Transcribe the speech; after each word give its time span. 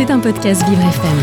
C'est 0.00 0.10
un 0.10 0.18
podcast 0.18 0.66
Vivre 0.66 0.80
FM. 0.80 1.18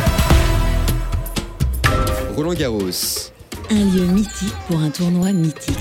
Roland 2.36 2.54
Garros. 2.54 3.32
Un 3.72 3.86
lieu 3.86 4.06
mythique 4.06 4.54
pour 4.68 4.80
un 4.80 4.92
tournoi 4.92 5.32
mythique. 5.32 5.74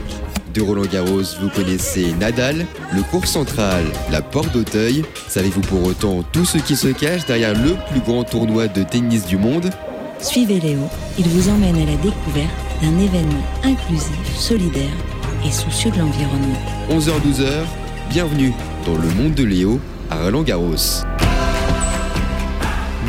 De 0.55 0.63
Roland 0.63 0.87
Garros, 0.91 1.21
vous 1.43 1.51
connaissez 1.51 2.15
Nadal, 2.19 2.65
le 2.95 3.03
cours 3.03 3.27
central, 3.27 3.85
la 4.11 4.23
porte 4.23 4.51
d'Auteuil. 4.55 5.05
Savez-vous 5.29 5.61
pour 5.61 5.85
autant 5.85 6.23
tout 6.33 6.47
ce 6.47 6.57
qui 6.57 6.75
se 6.75 6.89
cache 6.89 7.27
derrière 7.27 7.53
le 7.53 7.77
plus 7.91 8.01
grand 8.01 8.25
tournoi 8.25 8.67
de 8.67 8.83
tennis 8.83 9.27
du 9.27 9.37
monde? 9.37 9.69
Suivez 10.19 10.59
Léo, 10.59 10.81
il 11.19 11.29
vous 11.29 11.51
emmène 11.51 11.77
à 11.77 11.85
la 11.85 11.97
découverte 11.97 12.49
d'un 12.81 12.99
événement 12.99 13.45
inclusif, 13.63 14.39
solidaire 14.39 14.97
et 15.45 15.53
soucieux 15.53 15.91
de 15.91 15.99
l'environnement. 15.99 16.59
11h-12h, 16.89 17.51
bienvenue 18.09 18.55
dans 18.87 18.95
le 18.95 19.09
monde 19.23 19.35
de 19.35 19.45
Léo 19.45 19.81
à 20.11 20.17
Roland 20.25 20.45
Garros. 20.45 21.05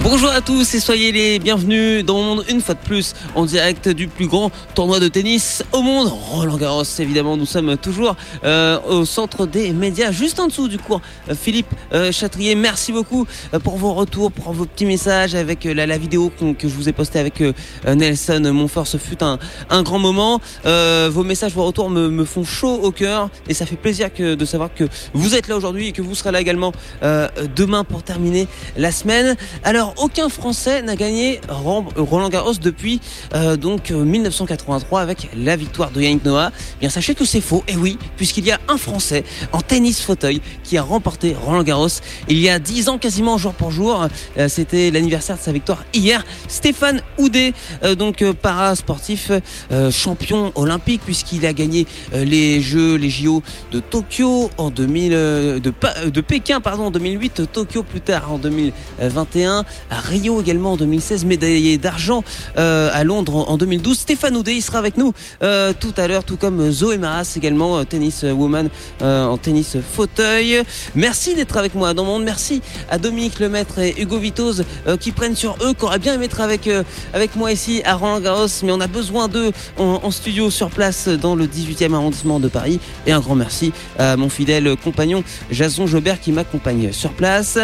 Bonjour 0.09 0.31
à 0.31 0.39
tous 0.39 0.73
et 0.73 0.79
soyez 0.79 1.11
les 1.11 1.37
bienvenus 1.37 2.05
dans 2.05 2.13
mon 2.13 2.23
monde 2.23 2.45
une 2.47 2.61
fois 2.61 2.75
de 2.75 2.79
plus 2.79 3.13
en 3.35 3.43
direct 3.43 3.89
du 3.89 4.07
plus 4.07 4.27
grand 4.27 4.51
tournoi 4.73 5.01
de 5.01 5.09
tennis 5.09 5.65
au 5.73 5.81
monde, 5.81 6.07
Roland 6.07 6.55
Garros 6.55 6.83
évidemment. 6.99 7.35
Nous 7.35 7.45
sommes 7.45 7.75
toujours 7.75 8.15
euh, 8.45 8.79
au 8.87 9.03
centre 9.03 9.45
des 9.45 9.73
médias, 9.73 10.11
juste 10.11 10.39
en 10.39 10.47
dessous 10.47 10.69
du 10.69 10.77
cours. 10.77 11.01
Euh, 11.29 11.35
Philippe 11.35 11.67
euh, 11.91 12.13
Chatrier, 12.13 12.55
merci 12.55 12.93
beaucoup 12.93 13.27
pour 13.65 13.75
vos 13.75 13.93
retours, 13.93 14.31
pour 14.31 14.53
vos 14.53 14.63
petits 14.63 14.85
messages 14.85 15.35
avec 15.35 15.65
la, 15.65 15.97
vidéo 15.97 16.31
que 16.39 16.69
je 16.69 16.73
vous 16.73 16.87
ai 16.87 16.93
postée 16.93 17.19
avec 17.19 17.41
euh, 17.41 17.51
Nelson 17.85 18.49
Montfort. 18.53 18.87
Ce 18.87 18.95
fut 18.95 19.21
un, 19.21 19.37
un 19.69 19.83
grand 19.83 19.99
moment. 19.99 20.39
Vos 20.63 21.23
messages, 21.25 21.51
vos 21.51 21.65
retours 21.65 21.89
me, 21.89 22.07
me 22.07 22.23
font 22.23 22.45
chaud 22.45 22.79
au 22.81 22.91
cœur 22.91 23.29
et 23.49 23.53
ça 23.53 23.65
fait 23.65 23.75
plaisir 23.75 24.13
que, 24.13 24.35
de 24.35 24.45
savoir 24.45 24.73
que 24.73 24.85
vous 25.13 25.35
êtes 25.35 25.49
là 25.49 25.57
aujourd'hui 25.57 25.87
et 25.87 25.91
que 25.91 26.01
vous 26.01 26.15
serez 26.15 26.31
là 26.31 26.39
également 26.39 26.71
demain 27.01 27.83
pour 27.83 28.03
terminer 28.03 28.47
la 28.77 28.93
semaine. 28.93 29.35
Alors, 29.65 29.95
aucun 29.99 30.29
Français 30.29 30.81
n'a 30.81 30.95
gagné 30.95 31.39
Ram- 31.47 31.87
Roland 31.95 32.29
Garros 32.29 32.53
depuis 32.61 32.99
euh, 33.33 33.55
donc 33.57 33.91
euh, 33.91 34.03
1983 34.03 35.01
avec 35.01 35.29
la 35.35 35.55
victoire 35.55 35.91
de 35.91 36.01
Yannick 36.01 36.23
Noah. 36.25 36.51
Eh 36.53 36.79
Bien, 36.81 36.89
sachez 36.89 37.15
que 37.15 37.25
c'est 37.25 37.41
faux. 37.41 37.63
Et 37.67 37.75
oui, 37.75 37.97
puisqu'il 38.17 38.45
y 38.45 38.51
a 38.51 38.59
un 38.67 38.77
Français 38.77 39.23
en 39.51 39.61
tennis 39.61 40.01
fauteuil 40.01 40.41
qui 40.63 40.77
a 40.77 40.83
remporté 40.83 41.35
Roland 41.45 41.63
Garros 41.63 41.87
il 42.27 42.37
y 42.39 42.49
a 42.49 42.59
10 42.59 42.89
ans 42.89 42.97
quasiment 42.97 43.37
jour 43.37 43.53
pour 43.53 43.71
jour. 43.71 44.07
Euh, 44.37 44.47
C'était 44.49 44.91
l'anniversaire 44.91 45.37
de 45.37 45.41
sa 45.41 45.51
victoire 45.51 45.83
hier. 45.93 46.23
Stéphane 46.47 47.01
Houdet, 47.17 47.53
euh, 47.83 47.95
donc 47.95 48.21
euh, 48.21 48.33
para-sportif, 48.33 49.31
euh, 49.71 49.91
champion 49.91 50.51
olympique 50.55 51.01
puisqu'il 51.05 51.45
a 51.45 51.53
gagné 51.53 51.87
euh, 52.13 52.23
les 52.25 52.61
Jeux, 52.61 52.95
les 52.95 53.09
JO 53.09 53.41
de 53.71 53.79
Tokyo 53.79 54.49
en 54.57 54.69
2000, 54.69 55.11
euh, 55.13 55.59
de, 55.59 55.73
euh, 56.03 56.09
de 56.09 56.21
Pékin 56.21 56.61
pardon 56.61 56.85
en 56.85 56.91
2008, 56.91 57.51
Tokyo 57.51 57.83
plus 57.83 58.01
tard 58.01 58.31
en 58.31 58.37
2021, 58.37 59.63
à 59.89 59.99
Rio 59.99 60.41
également 60.41 60.73
en 60.73 60.77
2016, 60.77 61.25
médaillé 61.25 61.77
d'argent 61.77 62.23
euh, 62.57 62.89
à 62.93 63.03
Londres 63.03 63.35
en, 63.35 63.49
en 63.49 63.57
2012. 63.57 63.97
Stéphane 63.97 64.35
Houdet, 64.35 64.55
il 64.55 64.61
sera 64.61 64.79
avec 64.79 64.97
nous 64.97 65.13
euh, 65.43 65.73
tout 65.77 65.93
à 65.97 66.07
l'heure, 66.07 66.23
tout 66.23 66.37
comme 66.37 66.71
Zoé 66.71 66.97
Maras 66.97 67.33
également, 67.35 67.77
euh, 67.77 67.83
tennis 67.83 68.23
woman 68.23 68.69
euh, 69.01 69.25
en 69.25 69.37
tennis 69.37 69.77
fauteuil. 69.93 70.63
Merci 70.95 71.35
d'être 71.35 71.57
avec 71.57 71.75
moi 71.75 71.93
dans 71.93 72.03
mon 72.03 72.13
monde. 72.13 72.23
Merci 72.23 72.61
à 72.89 72.97
Dominique 72.97 73.39
Lemaître 73.39 73.79
et 73.79 73.95
Hugo 73.97 74.17
Vitoz 74.17 74.63
qui 74.99 75.11
prennent 75.11 75.35
sur 75.35 75.57
eux, 75.61 75.73
qui 75.73 75.83
auraient 75.83 75.99
bien 75.99 76.13
aimé 76.13 76.25
être 76.25 76.41
avec, 76.41 76.69
avec 77.13 77.35
moi 77.35 77.51
ici 77.51 77.81
à 77.83 77.95
Roland 77.95 78.19
Garros, 78.19 78.47
mais 78.63 78.71
on 78.71 78.79
a 78.79 78.87
besoin 78.87 79.27
d'eux 79.27 79.51
en, 79.77 80.09
studio 80.11 80.49
sur 80.49 80.69
place 80.69 81.07
dans 81.07 81.35
le 81.35 81.45
18e 81.45 81.93
arrondissement 81.93 82.39
de 82.39 82.47
Paris. 82.47 82.79
Et 83.05 83.11
un 83.11 83.19
grand 83.19 83.35
merci 83.35 83.73
à 83.99 84.15
mon 84.15 84.29
fidèle 84.29 84.75
compagnon 84.83 85.23
Jason 85.51 85.85
Jobert 85.85 86.19
qui 86.21 86.31
m'accompagne 86.31 86.91
sur 86.91 87.11
place. 87.11 87.59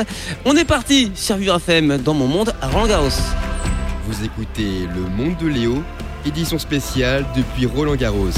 On 0.45 0.55
est 0.55 0.65
parti 0.65 1.11
sur 1.15 1.37
Vivre 1.37 1.59
mon 2.13 2.27
monde 2.27 2.53
à 2.61 2.67
Roland 2.67 2.87
Garros. 2.87 3.09
Vous 4.07 4.23
écoutez 4.23 4.87
Le 4.93 5.01
Monde 5.01 5.37
de 5.37 5.47
Léo, 5.47 5.83
édition 6.25 6.59
spéciale 6.59 7.25
depuis 7.35 7.65
Roland 7.65 7.95
Garros. 7.95 8.29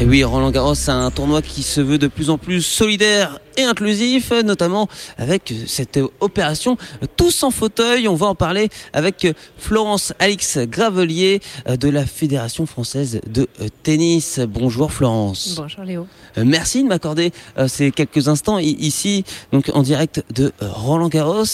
Et 0.00 0.04
oui, 0.04 0.22
Roland 0.22 0.50
Garros, 0.50 0.74
c'est 0.74 0.90
un 0.90 1.10
tournoi 1.10 1.42
qui 1.42 1.62
se 1.62 1.80
veut 1.80 1.98
de 1.98 2.08
plus 2.08 2.30
en 2.30 2.38
plus 2.38 2.62
solidaire 2.62 3.38
et 3.56 3.62
inclusif, 3.62 4.32
notamment 4.44 4.88
avec 5.18 5.52
cette 5.66 5.98
opération 6.20 6.76
Tous 7.16 7.42
en 7.42 7.50
fauteuil. 7.50 8.08
On 8.08 8.14
va 8.14 8.26
en 8.26 8.34
parler 8.34 8.68
avec 8.92 9.26
Florence 9.58 10.12
Alix 10.18 10.58
Gravelier 10.58 11.40
euh, 11.68 11.76
de 11.76 11.88
la 11.88 12.06
Fédération 12.06 12.66
française 12.66 13.20
de 13.26 13.48
euh, 13.60 13.68
tennis. 13.82 14.40
Bonjour 14.48 14.92
Florence. 14.92 15.54
Bonjour 15.56 15.84
Léo. 15.84 16.06
Euh, 16.38 16.44
Merci 16.44 16.82
de 16.82 16.88
m'accorder 16.88 17.32
euh, 17.58 17.68
ces 17.68 17.90
quelques 17.90 18.28
instants 18.28 18.58
ici, 18.58 19.24
donc 19.52 19.70
en 19.74 19.82
direct 19.82 20.24
de 20.34 20.52
euh, 20.62 20.68
Roland 20.70 21.08
Garros. 21.08 21.44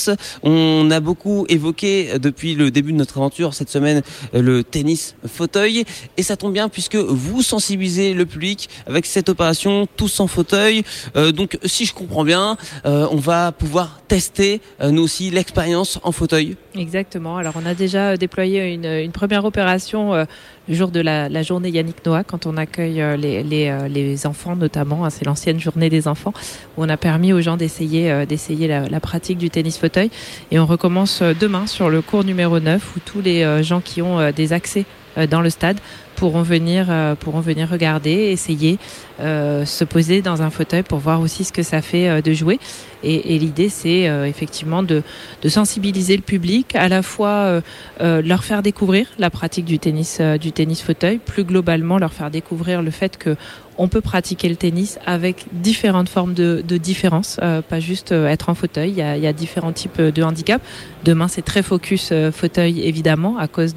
On 0.43 0.91
a 0.91 1.01
beaucoup 1.01 1.47
évoqué 1.49 2.13
euh, 2.13 2.19
depuis 2.19 2.55
le 2.55 2.71
début 2.71 2.93
de 2.93 2.99
notre 2.99 3.19
aventure 3.19 3.55
cette 3.55 3.71
semaine 3.71 4.03
euh, 4.35 4.43
le 4.43 4.65
tennis 4.65 5.15
fauteuil, 5.27 5.85
et 6.17 6.23
ça 6.23 6.37
tombe 6.37 6.53
bien 6.53 6.69
puisque 6.69 6.97
vous 6.97 7.43
sensibilisez 7.43 8.15
le 8.15 8.27
public 8.27 8.69
avec 8.87 9.07
cette 9.07 9.29
opération 9.29 9.87
tous 9.97 10.21
en 10.21 10.27
fauteuil. 10.27 10.83
Euh, 11.17 11.33
donc, 11.33 11.59
si 11.65 11.85
je 11.85 11.90
comprends 11.95 12.25
bien, 12.25 12.57
euh, 12.85 13.07
on 13.11 13.17
va 13.17 13.53
pouvoir 13.53 14.01
tester 14.09 14.61
euh, 14.81 14.91
nous 14.91 15.03
aussi 15.03 15.31
l'expérience 15.31 15.99
en 16.03 16.13
fauteuil. 16.13 16.57
Exactement. 16.75 17.37
Alors 17.37 17.55
on 17.57 17.67
a 17.67 17.75
déjà 17.75 18.11
euh, 18.11 18.17
déployé 18.17 18.75
une, 18.75 19.13
première 19.13 19.45
opération 19.45 20.15
le 20.15 20.75
jour 20.75 20.91
de 20.91 21.01
la, 21.01 21.43
journée 21.43 21.71
Yannick 21.71 22.05
Noah, 22.07 22.25
quand 22.25 22.47
on 22.47 22.57
accueille 22.57 23.03
les, 23.19 23.43
les, 23.43 24.27
enfants 24.27 24.57
notamment. 24.57 25.05
hein, 25.05 25.11
c'est 25.11 25.25
l'ancienne 25.25 25.59
journée 25.59 25.91
des 25.91 26.09
enfants 26.09 26.33
où 26.77 26.85
on 26.85 26.89
a 26.89 26.97
permis 26.97 27.33
aux 27.33 27.41
gens 27.41 27.57
d'essayer 27.57 28.25
d'essayer 28.27 28.69
la, 28.69 28.89
la 28.89 29.01
pratique 29.01 29.39
du 29.39 29.51
tennis 29.51 29.79
fauteuil. 29.79 30.11
Et 30.51 30.59
on 30.59 30.67
recommence 30.67 31.23
demain 31.23 31.67
sur 31.67 31.91
le 31.91 32.03
cours 32.03 32.25
numéro 32.25 32.61
9 32.61 32.97
où 32.97 33.01
tous 33.05 33.21
les 33.21 33.63
gens 33.63 33.81
qui 33.81 34.01
ont 34.01 34.31
des 34.31 34.53
accès 34.53 34.85
dans 35.29 35.41
le 35.41 35.51
stade 35.51 35.79
pourront 36.21 36.43
venir, 36.43 36.89
euh, 36.91 37.15
pourront 37.15 37.41
venir 37.41 37.71
regarder, 37.71 38.11
essayer, 38.11 38.79
euh, 39.21 39.65
se 39.65 39.85
poser 39.85 40.21
dans 40.21 40.43
un 40.43 40.51
fauteuil 40.51 40.83
pour 40.83 40.99
voir 40.99 41.23
aussi 41.23 41.45
ce 41.45 41.53
que 41.53 41.63
ça 41.63 41.81
fait 41.81 42.11
euh, 42.11 42.21
de 42.21 42.35
jouer. 42.35 42.59
Et, 43.03 43.39
l'idée, 43.39 43.71
c'est 43.71 44.09
euh, 44.09 44.27
effectivement 44.27 44.83
de, 44.83 45.03
sensibiliser 45.49 46.17
le 46.17 46.23
public, 46.23 46.77
à 46.77 46.89
la 46.89 47.03
fois 47.03 47.29
euh, 47.29 47.61
euh, 48.01 48.21
leur 48.21 48.45
faire 48.45 48.63
découvrir 48.63 49.07
la 49.19 49.31
pratique 49.31 49.65
euh, 50.21 50.39
du 50.39 50.53
tennis 50.53 50.83
fauteuil, 50.83 51.19
plus 51.19 51.45
globalement 51.45 51.99
leur 51.99 52.13
faire 52.13 52.31
découvrir 52.31 52.83
le 52.83 52.91
fait 52.91 53.17
que 53.17 53.37
on 53.81 53.89
peut 53.89 54.03
pratiquer 54.03 54.51
le 54.51 54.57
tennis 54.57 54.99
avec 55.07 55.47
différentes 55.53 56.11
formes 56.11 56.35
de, 56.35 56.63
de 56.69 56.77
différence, 56.77 57.39
euh, 57.43 57.63
pas 57.63 57.81
juste 57.81 58.13
euh, 58.13 58.29
être 58.29 58.51
en 58.51 58.55
fauteuil. 58.55 58.91
Il 58.91 58.99
y, 58.99 59.27
a, 59.27 59.33
différents 59.33 59.73
types 59.73 60.03
de 60.03 60.23
handicap. 60.23 60.61
Demain, 61.03 61.29
c'est 61.29 61.41
très 61.41 61.63
focus 61.63 62.11
euh, 62.13 62.31
fauteuil 62.31 62.83
évidemment 62.83 63.39
à 63.39 63.49
cause 63.49 63.75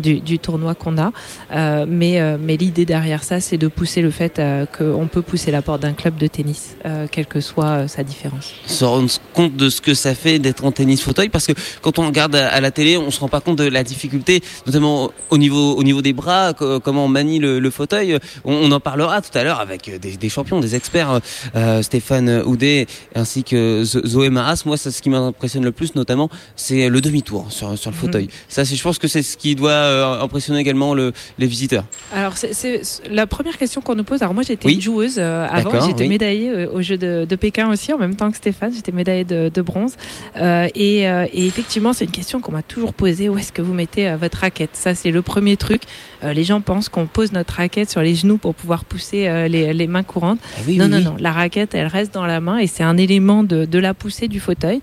du, 0.00 0.38
tournoi 0.40 0.74
qu'on 0.74 0.98
a. 0.98 1.12
Euh, 1.52 1.86
mais 1.88 2.20
euh, 2.20 2.36
l'idée 2.44 2.84
derrière 2.84 3.22
ça, 3.22 3.38
c'est 3.38 3.56
de 3.56 3.68
pousser 3.68 4.02
le 4.02 4.10
fait 4.10 4.40
euh, 4.40 4.66
qu'on 4.66 5.06
peut 5.06 5.22
pousser 5.22 5.52
la 5.52 5.62
porte 5.62 5.82
d'un 5.82 5.92
club 5.92 6.16
de 6.16 6.26
tennis, 6.26 6.76
euh, 6.84 7.06
quelle 7.08 7.26
que 7.26 7.40
soit 7.40 7.66
euh, 7.66 7.86
sa 7.86 8.02
différence. 8.02 8.52
se 8.66 8.84
rendre 8.84 9.08
compte 9.32 9.54
de 9.54 9.70
ce 9.70 9.80
que 9.80 9.94
ça 9.94 10.16
fait 10.16 10.40
d'être 10.40 10.64
en 10.64 10.72
tennis 10.72 11.02
fauteuil 11.02 11.28
parce 11.28 11.46
que 11.46 11.52
quand 11.82 12.00
on 12.00 12.06
regarde 12.06 12.34
à 12.34 12.60
la 12.60 12.72
télé 12.72 12.96
on 12.96 13.12
se 13.12 13.20
rend 13.20 13.28
pas 13.28 13.40
compte 13.40 13.58
de 13.58 13.68
la 13.68 13.84
difficulté 13.84 14.42
notamment 14.66 15.12
au 15.30 15.38
niveau 15.38 15.76
au 15.76 15.84
niveau 15.84 16.02
des 16.02 16.12
bras 16.12 16.52
co- 16.52 16.80
comment 16.80 17.04
on 17.04 17.08
manie 17.08 17.38
le, 17.38 17.70
fauteuil 17.70 18.18
on, 18.44 18.54
on 18.54 18.72
en 18.72 18.80
parlera 18.80 19.20
tout 19.20 19.35
à 19.36 19.44
l'heure 19.44 19.60
avec 19.60 19.90
des, 20.00 20.16
des 20.16 20.28
champions 20.28 20.60
des 20.60 20.74
experts 20.74 21.20
euh, 21.54 21.82
Stéphane 21.82 22.42
Houdet 22.44 22.86
ainsi 23.14 23.44
que 23.44 23.82
Zo- 23.84 24.04
Zoé 24.06 24.30
Maras 24.30 24.62
moi 24.66 24.76
c'est 24.76 24.90
ce 24.90 25.02
qui 25.02 25.10
m'impressionne 25.10 25.64
le 25.64 25.72
plus 25.72 25.94
notamment 25.94 26.28
c'est 26.56 26.88
le 26.88 27.00
demi-tour 27.00 27.46
sur, 27.50 27.76
sur 27.78 27.90
le 27.90 27.96
fauteuil 27.96 28.28
ça 28.48 28.64
je 28.64 28.82
pense 28.82 28.98
que 28.98 29.08
c'est 29.08 29.22
ce 29.22 29.36
qui 29.36 29.54
doit 29.54 29.70
euh, 29.70 30.20
impressionner 30.22 30.60
également 30.60 30.94
le, 30.94 31.12
les 31.38 31.46
visiteurs 31.46 31.84
Alors, 32.14 32.34
c'est 32.36 32.80
la 33.10 33.26
première 33.26 33.58
question 33.58 33.80
qu'on 33.80 33.94
nous 33.94 34.04
pose. 34.04 34.22
Alors, 34.22 34.34
moi, 34.34 34.42
j'étais 34.42 34.66
Oui. 34.66 34.74
une 34.74 34.80
joueuse 34.80 35.16
euh, 35.18 35.46
avant. 35.50 35.86
J'étais 35.86 36.02
oui. 36.04 36.08
médaillée 36.08 36.50
euh, 36.50 36.70
aux 36.72 36.82
Jeux 36.82 36.96
de, 36.98 37.26
de 37.28 37.36
Pékin 37.36 37.70
aussi, 37.70 37.92
en 37.92 37.98
même 37.98 38.14
temps 38.16 38.30
que 38.30 38.36
Stéphane. 38.36 38.72
J'étais 38.74 38.92
médaillée 38.92 39.24
de, 39.24 39.50
de 39.52 39.62
bronze. 39.62 39.94
Euh, 40.36 40.68
et, 40.74 41.08
euh, 41.08 41.26
et 41.32 41.46
effectivement, 41.46 41.92
c'est 41.92 42.04
une 42.04 42.10
question 42.10 42.40
qu'on 42.40 42.52
m'a 42.52 42.62
toujours 42.62 42.94
posée. 42.94 43.28
Où 43.28 43.38
est-ce 43.38 43.52
que 43.52 43.62
vous 43.62 43.74
mettez 43.74 44.08
euh, 44.08 44.16
votre 44.16 44.38
raquette? 44.38 44.70
Ça, 44.74 44.94
c'est 44.94 45.10
le 45.10 45.22
premier 45.22 45.56
truc. 45.56 45.82
Euh, 46.24 46.32
les 46.32 46.44
gens 46.44 46.60
pensent 46.60 46.88
qu'on 46.88 47.06
pose 47.06 47.32
notre 47.32 47.54
raquette 47.54 47.90
sur 47.90 48.00
les 48.02 48.14
genoux 48.14 48.38
pour 48.38 48.54
pouvoir 48.54 48.84
pousser 48.84 49.25
euh, 49.28 49.48
les, 49.48 49.72
les 49.72 49.86
mains 49.86 50.02
courantes. 50.02 50.38
Ah 50.42 50.60
oui, 50.66 50.78
non, 50.78 50.84
oui, 50.84 50.90
non, 50.90 50.96
oui. 50.98 51.04
non. 51.04 51.16
La 51.18 51.32
raquette, 51.32 51.74
elle 51.74 51.86
reste 51.86 52.14
dans 52.14 52.26
la 52.26 52.40
main 52.40 52.58
et 52.58 52.66
c'est 52.66 52.82
un 52.82 52.96
élément 52.96 53.42
de, 53.42 53.64
de 53.64 53.78
la 53.78 53.94
poussée 53.94 54.28
du 54.28 54.40
fauteuil. 54.40 54.80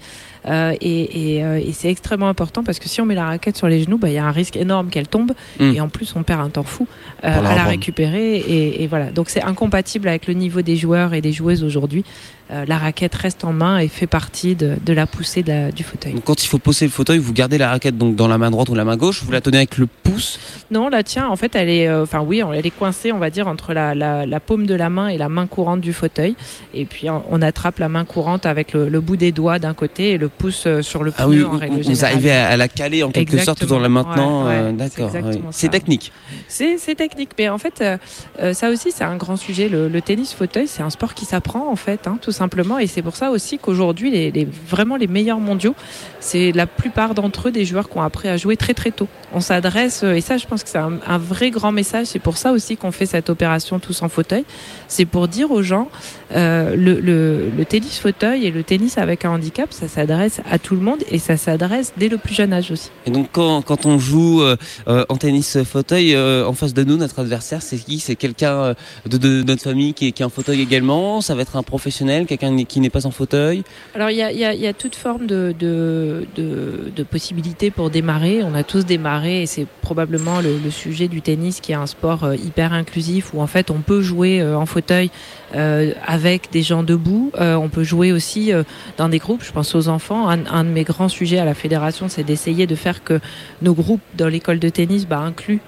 et, 0.49 1.37
et, 1.37 1.73
c'est 1.73 1.89
extrêmement 1.89 2.27
important 2.27 2.63
parce 2.63 2.79
que 2.79 2.89
si 2.89 2.99
on 2.99 3.05
met 3.05 3.15
la 3.15 3.25
raquette 3.25 3.55
sur 3.55 3.67
les 3.67 3.81
genoux, 3.83 3.97
bah, 3.97 4.09
il 4.09 4.15
y 4.15 4.17
a 4.17 4.25
un 4.25 4.31
risque 4.31 4.57
énorme 4.57 4.89
qu'elle 4.89 5.07
tombe 5.07 5.31
mm. 5.59 5.75
et 5.75 5.79
en 5.79 5.87
plus 5.87 6.13
on 6.17 6.23
perd 6.23 6.41
un 6.41 6.49
temps 6.49 6.63
fou 6.63 6.85
à 7.21 7.41
la 7.41 7.63
récupérer 7.63 8.35
et, 8.35 8.83
et 8.83 8.87
voilà. 8.87 9.11
Donc 9.11 9.29
c'est 9.29 9.43
incompatible 9.43 10.07
avec 10.09 10.27
le 10.27 10.33
niveau 10.33 10.61
des 10.61 10.75
joueurs 10.75 11.13
et 11.13 11.21
des 11.21 11.31
joueuses 11.31 11.63
aujourd'hui. 11.63 12.03
Euh, 12.53 12.65
la 12.67 12.77
raquette 12.77 13.15
reste 13.15 13.43
en 13.45 13.53
main 13.53 13.79
et 13.79 13.87
fait 13.87 14.05
partie 14.05 14.55
de, 14.55 14.77
la 14.93 15.07
poussée 15.07 15.43
du 15.43 15.83
fauteuil. 15.83 16.15
quand 16.23 16.43
il 16.43 16.47
faut 16.47 16.59
poser 16.59 16.85
le 16.85 16.91
fauteuil, 16.91 17.17
vous 17.17 17.33
gardez 17.33 17.57
la 17.57 17.69
raquette 17.69 17.97
donc 17.97 18.15
dans 18.15 18.27
la 18.27 18.37
main 18.37 18.51
droite 18.51 18.69
ou 18.69 18.75
la 18.75 18.85
main 18.85 18.95
gauche, 18.95 19.23
vous 19.23 19.31
la 19.31 19.41
tenez 19.41 19.57
avec 19.57 19.77
le 19.77 19.87
pouce? 19.87 20.39
Non, 20.69 20.89
la 20.89 21.01
tient, 21.01 21.27
en 21.27 21.35
fait, 21.35 21.55
elle 21.55 21.69
est, 21.69 21.87
euh, 21.87 22.03
enfin 22.03 22.21
oui, 22.21 22.43
elle 22.53 22.65
est 22.65 22.69
coincée, 22.77 23.11
on 23.11 23.17
va 23.17 23.31
dire, 23.31 23.47
entre 23.47 23.73
la, 23.73 24.39
paume 24.39 24.67
de 24.67 24.75
la 24.75 24.89
main 24.89 25.07
et 25.07 25.17
la 25.17 25.29
main 25.29 25.47
courante 25.47 25.81
du 25.81 25.93
fauteuil. 25.93 26.35
Et 26.75 26.85
puis 26.85 27.07
on, 27.09 27.41
attrape 27.41 27.79
la 27.79 27.89
main 27.89 28.05
courante 28.05 28.45
avec 28.45 28.73
le, 28.73 29.01
bout 29.01 29.17
des 29.17 29.31
doigts 29.31 29.57
d'un 29.57 29.73
côté 29.73 30.11
et 30.11 30.17
le 30.17 30.29
pouce 30.29 30.63
euh, 30.67 30.81
sur 30.81 31.03
le 31.03 31.11
ah 31.17 31.25
pneu 31.25 31.47
en 31.47 31.57
règle 31.57 31.83
générale. 31.83 31.95
Vous 31.95 32.05
arrivez 32.05 32.31
à, 32.31 32.55
la 32.55 32.67
caler 32.67 33.03
en 33.03 33.11
quelque 33.11 33.39
sorte 33.39 33.65
tout 33.65 33.73
en 33.73 33.79
la 33.79 33.89
maintenant. 33.89 34.71
D'accord. 34.73 35.11
C'est 35.49 35.69
technique. 35.69 36.11
C'est 36.47 36.95
technique, 36.95 37.31
mais 37.37 37.49
en 37.49 37.57
fait, 37.57 37.83
ça 38.53 38.69
aussi, 38.69 38.91
c'est 38.91 39.03
un 39.03 39.15
grand 39.17 39.37
sujet. 39.37 39.69
Le, 39.69 40.01
tennis 40.03 40.33
fauteuil, 40.33 40.67
c'est 40.67 40.83
un 40.83 40.89
sport 40.89 41.13
qui 41.13 41.25
s'apprend 41.25 41.71
en 41.71 41.77
fait, 41.77 42.07
hein, 42.07 42.17
tout 42.21 42.31
simplement, 42.31 42.42
et 42.79 42.87
c'est 42.87 43.01
pour 43.01 43.15
ça 43.15 43.31
aussi 43.31 43.57
qu'aujourd'hui, 43.57 44.11
les, 44.11 44.47
vraiment 44.67 44.95
les 44.95 45.07
meilleurs 45.07 45.39
mondiaux, 45.39 45.75
c'est 46.19 46.51
la 46.51 46.67
plupart 46.67 47.13
d'entre 47.13 47.49
eux 47.49 47.51
des 47.51 47.65
joueurs 47.65 47.89
qui 47.89 47.97
ont 47.97 48.01
appris 48.01 48.29
à 48.29 48.37
jouer 48.37 48.57
très 48.57 48.73
très 48.73 48.91
tôt. 48.91 49.07
On 49.33 49.39
s'adresse, 49.39 50.03
euh, 50.03 50.13
et 50.13 50.21
ça 50.21 50.37
je 50.37 50.45
pense 50.45 50.63
que 50.63 50.69
c'est 50.69 50.77
un, 50.77 51.17
vrai 51.17 51.51
grand 51.51 51.71
message, 51.71 52.07
c'est 52.07 52.19
pour 52.19 52.37
ça 52.37 52.51
aussi 52.51 52.77
qu'on 52.77 52.91
fait 52.91 53.05
cette 53.05 53.29
opération 53.29 53.79
tous 53.79 54.01
en 54.01 54.09
fauteuil, 54.09 54.45
c'est 54.93 55.05
pour 55.05 55.27
dire 55.27 55.51
aux 55.51 55.63
gens, 55.63 55.89
euh, 56.35 56.75
le, 56.75 57.63
tennis 57.65 57.99
fauteuil 57.99 58.45
et 58.45 58.51
le 58.51 58.63
tennis 58.63 58.97
avec 58.97 59.25
un 59.25 59.31
handicap, 59.31 59.73
ça 59.73 59.87
s'adresse 59.87 60.41
à 60.49 60.59
tout 60.59 60.75
le 60.75 60.81
monde 60.81 60.99
et 61.09 61.19
ça 61.19 61.37
s'adresse 61.37 61.93
dès 61.97 62.09
le 62.09 62.17
plus 62.17 62.33
jeune 62.33 62.53
âge 62.53 62.71
aussi. 62.71 62.91
Et 63.05 63.11
donc 63.11 63.29
quand, 63.31 63.85
on 63.85 63.97
joue 63.97 64.41
euh, 64.41 64.55
en 64.87 65.17
tennis 65.17 65.63
fauteuil, 65.63 66.17
en 66.17 66.53
face 66.53 66.73
de 66.73 66.83
nous, 66.83 66.97
notre 66.97 67.19
adversaire, 67.19 67.61
c'est 67.61 67.77
qui? 67.77 67.99
C'est 67.99 68.15
quelqu'un 68.15 68.75
de, 69.05 69.43
notre 69.43 69.63
famille 69.63 69.93
qui 69.93 70.07
est, 70.07 70.11
qui 70.11 70.21
est 70.21 70.25
en 70.25 70.29
fauteuil 70.29 70.61
également? 70.61 71.21
Ça 71.21 71.35
va 71.35 71.41
être 71.41 71.55
un 71.55 71.63
professionnel, 71.63 72.25
quelqu'un 72.25 72.63
qui 72.63 72.79
n'est 72.79 72.89
pas 72.89 73.05
en 73.05 73.11
fauteuil? 73.11 73.63
Alors 73.95 74.09
il 74.09 74.17
y 74.17 74.23
a, 74.23 74.31
y 74.31 74.67
a, 74.67 74.73
toute 74.73 74.95
forme 74.95 75.25
de, 75.25 75.53
de, 75.57 76.27
de, 76.35 77.03
possibilités 77.03 77.71
pour 77.71 77.89
démarrer. 77.89 78.41
On 78.43 78.55
a 78.55 78.63
tous 78.63 78.85
démarré 78.85 79.43
et 79.43 79.45
c'est 79.45 79.67
probablement 79.81 80.41
le, 80.41 80.53
sujet 80.69 81.07
du 81.07 81.21
tennis 81.21 81.59
qui 81.59 81.71
est 81.71 81.75
un 81.75 81.85
sport 81.85 82.23
euh, 82.23 82.35
hyper 82.35 82.73
inclusif 82.73 83.33
où 83.33 83.41
en 83.41 83.47
fait 83.47 83.69
on 83.69 83.79
peut 83.79 84.01
jouer 84.01 84.41
euh, 84.41 84.57
en 84.57 84.65
fauteuil 84.65 84.82
euh, 84.91 85.07
avec 85.53 86.51
des 86.51 86.63
gens 86.63 86.83
debout. 86.83 87.31
on 87.39 87.69
peut 87.69 87.83
jouer 87.83 88.11
aussi 88.11 88.51
dans 88.97 89.09
des 89.09 89.19
groupes. 89.19 89.43
Je 89.43 89.51
pense 89.51 89.75
aux 89.75 89.87
enfants. 89.87 90.27
Un, 90.27 90.63
de 90.63 90.69
mes 90.69 90.83
grands 90.83 91.09
sujets 91.09 91.39
à 91.39 91.45
la 91.45 91.53
fédération, 91.53 92.09
c'est 92.09 92.23
d'essayer 92.23 92.67
de 92.67 92.75
faire 92.75 93.03
que 93.03 93.19
nos 93.61 93.73
groupes 93.73 94.01
dans 94.17 94.27
l'école 94.27 94.59
de 94.59 94.69
tennis 94.69 95.05
bah, 95.07 95.19
incluent 95.19 95.61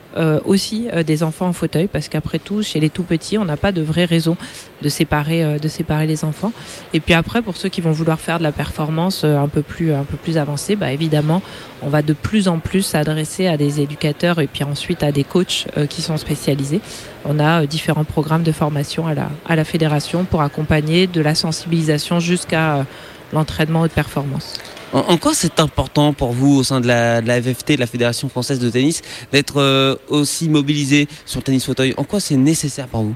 aussi 0.45 0.87
des 1.05 1.23
enfants 1.23 1.47
en 1.47 1.53
fauteuil 1.53 1.87
parce 1.87 2.07
qu'après 2.07 2.39
tout, 2.39 2.63
chez 2.63 2.79
les 2.79 2.89
tout 2.89 3.03
petits, 3.03 3.37
on 3.37 3.45
n'a 3.45 3.57
pas 3.57 3.71
de 3.71 3.81
vraie 3.81 4.05
raison 4.05 4.37
de 4.81 4.89
séparer, 4.89 5.59
de 5.59 5.67
séparer 5.67 6.07
les 6.07 6.23
enfants. 6.23 6.51
Et 6.93 6.99
puis 6.99 7.13
après, 7.13 7.41
pour 7.41 7.57
ceux 7.57 7.69
qui 7.69 7.81
vont 7.81 7.91
vouloir 7.91 8.19
faire 8.19 8.39
de 8.39 8.43
la 8.43 8.51
performance 8.51 9.23
euh, 9.23 9.37
un 9.37 9.47
peu 9.47 9.61
plus, 9.61 9.93
un 9.93 10.03
peu 10.03 10.17
plus 10.17 10.37
avancée, 10.37 10.75
bah 10.75 10.91
évidemment, 10.91 11.41
on 11.81 11.89
va 11.89 12.01
de 12.01 12.13
plus 12.13 12.47
en 12.47 12.59
plus 12.59 12.81
s'adresser 12.81 13.47
à 13.47 13.57
des 13.57 13.81
éducateurs 13.81 14.39
et 14.39 14.47
puis 14.47 14.63
ensuite 14.63 15.03
à 15.03 15.11
des 15.11 15.23
coachs 15.23 15.67
euh, 15.77 15.85
qui 15.85 16.01
sont 16.01 16.17
spécialisés. 16.17 16.81
On 17.25 17.39
a 17.39 17.61
euh, 17.61 17.65
différents 17.65 18.03
programmes 18.03 18.43
de 18.43 18.51
formation 18.51 19.07
à 19.07 19.13
la, 19.13 19.29
à 19.47 19.55
la 19.55 19.63
fédération 19.75 20.23
pour 20.23 20.41
accompagner 20.41 21.05
de 21.05 21.19
la 21.19 21.35
sensibilisation 21.35 22.21
jusqu'à 22.21 22.85
l'entraînement 23.33 23.83
de 23.83 23.89
performance. 23.89 24.53
En, 24.93 25.17
quoi 25.17 25.33
c'est 25.33 25.59
important 25.59 26.13
pour 26.13 26.31
vous 26.31 26.55
au 26.59 26.63
sein 26.63 26.79
de 26.79 26.87
la, 26.87 27.19
de 27.21 27.27
la, 27.27 27.41
FFT, 27.41 27.73
de 27.73 27.81
la 27.81 27.87
Fédération 27.87 28.29
française 28.29 28.59
de 28.59 28.69
tennis, 28.69 29.01
d'être 29.33 29.99
aussi 30.07 30.47
mobilisé 30.47 31.09
sur 31.25 31.39
le 31.39 31.43
tennis 31.43 31.65
fauteuil? 31.65 31.93
En 31.97 32.05
quoi 32.05 32.21
c'est 32.21 32.37
nécessaire 32.37 32.87
pour 32.87 33.01
vous? 33.01 33.15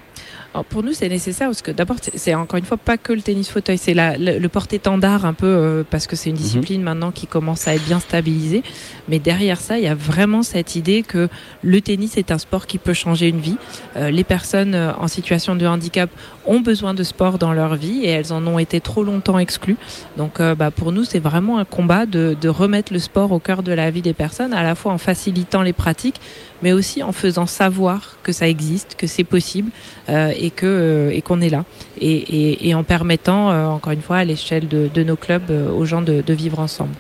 Pour 0.70 0.82
nous, 0.82 0.94
c'est 0.94 1.10
nécessaire 1.10 1.48
parce 1.48 1.62
que 1.62 1.70
d'abord, 1.70 1.98
c'est 2.16 2.34
encore 2.34 2.58
une 2.58 2.66
fois 2.66 2.78
pas 2.78 2.98
que 2.98 3.14
le 3.14 3.22
tennis 3.22 3.50
fauteuil, 3.50 3.78
c'est 3.78 3.94
le, 3.94 4.40
le 4.40 4.50
porte-étendard 4.50 5.24
un 5.24 5.34
peu 5.34 5.46
euh, 5.46 5.84
parce 5.88 6.08
que 6.08 6.16
c'est 6.16 6.32
une 6.32 6.36
mhm. 6.36 6.42
discipline 6.42 6.82
maintenant 6.82 7.12
qui 7.12 7.28
commence 7.28 7.68
à 7.68 7.76
être 7.76 7.86
bien 7.86 8.00
stabilisée. 8.00 8.64
Mais 9.08 9.20
derrière 9.20 9.62
ça, 9.62 9.78
il 9.78 9.84
y 9.84 9.88
a 9.88 9.94
vraiment 9.94 10.42
cette 10.42 10.76
idée 10.76 11.04
que 11.04 11.30
le 11.62 11.82
tennis 11.82 12.18
est 12.18 12.32
un 12.32 12.40
sport 12.40 12.66
qui 12.66 12.80
peut 12.80 12.94
changer 12.94 13.28
une 13.28 13.40
vie. 13.40 13.58
Euh, 13.96 14.10
les 14.10 14.24
personnes 14.24 14.74
euh, 14.74 14.92
en 14.96 15.08
situation 15.08 15.56
de 15.56 15.68
handicap 15.68 16.10
ont 16.50 16.60
besoin 16.60 16.94
de 16.94 17.04
sport 17.04 17.38
dans 17.38 17.54
leur 17.54 17.76
vie 17.76 18.02
et 18.04 18.10
elles 18.10 18.34
en 18.34 18.46
ont 18.48 18.60
été 18.60 18.82
trop 18.82 19.04
longtemps 19.04 19.40
exclues. 19.40 19.78
Donc, 20.18 20.42
bah, 20.42 20.72
pour 20.72 20.92
nous, 20.92 21.04
c'est 21.04 21.20
vraiment 21.20 21.60
un 21.60 21.66
combat 21.66 22.06
de, 22.06 22.36
remettre 22.50 22.92
le 22.92 23.00
sport 23.00 23.32
au 23.32 23.40
cœur 23.40 23.64
de 23.64 23.72
la 23.72 23.92
vie 23.92 24.02
des 24.02 24.14
personnes, 24.14 24.54
à 24.54 24.64
la 24.64 24.76
fois 24.76 24.92
en 24.92 24.98
facilitant 24.98 25.62
les 25.62 25.74
pratiques, 25.74 26.20
mais 26.62 26.74
aussi 26.74 27.04
en 27.04 27.12
faisant 27.12 27.46
savoir 27.46 28.18
que 28.24 28.32
ça 28.32 28.48
existe, 28.48 28.96
que 28.98 29.08
c'est 29.08 29.24
possible 29.24 29.72
euh, 30.10 30.34
et 30.36 30.50
que 30.50 30.90
euh, 30.90 31.10
et 31.12 31.22
qu'on 31.22 31.42
est 31.42 31.50
là, 31.50 31.66
et, 32.00 32.74
en 32.74 32.84
permettant 32.84 33.52
euh, 33.52 33.66
encore 33.66 33.94
une 33.94 34.02
fois 34.02 34.18
à 34.18 34.24
l'échelle 34.24 34.68
de, 34.68 35.04
nos 35.04 35.16
clubs 35.16 35.50
euh, 35.50 35.72
aux 35.72 35.86
gens 35.86 36.02
de, 36.02 36.34
vivre 36.34 36.60
ensemble. 36.60 36.94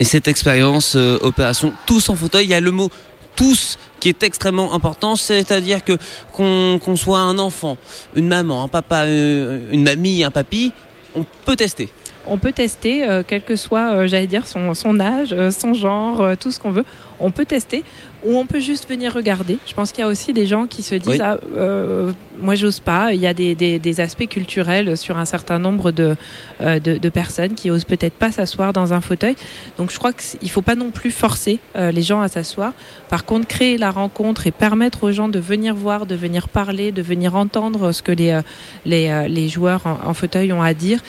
Et 0.00 0.04
cette 0.04 0.28
expérience 0.28 0.96
opération 0.96 1.72
tous 1.86 2.08
en 2.08 2.16
fauteuil, 2.16 2.44
il 2.44 2.50
y 2.50 2.54
a 2.54 2.60
le 2.60 2.72
mot 2.72 2.90
tous 3.36 3.78
qui 4.00 4.08
est 4.08 4.22
extrêmement 4.22 4.74
important, 4.74 5.16
c'est-à-dire 5.16 5.84
que 5.84 5.98
qu'on 6.32 6.96
soit 6.96 7.20
un 7.20 7.38
enfant, 7.38 7.76
une 8.14 8.28
maman, 8.28 8.64
un 8.64 8.68
papa, 8.68 9.06
une 9.06 9.82
mamie, 9.82 10.24
un 10.24 10.30
papy, 10.30 10.72
on 11.14 11.24
peut 11.44 11.56
tester 11.56 11.88
on 12.26 12.38
peut 12.38 12.52
tester, 12.52 13.06
quel 13.26 13.42
que 13.42 13.54
soit, 13.54 14.06
j'allais 14.06 14.26
dire, 14.26 14.46
son, 14.46 14.72
son 14.72 14.98
âge, 14.98 15.36
son 15.50 15.74
genre, 15.74 16.38
tout 16.40 16.50
ce 16.50 16.58
qu'on 16.58 16.70
veut. 16.70 16.86
On 17.20 17.30
peut 17.30 17.44
tester 17.44 17.84
ou 18.24 18.38
on 18.38 18.46
peut 18.46 18.60
juste 18.60 18.88
venir 18.88 19.12
regarder. 19.12 19.58
Je 19.66 19.74
pense 19.74 19.92
qu'il 19.92 20.02
y 20.02 20.04
a 20.06 20.08
aussi 20.08 20.32
des 20.32 20.46
gens 20.46 20.66
qui 20.66 20.82
se 20.82 20.94
disent 20.94 21.20
ah, 21.20 21.38
euh, 21.56 22.12
moi 22.40 22.54
j'ose 22.54 22.80
pas. 22.80 23.12
Il 23.12 23.20
y 23.20 23.26
a 23.26 23.34
des, 23.34 23.54
des, 23.54 23.78
des, 23.78 24.00
aspects 24.00 24.26
culturels 24.26 24.96
sur 24.96 25.18
un 25.18 25.24
certain 25.24 25.58
nombre 25.58 25.92
de, 25.92 26.16
euh, 26.60 26.80
de, 26.80 26.96
de, 26.96 27.08
personnes 27.08 27.54
qui 27.54 27.70
osent 27.70 27.84
peut-être 27.84 28.14
pas 28.14 28.32
s'asseoir 28.32 28.72
dans 28.72 28.92
un 28.92 29.00
fauteuil. 29.00 29.36
Donc 29.78 29.92
je 29.92 29.98
crois 29.98 30.12
qu'il 30.12 30.50
faut 30.50 30.62
pas 30.62 30.74
non 30.74 30.90
plus 30.90 31.10
forcer 31.10 31.60
euh, 31.76 31.90
les 31.92 32.02
gens 32.02 32.20
à 32.20 32.28
s'asseoir. 32.28 32.72
Par 33.08 33.24
contre, 33.24 33.46
créer 33.46 33.78
la 33.78 33.90
rencontre 33.90 34.46
et 34.46 34.50
permettre 34.50 35.04
aux 35.04 35.12
gens 35.12 35.28
de 35.28 35.38
venir 35.38 35.74
voir, 35.74 36.06
de 36.06 36.14
venir 36.14 36.48
parler, 36.48 36.92
de 36.92 37.02
venir 37.02 37.36
entendre 37.36 37.92
ce 37.92 38.02
que 38.02 38.12
les, 38.12 38.30
euh, 38.30 38.42
les, 38.84 39.28
les 39.28 39.48
joueurs 39.48 39.82
en, 39.86 40.14
fauteuil 40.14 40.52
ont 40.52 40.62
à 40.62 40.74
dire, 40.74 41.00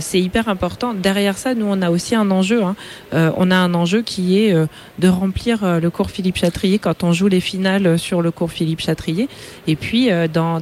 c'est 0.00 0.20
hyper 0.20 0.48
important. 0.48 0.94
Derrière 0.94 1.36
ça, 1.36 1.54
nous 1.54 1.66
on 1.66 1.82
a 1.82 1.90
aussi 1.90 2.14
un 2.14 2.30
enjeu. 2.30 2.62
Hein. 2.62 2.74
on 3.12 3.50
a 3.50 3.56
un 3.56 3.74
enjeu 3.74 4.00
qui 4.00 4.38
est 4.38 4.54
de 4.98 5.08
remplir 5.08 5.45
le 5.52 5.88
cours 5.88 6.10
Philippe 6.10 6.36
Château 6.36 6.56
quand 6.80 7.04
on 7.04 7.12
joue 7.12 7.28
les 7.28 7.40
finales 7.40 7.98
sur 7.98 8.22
le 8.22 8.30
cours 8.30 8.50
Philippe 8.50 8.80
Chatrier. 8.80 9.28
Et 9.66 9.76
puis 9.76 10.10
euh, 10.10 10.28
dans, 10.28 10.60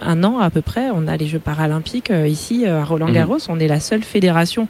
un 0.00 0.24
an 0.24 0.38
à 0.38 0.50
peu 0.50 0.62
près, 0.62 0.90
on 0.92 1.06
a 1.08 1.16
les 1.16 1.26
Jeux 1.26 1.38
paralympiques 1.38 2.10
euh, 2.10 2.26
ici 2.26 2.64
euh, 2.66 2.80
à 2.80 2.84
Roland 2.84 3.08
mhm. 3.08 3.14
Garros. 3.14 3.38
On 3.48 3.58
est 3.58 3.68
la 3.68 3.80
seule 3.80 4.02
fédération 4.02 4.68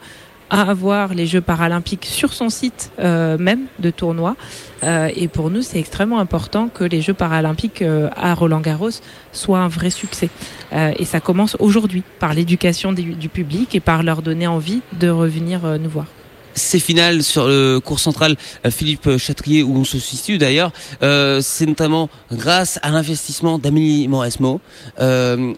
à 0.49 0.69
avoir 0.69 1.13
les 1.13 1.25
Jeux 1.25 1.41
paralympiques 1.41 2.05
sur 2.05 2.33
son 2.33 2.49
site 2.49 2.91
même 2.99 3.61
de 3.79 3.89
tournoi. 3.89 4.35
et 4.83 5.27
pour 5.27 5.49
nous, 5.49 5.63
c'est 5.63 5.79
extrêmement 5.79 6.19
important 6.19 6.67
que 6.67 6.83
les 6.83 7.01
Jeux 7.01 7.15
paralympiques 7.15 7.83
à 8.15 8.35
Roland 8.35 8.59
Garros 8.59 8.91
soient 9.31 9.59
un 9.59 9.67
vrai 9.67 9.89
succès. 9.89 10.29
et 10.71 11.05
ça 11.05 11.21
commence 11.21 11.57
aujourd'hui 11.59 12.03
par 12.19 12.35
l'éducation 12.35 12.93
du, 12.93 13.29
public 13.29 13.73
et 13.73 13.79
par 13.79 14.03
leur 14.03 14.21
donner 14.21 14.45
envie 14.45 14.81
de 14.99 15.09
revenir 15.09 15.61
nous 15.79 15.89
voir 15.89 16.05
ces 16.55 16.79
finales 16.79 17.23
sur 17.23 17.47
le 17.47 17.79
cours 17.79 17.99
central 17.99 18.35
euh, 18.65 18.71
Philippe 18.71 19.17
Chatrier 19.17 19.63
où 19.63 19.75
on 19.75 19.83
se 19.83 19.99
situe 19.99 20.37
d'ailleurs, 20.37 20.71
euh, 21.01 21.41
c'est 21.41 21.65
notamment 21.65 22.09
grâce 22.31 22.79
à 22.81 22.91
l'investissement 22.91 23.59
d'Amélie 23.59 24.07
Mauresmo. 24.07 24.61
Euh, 24.99 25.53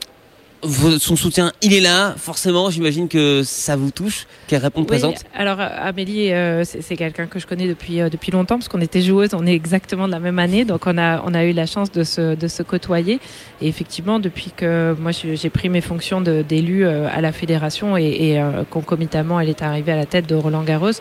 son 1.00 1.16
soutien, 1.16 1.52
il 1.62 1.74
est 1.74 1.80
là, 1.82 2.14
forcément, 2.18 2.70
j'imagine 2.70 3.08
que 3.08 3.44
ça 3.44 3.76
vous 3.76 3.92
touche, 3.92 4.28
qu'elle 4.48 4.62
réponde 4.62 4.88
présente. 4.88 5.24
Alors 5.34 5.60
Amélie, 5.60 6.32
euh, 6.32 6.64
c'est 6.64 6.96
quelqu'un 6.96 7.28
que 7.28 7.40
je 7.40 7.48
connais 7.48 7.68
depuis 7.68 8.02
euh, 8.02 8.10
depuis 8.10 8.32
longtemps, 8.32 8.58
parce 8.58 8.68
qu'on 8.68 8.82
était 8.82 9.02
joueuses, 9.02 9.34
on 9.34 9.46
est 9.46 9.54
exactement 9.54 10.08
de 10.08 10.12
la 10.12 10.20
même 10.20 10.40
année, 10.40 10.66
donc 10.66 10.88
on 10.88 10.98
a 10.98 11.22
on 11.26 11.34
a 11.34 11.46
eu 11.46 11.54
la 11.54 11.66
chance 11.66 11.92
de 11.92 12.04
se 12.04 12.36
de 12.36 12.48
se 12.48 12.64
côtoyer. 12.64 13.20
Et 13.62 13.68
effectivement, 13.68 14.20
depuis 14.20 14.52
que 14.56 14.96
moi 15.00 15.12
j'ai 15.12 15.50
pris 15.50 15.70
mes 15.70 15.82
fonctions 15.82 16.22
d'élu 16.22 16.86
euh, 16.86 17.08
à 17.14 17.22
la 17.22 17.32
fédération 17.32 17.98
et, 17.98 18.04
et 18.04 18.44
concomitamment, 18.70 19.40
elle 19.40 19.50
est 19.50 19.62
arrivée 19.62 19.92
à 19.92 19.96
la 19.96 20.06
tête 20.06 20.28
de 20.28 20.36
Roland 20.36 20.64
Garros, 20.64 20.92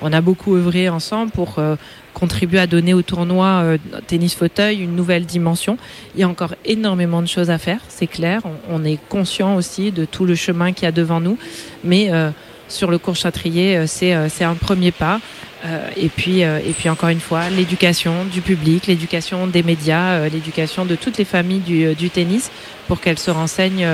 on 0.00 0.12
a 0.12 0.20
beaucoup 0.20 0.54
œuvré 0.56 0.88
ensemble 0.88 1.30
pour 1.30 1.60
contribuer 2.14 2.58
à 2.58 2.66
donner 2.66 2.94
au 2.94 3.02
tournoi 3.02 3.46
euh, 3.46 3.78
tennis 4.06 4.34
fauteuil 4.34 4.80
une 4.80 4.94
nouvelle 4.94 5.26
dimension. 5.26 5.78
Il 6.14 6.20
y 6.20 6.24
a 6.24 6.28
encore 6.28 6.54
énormément 6.64 7.22
de 7.22 7.26
choses 7.26 7.50
à 7.50 7.58
faire, 7.58 7.80
c'est 7.88 8.06
clair. 8.06 8.42
On, 8.68 8.84
est 8.84 8.98
conscient 9.08 9.56
aussi 9.56 9.92
de 9.92 10.04
tout 10.04 10.24
le 10.24 10.34
chemin 10.34 10.72
qu'il 10.72 10.84
y 10.84 10.86
a 10.86 10.92
devant 10.92 11.20
nous, 11.20 11.38
mais 11.84 12.12
euh, 12.12 12.30
sur 12.68 12.90
le 12.90 12.98
cours 12.98 13.16
Châtrier, 13.16 13.76
euh, 13.76 13.86
c'est 13.86 14.44
un 14.44 14.54
premier 14.54 14.92
pas. 14.92 15.20
Euh, 15.64 15.88
et 15.96 16.08
puis, 16.08 16.44
euh, 16.44 16.58
et 16.58 16.72
puis 16.72 16.88
encore 16.88 17.08
une 17.08 17.20
fois, 17.20 17.48
l'éducation 17.48 18.24
du 18.24 18.40
public, 18.40 18.86
l'éducation 18.86 19.46
des 19.46 19.62
médias, 19.62 20.14
euh, 20.14 20.28
l'éducation 20.28 20.84
de 20.84 20.96
toutes 20.96 21.18
les 21.18 21.24
familles 21.24 21.60
du, 21.60 21.94
du 21.94 22.10
tennis 22.10 22.50
pour 22.88 23.00
qu'elles 23.00 23.18
se 23.18 23.30
renseignent 23.30 23.86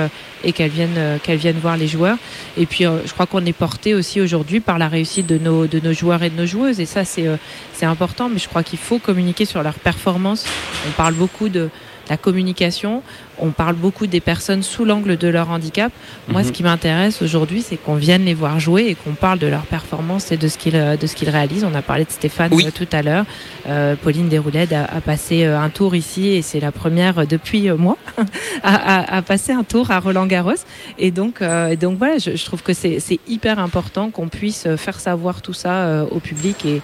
et 0.43 0.51
qu'elles 0.51 0.71
viennent, 0.71 1.19
qu'elles 1.21 1.37
viennent 1.37 1.59
voir 1.59 1.77
les 1.77 1.87
joueurs. 1.87 2.17
Et 2.57 2.65
puis, 2.65 2.83
je 2.83 3.13
crois 3.13 3.27
qu'on 3.27 3.45
est 3.45 3.53
porté 3.53 3.93
aussi 3.93 4.19
aujourd'hui 4.19 4.59
par 4.59 4.79
la 4.79 4.87
réussite 4.87 5.27
de 5.27 5.37
nos, 5.37 5.67
de 5.67 5.79
nos 5.79 5.93
joueurs 5.93 6.23
et 6.23 6.31
de 6.31 6.35
nos 6.35 6.47
joueuses. 6.47 6.79
Et 6.79 6.85
ça, 6.85 7.05
c'est, 7.05 7.27
c'est 7.71 7.85
important. 7.85 8.29
Mais 8.29 8.39
je 8.39 8.49
crois 8.49 8.63
qu'il 8.63 8.79
faut 8.79 8.97
communiquer 8.97 9.45
sur 9.45 9.61
leur 9.61 9.75
performance. 9.75 10.43
On 10.87 10.91
parle 10.91 11.13
beaucoup 11.13 11.49
de 11.49 11.69
la 12.09 12.17
communication. 12.17 13.03
On 13.39 13.51
parle 13.51 13.75
beaucoup 13.75 14.07
des 14.07 14.19
personnes 14.19 14.63
sous 14.63 14.83
l'angle 14.83 15.17
de 15.17 15.27
leur 15.27 15.49
handicap. 15.49 15.91
Moi, 16.27 16.43
ce 16.43 16.47
mhm. 16.47 16.53
qui 16.53 16.63
m'intéresse 16.63 17.21
aujourd'hui, 17.21 17.61
c'est 17.61 17.77
qu'on 17.77 17.95
vienne 17.95 18.25
les 18.25 18.33
voir 18.33 18.59
jouer 18.59 18.87
et 18.87 18.95
qu'on 18.95 19.13
parle 19.13 19.39
de 19.39 19.47
leur 19.47 19.63
performance 19.63 20.31
et 20.31 20.37
de 20.37 20.47
ce 20.47 20.57
qu'ils 20.57 20.97
de 20.99 21.07
ce 21.07 21.15
qu'ils 21.15 21.29
réalisent. 21.29 21.63
On 21.63 21.75
a 21.75 21.81
parlé 21.81 22.05
de 22.05 22.11
Stéphane 22.11 22.51
euh, 22.53 22.71
tout 22.71 22.87
à 22.91 23.01
l'heure. 23.01 23.25
Euh, 23.67 23.95
Pauline 23.95 24.27
Desrouledes 24.27 24.73
a, 24.73 24.83
a, 24.85 25.01
passé 25.01 25.45
euh, 25.45 25.59
un 25.59 25.69
tour 25.69 25.95
ici 25.95 26.27
et 26.29 26.41
c'est 26.41 26.59
la 26.59 26.71
première 26.71 27.25
depuis 27.27 27.69
moi 27.71 27.97
à, 28.63 29.17
à, 29.17 29.21
passer 29.21 29.51
un 29.51 29.63
tour 29.63 29.91
à 29.91 29.99
Roland 29.99 30.25
Garros. 30.25 30.51
Et 30.97 31.11
donc, 31.11 31.41
donc 31.79 31.97
voilà, 31.97 32.17
je, 32.17 32.35
je 32.35 32.45
trouve 32.45 32.63
que 32.63 32.73
c'est 32.73 33.19
hyper 33.27 33.59
important 33.59 34.09
qu'on 34.09 34.27
puisse 34.27 34.67
faire 34.75 34.99
savoir 34.99 35.41
tout 35.41 35.53
ça 35.53 36.05
au 36.11 36.19
public 36.19 36.65
et, 36.65 36.81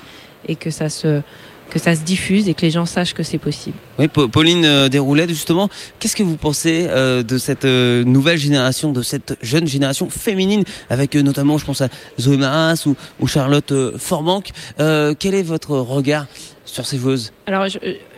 et 0.47 0.55
que 0.55 0.69
ça 0.69 0.89
se 0.89 1.21
que 1.69 1.79
ça 1.79 1.95
se 1.95 2.01
diffuse 2.01 2.47
et 2.47 2.53
que 2.53 2.61
les 2.61 2.71
gens 2.71 2.85
sachent 2.85 3.13
que 3.13 3.23
c'est 3.23 3.37
possible. 3.37 3.77
Oui, 3.99 4.07
Pauline 4.07 4.65
euh, 4.65 4.89
Desroulettes, 4.89 5.29
justement, 5.29 5.69
qu'est-ce 5.99 6.15
que 6.15 6.23
vous 6.23 6.37
pensez 6.37 6.87
euh, 6.89 7.23
de 7.23 7.37
cette 7.37 7.65
euh, 7.65 8.03
nouvelle 8.03 8.37
génération, 8.37 8.91
de 8.91 9.01
cette 9.01 9.37
jeune 9.41 9.67
génération 9.67 10.09
féminine, 10.09 10.63
avec 10.89 11.15
notamment, 11.15 11.57
je 11.57 11.65
pense 11.65 11.81
à 11.81 11.89
Zoé 12.19 12.37
Maras 12.37 12.87
ou, 13.19 13.27
Charlotte 13.27 13.97
Formanque 13.97 14.51
Quel 14.77 15.33
est 15.33 15.43
votre 15.43 15.71
regard 15.71 16.27
sur 16.63 16.85
ces 16.85 16.97
joueuses? 16.97 17.33
Alors, 17.47 17.65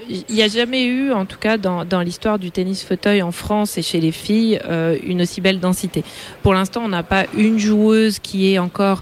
il 0.09 0.23
n'y 0.29 0.43
a 0.43 0.47
jamais 0.47 0.85
eu, 0.85 1.11
en 1.11 1.25
tout 1.25 1.39
cas 1.39 1.57
dans, 1.57 1.85
dans 1.85 2.01
l'histoire 2.01 2.37
du 2.37 2.51
tennis 2.51 2.83
fauteuil 2.83 3.21
en 3.21 3.31
France 3.31 3.77
et 3.77 3.81
chez 3.81 4.01
les 4.01 4.11
filles, 4.11 4.59
une 5.03 5.21
aussi 5.21 5.41
belle 5.41 5.59
densité. 5.59 6.03
Pour 6.43 6.53
l'instant, 6.53 6.81
on 6.83 6.89
n'a 6.89 7.03
pas 7.03 7.25
une 7.35 7.57
joueuse 7.57 8.19
qui 8.19 8.53
est 8.53 8.59
encore 8.59 9.01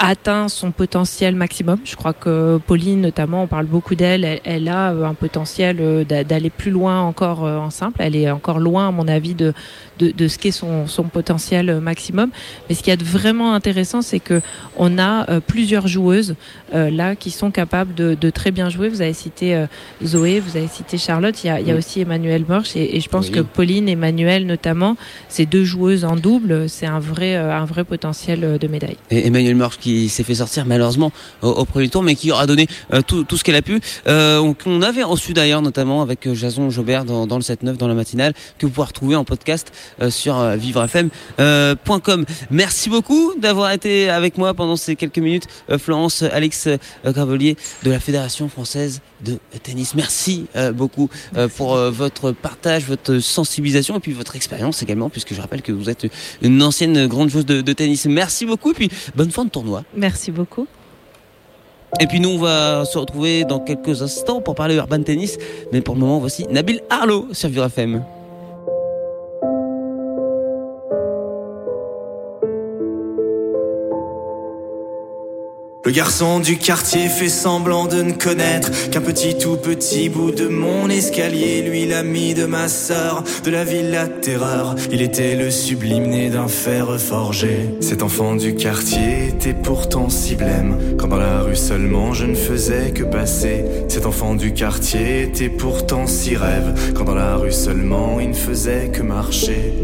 atteint 0.00 0.48
son 0.48 0.72
potentiel 0.72 1.36
maximum. 1.36 1.78
Je 1.84 1.94
crois 1.94 2.14
que 2.14 2.58
Pauline, 2.66 3.02
notamment, 3.02 3.42
on 3.42 3.46
parle 3.46 3.66
beaucoup 3.66 3.94
d'elle. 3.94 4.40
Elle, 4.44 4.68
a 4.68 4.88
un 4.88 5.14
potentiel 5.14 5.76
euh, 5.78 6.04
d'aller 6.04 6.48
plus 6.48 6.70
loin 6.70 7.02
encore 7.02 7.44
euh, 7.44 7.58
en 7.58 7.70
simple. 7.70 8.00
Elle 8.00 8.16
est 8.16 8.30
encore 8.30 8.58
loin, 8.58 8.88
à 8.88 8.90
mon 8.90 9.06
avis, 9.06 9.34
de, 9.34 9.52
de, 10.00 10.10
de 10.10 10.28
ce 10.28 10.38
qu'est 10.38 10.50
son, 10.50 10.86
son 10.86 11.04
potentiel 11.04 11.80
maximum. 11.80 12.30
Mais 12.68 12.74
ce 12.74 12.82
qui 12.82 12.90
est 12.90 13.02
vraiment 13.02 13.54
intéressant, 13.54 14.02
c'est 14.02 14.18
que 14.18 14.40
on 14.76 14.98
a 14.98 15.30
euh, 15.30 15.40
plusieurs 15.40 15.86
joueuses 15.86 16.34
là 16.72 17.16
qui 17.16 17.32
sont 17.32 17.50
capables 17.50 17.94
de, 17.94 18.14
de, 18.14 18.30
très 18.30 18.52
bien 18.52 18.68
jouer. 18.70 18.88
Vous 18.88 19.02
avez 19.02 19.12
cité 19.12 19.64
Zoé, 20.04 20.38
vous 20.38 20.56
avez 20.56 20.68
cité 20.68 20.98
Charlotte. 20.98 21.42
Il 21.42 21.48
y 21.48 21.50
a, 21.50 21.60
il 21.60 21.66
y 21.66 21.72
a 21.72 21.74
aussi 21.74 22.00
Emmanuel 22.00 22.44
Morch 22.48 22.76
et, 22.76 22.96
et 22.96 23.00
je 23.00 23.08
pense 23.08 23.28
que 23.30 23.40
Pauline, 23.40 23.88
Emmanuel 23.88 24.46
notamment, 24.46 24.96
ces 25.28 25.46
deux 25.46 25.64
joueuses 25.64 26.04
en 26.04 26.14
double, 26.14 26.68
c'est 26.68 26.86
un 26.86 27.00
vrai, 27.00 27.34
un 27.34 27.64
vrai 27.64 27.82
potentiel 27.82 28.58
de 28.58 28.68
médaille. 28.68 28.98
Et 29.10 29.26
Emmanuel 29.26 29.56
Morch 29.56 29.78
qui 29.78 30.08
s'est 30.08 30.22
fait 30.22 30.36
sortir 30.36 30.64
malheureusement 30.66 31.12
au, 31.42 31.64
premier 31.64 31.88
tour, 31.88 32.02
mais 32.02 32.14
qui 32.14 32.30
aura 32.30 32.46
donné 32.46 32.66
euh, 32.92 33.02
tout, 33.02 33.24
tout, 33.24 33.36
ce 33.36 33.44
qu'elle 33.44 33.56
a 33.56 33.62
pu. 33.62 33.80
Euh, 34.06 34.52
on, 34.66 34.82
avait 34.82 35.02
reçu 35.02 35.32
d'ailleurs, 35.32 35.62
notamment 35.62 36.02
avec 36.02 36.26
euh, 36.26 36.34
Jason 36.34 36.70
Jobert 36.70 37.04
dans, 37.04 37.26
dans 37.26 37.36
le 37.36 37.42
7-9, 37.42 37.76
dans 37.76 37.88
la 37.88 37.94
matinale, 37.94 38.34
que 38.58 38.66
vous 38.66 38.72
pouvez 38.72 38.86
retrouver 38.86 39.16
en 39.16 39.24
podcast 39.24 39.72
sur 40.08 40.42
vivrefm.com. 40.56 42.24
Merci 42.50 42.90
beaucoup 42.90 43.34
d'avoir 43.38 43.72
été 43.72 44.10
avec 44.10 44.38
moi 44.38 44.54
pendant 44.54 44.76
ces 44.76 44.96
quelques 44.96 45.18
minutes. 45.18 45.46
Florence, 45.78 46.22
Alex 46.22 46.68
Gravelier 47.04 47.56
de 47.82 47.90
la 47.90 48.00
Fédération 48.00 48.48
française 48.48 49.00
de 49.24 49.38
tennis. 49.62 49.94
Merci 49.94 50.46
beaucoup 50.74 51.08
pour 51.56 51.76
votre 51.76 52.32
partage, 52.32 52.84
votre 52.84 53.18
sensibilisation 53.18 53.96
et 53.96 54.00
puis 54.00 54.12
votre 54.12 54.36
expérience 54.36 54.82
également, 54.82 55.10
puisque 55.10 55.34
je 55.34 55.40
rappelle 55.40 55.62
que 55.62 55.72
vous 55.72 55.90
êtes 55.90 56.06
une 56.42 56.62
ancienne 56.62 57.06
grande 57.06 57.28
joueuse 57.30 57.46
de, 57.46 57.60
de 57.60 57.72
tennis. 57.72 58.06
Merci 58.06 58.46
beaucoup 58.46 58.70
et 58.70 58.74
puis 58.74 58.90
bonne 59.14 59.30
fin 59.30 59.44
de 59.44 59.50
tournoi. 59.50 59.84
Merci 59.94 60.30
beaucoup. 60.30 60.66
Et 61.98 62.06
puis 62.06 62.20
nous, 62.20 62.30
on 62.30 62.38
va 62.38 62.84
se 62.84 62.96
retrouver 62.98 63.44
dans 63.44 63.58
quelques 63.58 64.02
instants 64.02 64.40
pour 64.40 64.54
parler 64.54 64.76
urban 64.76 65.02
tennis. 65.02 65.38
Mais 65.72 65.80
pour 65.80 65.94
le 65.94 66.00
moment, 66.00 66.18
voici 66.20 66.46
Nabil 66.48 66.80
Arlo 66.88 67.28
sur 67.32 67.48
Vivre 67.48 67.64
FM. 67.66 68.04
Le 75.90 75.96
garçon 75.96 76.38
du 76.38 76.56
quartier 76.56 77.08
fait 77.08 77.28
semblant 77.28 77.86
de 77.86 78.00
ne 78.00 78.12
connaître 78.12 78.70
qu'un 78.90 79.00
petit 79.00 79.36
tout 79.36 79.56
petit 79.56 80.08
bout 80.08 80.30
de 80.30 80.46
mon 80.46 80.88
escalier. 80.88 81.62
Lui, 81.62 81.84
l'ami 81.84 82.32
de 82.32 82.44
ma 82.44 82.68
sœur, 82.68 83.24
de 83.42 83.50
la 83.50 83.64
ville 83.64 83.90
la 83.90 84.06
terreur. 84.06 84.76
Il 84.92 85.02
était 85.02 85.34
le 85.34 85.50
sublime 85.50 86.06
né 86.06 86.30
d'un 86.30 86.46
fer 86.46 86.96
forgé. 86.96 87.70
Cet 87.80 88.04
enfant 88.04 88.36
du 88.36 88.54
quartier 88.54 89.30
était 89.30 89.52
pourtant 89.52 90.10
si 90.10 90.36
blême. 90.36 90.78
Quand 90.96 91.08
dans 91.08 91.16
la 91.16 91.40
rue 91.40 91.56
seulement 91.56 92.12
je 92.12 92.26
ne 92.26 92.36
faisais 92.36 92.92
que 92.92 93.02
passer. 93.02 93.64
Cet 93.88 94.06
enfant 94.06 94.36
du 94.36 94.52
quartier 94.52 95.22
était 95.22 95.48
pourtant 95.48 96.06
si 96.06 96.36
rêve. 96.36 96.92
Quand 96.94 97.02
dans 97.02 97.16
la 97.16 97.34
rue 97.34 97.50
seulement 97.50 98.20
il 98.20 98.28
ne 98.28 98.34
faisait 98.34 98.90
que 98.92 99.02
marcher. 99.02 99.74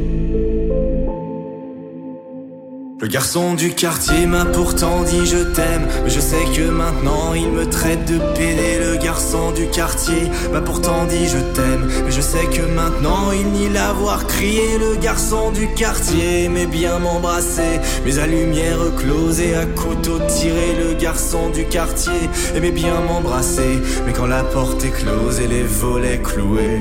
Le 2.98 3.08
garçon 3.08 3.52
du 3.52 3.74
quartier 3.74 4.24
m'a 4.24 4.46
pourtant 4.46 5.02
dit 5.02 5.26
je 5.26 5.36
t'aime, 5.36 5.86
mais 6.02 6.08
je 6.08 6.18
sais 6.18 6.44
que 6.56 6.62
maintenant 6.62 7.34
il 7.34 7.50
me 7.50 7.68
traite 7.68 8.06
de 8.10 8.18
pédé. 8.34 8.78
Le 8.80 8.96
garçon 8.96 9.52
du 9.52 9.66
quartier 9.66 10.30
m'a 10.50 10.62
pourtant 10.62 11.04
dit 11.04 11.28
je 11.28 11.36
t'aime, 11.54 11.90
mais 12.06 12.10
je 12.10 12.22
sais 12.22 12.46
que 12.46 12.62
maintenant 12.62 13.32
il 13.32 13.48
nie 13.48 13.68
l'avoir 13.68 14.26
crié. 14.26 14.78
Le 14.78 14.96
garçon 14.96 15.50
du 15.50 15.68
quartier 15.74 16.44
aimait 16.44 16.66
bien 16.66 16.98
m'embrasser, 16.98 17.80
mais 18.06 18.18
à 18.18 18.26
lumière 18.26 18.78
close 18.96 19.40
et 19.40 19.54
à 19.54 19.66
couteau 19.66 20.18
tiré. 20.28 20.74
Le 20.78 20.94
garçon 20.94 21.50
du 21.50 21.66
quartier 21.66 22.30
aimait 22.54 22.70
bien 22.70 22.98
m'embrasser, 23.02 23.78
mais 24.06 24.14
quand 24.14 24.26
la 24.26 24.42
porte 24.42 24.82
est 24.86 24.90
close 24.90 25.38
et 25.40 25.48
les 25.48 25.64
volets 25.64 26.22
cloués. 26.22 26.80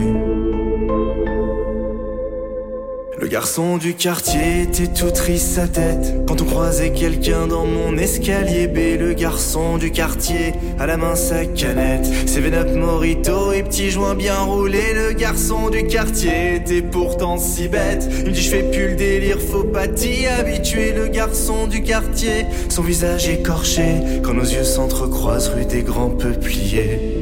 Le 3.25 3.31
garçon 3.31 3.77
du 3.77 3.95
quartier 3.95 4.61
était 4.61 4.85
tout 4.85 5.09
triste 5.09 5.55
sa 5.55 5.67
tête. 5.67 6.13
Quand 6.27 6.43
on 6.43 6.45
croisait 6.45 6.91
quelqu'un 6.91 7.47
dans 7.47 7.65
mon 7.65 7.97
escalier 7.97 8.67
B 8.67 8.99
Le 8.99 9.13
garçon 9.13 9.79
du 9.79 9.89
quartier 9.89 10.53
à 10.77 10.85
la 10.85 10.95
main 10.95 11.15
sa 11.15 11.43
canette. 11.43 12.05
Seven 12.27 12.53
Up 12.53 12.67
Morito 12.75 13.51
et 13.51 13.63
petit 13.63 13.89
joint 13.89 14.13
bien 14.13 14.41
roulé 14.41 14.93
Le 14.93 15.13
garçon 15.13 15.71
du 15.71 15.87
quartier 15.87 16.57
était 16.57 16.83
pourtant 16.83 17.39
si 17.39 17.67
bête. 17.67 18.07
Il 18.27 18.33
dit 18.33 18.43
je 18.43 18.49
fais 18.51 18.69
plus 18.69 18.89
le 18.89 18.95
délire 18.95 19.39
faut 19.41 19.63
pas 19.63 19.87
t'y 19.87 20.27
habituer. 20.27 20.93
Le 20.93 21.07
garçon 21.07 21.65
du 21.65 21.81
quartier 21.81 22.45
son 22.69 22.83
visage 22.83 23.27
écorché 23.27 24.21
Quand 24.23 24.35
nos 24.35 24.43
yeux 24.43 24.63
s'entrecroisent 24.63 25.49
rue 25.49 25.65
des 25.65 25.81
grands 25.81 26.11
peupliers 26.11 27.14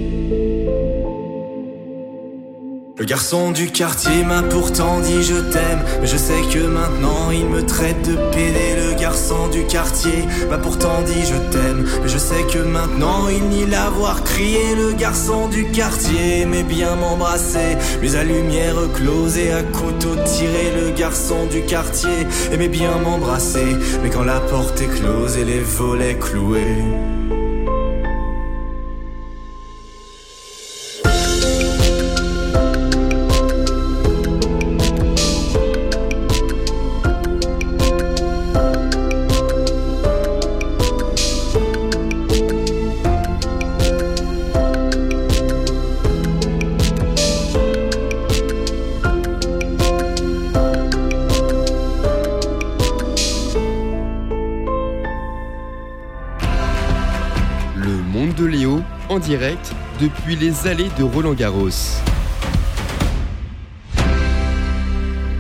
le 2.95 3.05
garçon 3.05 3.51
du 3.51 3.71
quartier 3.71 4.23
m'a 4.23 4.43
pourtant 4.43 4.99
dit 4.99 5.23
je 5.23 5.33
t'aime, 5.33 5.81
mais 5.99 6.05
je 6.05 6.15
sais 6.15 6.41
que 6.53 6.59
maintenant 6.59 7.31
il 7.31 7.45
me 7.45 7.65
traite 7.65 8.07
de 8.07 8.15
pédé. 8.31 8.75
Le 8.75 8.99
garçon 8.99 9.47
du 9.51 9.63
quartier 9.65 10.25
m'a 10.49 10.59
pourtant 10.59 11.01
dit 11.01 11.25
je 11.25 11.35
t'aime, 11.51 11.85
mais 12.03 12.07
je 12.07 12.17
sais 12.19 12.43
que 12.43 12.59
maintenant 12.59 13.29
il 13.29 13.43
nie 13.49 13.65
l'avoir 13.65 14.23
crié. 14.23 14.75
Le 14.75 14.93
garçon 14.93 15.47
du 15.47 15.65
quartier 15.71 16.41
aimait 16.41 16.63
bien 16.63 16.95
m'embrasser, 16.95 17.77
mais 17.99 18.15
à 18.15 18.23
lumière 18.23 18.75
close 18.93 19.37
et 19.37 19.51
à 19.51 19.63
couteau 19.63 20.15
tiré. 20.25 20.71
Le 20.79 20.91
garçon 20.91 21.47
du 21.47 21.61
quartier 21.61 22.27
aimait 22.51 22.67
bien 22.67 22.99
m'embrasser, 22.99 23.75
mais 24.03 24.11
quand 24.11 24.23
la 24.23 24.39
porte 24.39 24.79
est 24.81 24.99
close 24.99 25.37
et 25.37 25.45
les 25.45 25.61
volets 25.61 26.17
cloués. 26.19 27.22
Depuis 60.03 60.35
les 60.35 60.67
allées 60.67 60.89
de 60.97 61.03
Roland 61.03 61.33
Garros. 61.33 61.69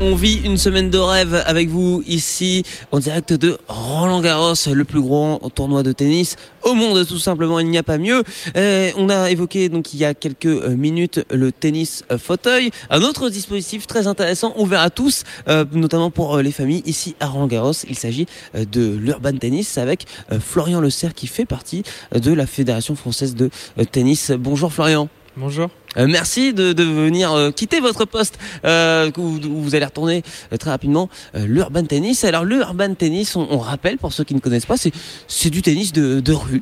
On 0.05 0.15
vit 0.15 0.41
une 0.43 0.57
semaine 0.57 0.89
de 0.89 0.97
rêve 0.97 1.41
avec 1.45 1.69
vous 1.69 2.03
ici 2.05 2.63
en 2.91 2.99
direct 2.99 3.31
de 3.31 3.57
Roland 3.69 4.19
Garros, 4.19 4.53
le 4.69 4.83
plus 4.83 4.99
grand 4.99 5.39
tournoi 5.55 5.81
de 5.81 5.93
tennis 5.93 6.35
au 6.63 6.73
monde 6.73 7.07
tout 7.07 7.19
simplement, 7.19 7.57
il 7.59 7.69
n'y 7.69 7.77
a 7.77 7.83
pas 7.83 7.97
mieux. 7.97 8.21
Euh, 8.57 8.91
on 8.97 9.07
a 9.07 9.31
évoqué 9.31 9.69
donc 9.69 9.93
il 9.93 9.99
y 9.99 10.05
a 10.05 10.13
quelques 10.13 10.45
euh, 10.45 10.75
minutes 10.75 11.25
le 11.31 11.53
tennis 11.53 12.03
euh, 12.11 12.17
fauteuil, 12.17 12.71
un 12.89 13.01
autre 13.01 13.29
dispositif 13.29 13.87
très 13.87 14.07
intéressant, 14.07 14.53
ouvert 14.57 14.81
à 14.81 14.89
tous, 14.89 15.23
notamment 15.71 16.11
pour 16.11 16.37
les 16.39 16.51
familles 16.51 16.83
ici 16.85 17.15
à 17.21 17.27
Roland 17.27 17.47
Garros. 17.47 17.71
Il 17.87 17.97
s'agit 17.97 18.25
de 18.53 18.95
l'Urban 18.95 19.37
Tennis 19.37 19.77
avec 19.77 20.05
Florian 20.39 20.81
Le 20.81 20.89
Serre 20.89 21.13
qui 21.13 21.27
fait 21.27 21.45
partie 21.45 21.83
de 22.13 22.33
la 22.33 22.45
Fédération 22.45 22.95
française 22.95 23.35
de 23.35 23.49
tennis. 23.91 24.31
Bonjour 24.31 24.73
Florian. 24.73 25.07
Bonjour. 25.35 25.69
Euh, 25.97 26.05
merci 26.07 26.53
de, 26.53 26.73
de 26.73 26.83
venir 26.83 27.31
euh, 27.31 27.49
quitter 27.49 27.79
votre 27.79 28.05
poste 28.05 28.37
euh, 28.65 29.09
où, 29.17 29.39
vous 29.41 29.73
allez 29.73 29.85
retourner 29.85 30.21
très 30.59 30.69
rapidement 30.69 31.09
l'urban 31.33 31.83
tennis. 31.85 32.23
Alors 32.23 32.43
l'urban 32.43 32.93
tennis, 32.93 33.35
on, 33.35 33.47
on, 33.49 33.57
rappelle 33.57 33.97
pour 33.97 34.13
ceux 34.13 34.23
qui 34.23 34.35
ne 34.35 34.39
connaissent 34.39 34.67
pas, 34.67 34.75
c'est 34.77 35.49
du 35.49 35.63
tennis 35.63 35.91
de, 35.91 36.19
de 36.19 36.33
rue. 36.33 36.61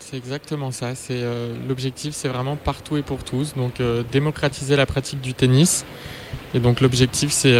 C'est 0.00 0.18
exactement 0.18 0.70
ça. 0.70 0.94
C'est 0.94 1.22
l'objectif, 1.68 2.14
c'est 2.14 2.28
vraiment 2.28 2.56
partout 2.56 2.96
et 2.96 3.02
pour 3.02 3.22
tous. 3.22 3.54
Donc 3.54 3.74
démocratiser 4.10 4.74
la 4.74 4.84
pratique 4.84 5.20
du 5.20 5.34
tennis. 5.34 5.84
Et 6.52 6.58
donc 6.58 6.80
l'objectif, 6.80 7.30
c'est 7.30 7.50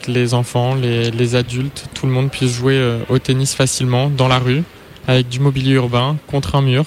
que 0.00 0.10
les 0.10 0.32
enfants, 0.32 0.74
les, 0.74 1.10
les, 1.10 1.34
adultes, 1.34 1.84
tout 1.92 2.06
le 2.06 2.12
monde 2.12 2.30
puisse 2.30 2.50
jouer 2.50 2.98
au 3.10 3.18
tennis 3.18 3.54
facilement 3.54 4.08
dans 4.08 4.28
la 4.28 4.38
rue 4.38 4.62
avec 5.06 5.28
du 5.28 5.38
mobilier 5.38 5.72
urbain 5.72 6.16
contre 6.28 6.54
un 6.54 6.62
mur 6.62 6.86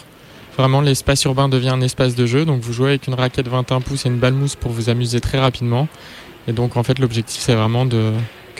Vraiment, 0.57 0.81
l'espace 0.81 1.23
urbain 1.23 1.49
devient 1.49 1.69
un 1.69 1.81
espace 1.81 2.15
de 2.15 2.25
jeu. 2.25 2.45
Donc, 2.45 2.61
vous 2.61 2.73
jouez 2.73 2.89
avec 2.89 3.07
une 3.07 3.13
raquette 3.13 3.47
21 3.47 3.81
pouces 3.81 4.05
et 4.05 4.09
une 4.09 4.17
balle 4.17 4.33
mousse 4.33 4.55
pour 4.55 4.71
vous 4.71 4.89
amuser 4.89 5.19
très 5.21 5.39
rapidement. 5.39 5.87
Et 6.47 6.53
donc, 6.53 6.77
en 6.77 6.83
fait, 6.83 6.99
l'objectif, 6.99 7.41
c'est 7.41 7.55
vraiment 7.55 7.85
de, 7.85 8.11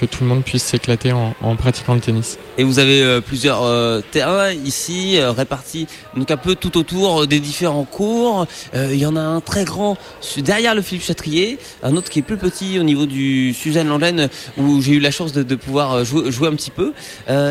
que 0.01 0.05
tout 0.07 0.24
le 0.24 0.29
monde 0.29 0.43
puisse 0.43 0.63
s'éclater 0.63 1.12
en, 1.12 1.55
pratiquant 1.55 1.93
le 1.93 2.00
tennis. 2.00 2.39
Et 2.57 2.63
vous 2.63 2.79
avez 2.79 3.03
euh, 3.03 3.21
plusieurs 3.21 3.62
euh, 3.63 4.01
terrains 4.12 4.51
ici 4.51 5.17
euh, 5.17 5.31
répartis 5.31 5.88
donc 6.15 6.31
un 6.31 6.38
peu 6.38 6.55
tout 6.55 6.77
autour 6.77 7.27
des 7.27 7.39
différents 7.39 7.83
cours. 7.83 8.48
Il 8.74 8.95
y 8.95 9.05
en 9.05 9.15
a 9.15 9.21
un 9.21 9.41
très 9.41 9.63
grand 9.63 9.98
derrière 10.38 10.74
le 10.74 10.81
Philippe 10.81 11.03
Chatrier, 11.03 11.60
un 11.83 11.95
autre 11.95 12.10
qui 12.10 12.19
est 12.19 12.24
plus 12.24 12.38
petit 12.38 12.79
au 12.79 12.83
niveau 12.83 13.05
du 13.05 13.53
Suzanne 13.53 13.88
Landlaine 13.88 14.29
où 14.57 14.81
j'ai 14.81 14.93
eu 14.93 15.00
la 15.00 15.12
chance 15.12 15.33
de, 15.33 15.43
de 15.43 15.55
pouvoir 15.55 16.03
jouer, 16.03 16.31
jouer, 16.31 16.48
un 16.48 16.55
petit 16.55 16.71
peu, 16.71 16.93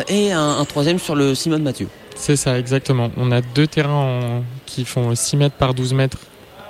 et 0.08 0.32
un, 0.32 0.58
un 0.58 0.64
troisième 0.64 0.98
sur 0.98 1.14
le 1.14 1.34
Simone 1.34 1.62
Mathieu. 1.62 1.88
C'est 2.20 2.36
ça, 2.36 2.58
exactement. 2.58 3.10
On 3.16 3.32
a 3.32 3.40
deux 3.40 3.66
terrains 3.66 4.42
qui 4.66 4.84
font 4.84 5.14
6 5.14 5.38
mètres 5.38 5.56
par 5.56 5.72
12 5.72 5.94
mètres. 5.94 6.18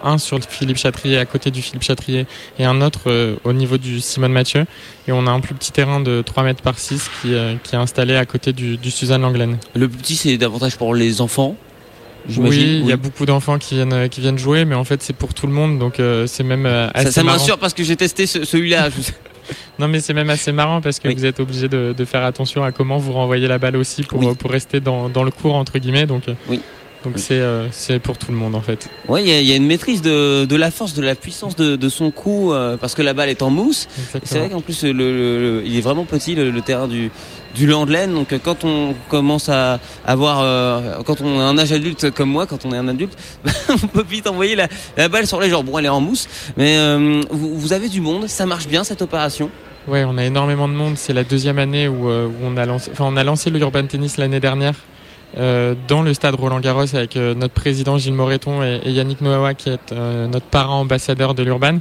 Un 0.03 0.17
sur 0.17 0.39
le 0.39 0.45
Philippe 0.49 0.79
Chatrier, 0.79 1.19
à 1.19 1.27
côté 1.27 1.51
du 1.51 1.61
Philippe 1.61 1.83
Chatrier, 1.83 2.25
et 2.59 2.65
un 2.65 2.81
autre 2.81 3.01
euh, 3.09 3.37
au 3.45 3.53
niveau 3.53 3.77
du 3.77 4.01
Simone 4.01 4.33
Mathieu. 4.33 4.65
Et 5.09 5.13
on 5.13 5.27
a 5.27 5.31
un 5.31 5.41
plus 5.41 5.55
petit 5.55 5.73
terrain 5.73 6.01
de 6.01 6.23
3 6.23 6.45
mètres 6.45 6.63
par 6.63 6.79
6 6.79 7.11
euh, 7.27 7.57
qui, 7.63 7.75
est 7.75 7.79
installé 7.79 8.15
à 8.15 8.25
côté 8.25 8.53
du, 8.53 8.91
Suzanne 8.91 9.23
Langlaine. 9.23 9.59
Le 9.75 9.89
petit, 9.89 10.15
c'est 10.15 10.39
davantage 10.39 10.77
pour 10.77 10.95
les 10.95 11.21
enfants 11.21 11.57
oui, 12.37 12.81
il 12.83 12.87
y 12.87 12.93
a 12.93 12.99
beaucoup 12.99 13.25
d'enfants 13.25 13.57
qui 13.57 13.77
viennent 13.77 13.95
euh, 13.95 14.07
qui 14.07 14.21
viennent 14.21 14.39
jouer, 14.39 14.67
mais 14.67 14.75
en 14.75 14.85
fait 14.85 15.03
c'est 15.03 15.15
pour 15.15 15.33
tout 15.33 15.47
le 15.47 15.55
monde, 15.55 15.79
donc 15.79 15.95
c'est 16.27 16.43
même 16.43 16.67
assez 16.67 17.07
ça, 17.07 17.13
ça 17.13 17.23
m'assure 17.23 17.59
parce 17.59 17.73
que 17.73 17.83
j'ai 17.83 17.97
testé 17.97 18.27
celui-là. 18.27 18.91
Non, 19.79 19.89
mais 19.89 20.01
c'est 20.01 20.15
même 20.15 20.31
assez 20.31 20.53
marrant 20.53 20.81
parce 20.81 20.99
que 20.99 21.09
vous 21.09 21.25
êtes 21.25 21.41
obligé 21.41 21.69
de, 21.69 22.05
faire 22.05 22.25
attention 22.25 22.65
à 22.65 22.73
comment 22.73 22.99
vous 22.99 23.13
renvoyez 23.13 23.47
la 23.47 23.59
balle 23.59 23.77
aussi 23.77 24.03
pour, 24.03 24.37
pour 24.37 24.51
rester 24.51 24.81
dans, 24.81 25.09
dans, 25.09 25.23
le 25.23 25.31
cours, 25.31 25.55
entre 25.55 25.79
guillemets. 25.79 26.07
Donc, 26.07 26.25
oui. 26.49 26.61
Donc 27.05 27.15
euh, 27.31 27.69
c'est 27.73 27.99
pour 27.99 28.19
tout 28.19 28.31
le 28.31 28.37
monde 28.37 28.55
en 28.55 28.61
fait. 28.61 28.91
Oui, 29.09 29.23
il 29.25 29.47
y, 29.47 29.53
a 29.53 29.57
une 29.57 29.67
maîtrise 29.67 30.03
de, 30.03 30.45
de, 30.45 30.57
la 30.57 30.71
force, 30.71 30.93
de 30.93 31.03
la 31.03 31.15
puissance 31.15 31.57
de, 31.57 31.77
de 31.77 31.89
son 31.89 32.11
coup 32.11 32.53
euh, 32.53 32.77
parce 32.77 32.95
que 32.95 33.01
la 33.01 33.15
balle 33.15 33.31
est 33.31 33.41
en 33.43 33.49
mousse. 33.49 33.89
C'est 34.23 34.39
vrai 34.39 34.51
qu'en 34.51 34.61
plus 34.61 34.85
le, 34.85 35.63
il 35.65 35.77
est 35.77 35.81
vraiment 35.81 36.05
petit 36.05 36.35
le, 36.35 36.61
terrain 36.61 36.89
du 36.89 37.11
du 37.55 37.67
Landlaine. 37.67 38.13
Donc 38.13 38.35
quand 38.45 38.65
on 38.65 38.95
commence 39.09 39.49
à 39.49 39.81
avoir, 40.07 40.41
euh, 40.43 41.03
quand 41.07 41.23
on 41.23 41.41
a 41.41 41.45
un 41.45 41.59
âge 41.59 41.73
adulte 41.73 42.11
comme 42.11 42.31
moi, 42.31 42.47
quand 42.47 42.67
on 42.67 42.73
est 42.73 42.77
un 42.77 42.89
adulte, 42.89 43.17
on 43.71 43.87
peut 43.87 44.05
vite 44.09 44.27
envoyer 44.27 44.55
la, 44.55 44.69
la, 44.97 45.09
balle 45.09 45.27
sur 45.27 45.41
les 45.41 45.49
jambes. 45.49 45.67
Bon, 45.67 45.79
elle 45.79 45.87
est 45.87 45.89
en 45.89 46.01
mousse, 46.01 46.29
mais 46.59 46.77
vous, 47.31 47.59
vous, 47.59 47.73
avez 47.73 47.89
du 47.89 48.01
monde, 48.01 48.29
ça 48.29 48.45
marche 48.45 48.69
bien 48.69 48.85
cette 48.85 49.01
opération? 49.01 49.51
Ouais, 49.89 50.05
on 50.05 50.19
a 50.19 50.25
énormément 50.25 50.69
de 50.69 50.75
monde. 50.75 50.99
C'est 50.99 51.15
la 51.15 51.25
deuxième 51.25 51.59
année 51.59 51.89
où, 51.89 52.11
où 52.11 52.33
on 52.45 52.57
a 52.59 52.67
lancé, 52.67 52.91
enfin 52.93 53.07
on 53.09 53.17
a 53.17 53.25
lancé 53.25 53.49
le 53.49 53.59
urban 53.59 53.87
tennis 53.87 54.19
l'année 54.19 54.41
dernière. 54.41 54.75
Euh, 55.37 55.75
dans 55.87 56.03
le 56.03 56.13
stade 56.13 56.35
Roland 56.35 56.61
Garros 56.61 56.95
avec 56.95 57.17
euh, 57.17 57.35
notre 57.35 57.55
président 57.55 57.99
Gilles 57.99 58.15
Moreton 58.15 58.63
et, 58.65 58.81
Yannick 58.91 59.21
Noawa 59.21 59.55
qui 59.55 59.69
est 59.69 59.93
euh, 59.93 60.27
notre 60.27 60.47
parent 60.47 60.81
ambassadeur 60.81 61.35
de 61.35 61.43
l'Urban. 61.43 61.79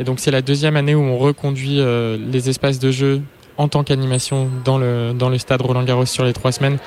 Et 0.00 0.04
donc 0.04 0.20
c'est 0.20 0.30
la 0.30 0.40
deuxième 0.40 0.76
année 0.76 0.94
où 0.94 1.02
on 1.02 1.18
reconduit 1.18 1.80
les 1.80 2.48
espaces 2.48 2.78
de 2.78 2.92
jeu 2.92 3.20
en 3.56 3.66
tant 3.66 3.82
qu'animation 3.82 4.48
dans 4.64 4.78
le, 4.78 5.12
dans 5.12 5.28
le 5.28 5.38
stade 5.38 5.60
Roland 5.60 5.82
Garros 5.82 6.06
sur 6.06 6.24
les 6.24 6.32
trois 6.32 6.52
semaines. 6.52 6.78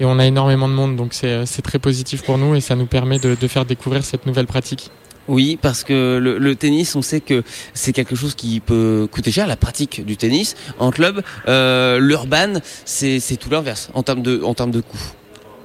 Et 0.00 0.04
on 0.04 0.18
a 0.18 0.26
énormément 0.26 0.68
de 0.68 0.74
monde, 0.74 0.94
donc 0.94 1.14
c'est 1.14 1.62
très 1.62 1.78
positif 1.78 2.22
pour 2.22 2.36
nous 2.36 2.54
et 2.54 2.60
ça 2.60 2.76
nous 2.76 2.84
permet 2.84 3.18
de, 3.18 3.34
de 3.40 3.48
faire 3.48 3.64
découvrir 3.64 4.04
cette 4.04 4.26
nouvelle 4.26 4.46
pratique. 4.46 4.90
Oui, 5.28 5.58
parce 5.60 5.84
que 5.84 6.18
le, 6.18 6.38
le, 6.38 6.54
tennis, 6.56 6.96
on 6.96 7.02
sait 7.02 7.20
que 7.20 7.42
c'est 7.74 7.92
quelque 7.92 8.16
chose 8.16 8.34
qui 8.34 8.60
peut 8.60 9.06
coûter 9.10 9.30
cher, 9.30 9.46
la 9.46 9.56
pratique 9.56 10.04
du 10.04 10.16
tennis 10.16 10.56
en 10.78 10.90
club. 10.90 11.22
Euh, 11.46 11.98
L'urban, 11.98 12.60
c'est 12.86 13.20
tout 13.38 13.50
l'inverse 13.50 13.90
en 13.92 14.02
termes 14.02 14.22
de, 14.22 14.42
en 14.42 14.54
termes 14.54 14.70
de 14.70 14.80
coûts. 14.80 14.98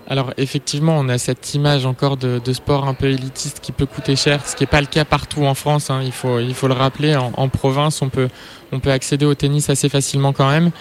Alors 0.08 0.34
effectivement, 0.38 0.98
on 0.98 1.08
a 1.08 1.18
cette 1.18 1.54
image 1.54 1.86
encore 1.86 2.18
de, 2.18 2.42
sport 2.54 2.88
un 2.88 2.94
peu 2.94 3.08
élitiste 3.08 3.60
qui 3.62 3.72
peut 3.72 3.86
coûter 3.86 4.16
cher, 4.16 4.46
ce 4.46 4.56
qui 4.56 4.64
n'est 4.64 4.68
pas 4.68 4.82
le 4.82 4.88
cas 4.88 5.06
partout 5.06 5.46
en 5.46 5.54
France. 5.54 5.90
Hein. 5.90 6.02
il, 6.04 6.12
faut, 6.12 6.40
il 6.40 6.54
faut 6.54 6.68
le 6.68 6.74
rappeler. 6.74 7.16
En, 7.16 7.50
province, 7.50 8.02
on 8.02 8.10
peut, 8.10 8.28
on 8.72 8.80
peut 8.80 8.92
accéder 8.92 9.26
au 9.26 9.34
tennis 9.34 9.70
assez 9.70 9.90
facilement 9.90 10.34
quand 10.34 10.50
même. 10.50 10.72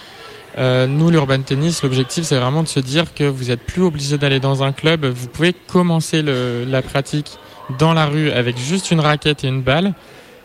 Euh, 0.59 0.87
nous, 0.87 1.11
l'urban 1.11 1.41
tennis, 1.41 1.83
l'objectif, 1.83 2.25
c'est 2.25 2.37
vraiment 2.37 2.63
de 2.63 2.69
se 2.69 2.81
dire 2.81 3.15
que 3.15 3.25
vous 3.25 3.45
n'êtes 3.45 3.63
plus 3.63 3.83
obligé 3.83 4.19
d'aller 4.19 4.41
dans 4.41 4.63
un 4.63 4.73
club. 4.73 5.07
Vous 5.07 5.29
pouvez 5.29 5.53
commencer 5.53 6.23
la 6.23 6.83
pratique 6.83 7.39
dans 7.79 7.95
la 7.95 8.07
rue 8.07 8.31
avec 8.31 8.59
juste 8.59 8.91
une 8.91 9.01
raquette 9.01 9.45
et 9.45 9.49
une 9.49 9.63
balle. 9.63 9.95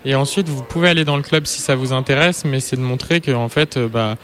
Et 0.06 0.16
ensuite, 0.16 0.48
vous 0.48 0.64
pouvez 0.64 0.90
aller 0.90 1.04
dans 1.04 1.18
le 1.18 1.24
club 1.24 1.46
si 1.46 1.62
ça 1.62 1.76
vous 1.76 1.92
intéresse, 1.92 2.46
mais 2.46 2.60
c'est 2.60 2.78
de 2.78 2.82
montrer 2.82 3.20
que 3.20 3.32
en 3.32 3.50
fait, 3.50 3.78
euh, 3.78 3.90
bah, 3.90 4.16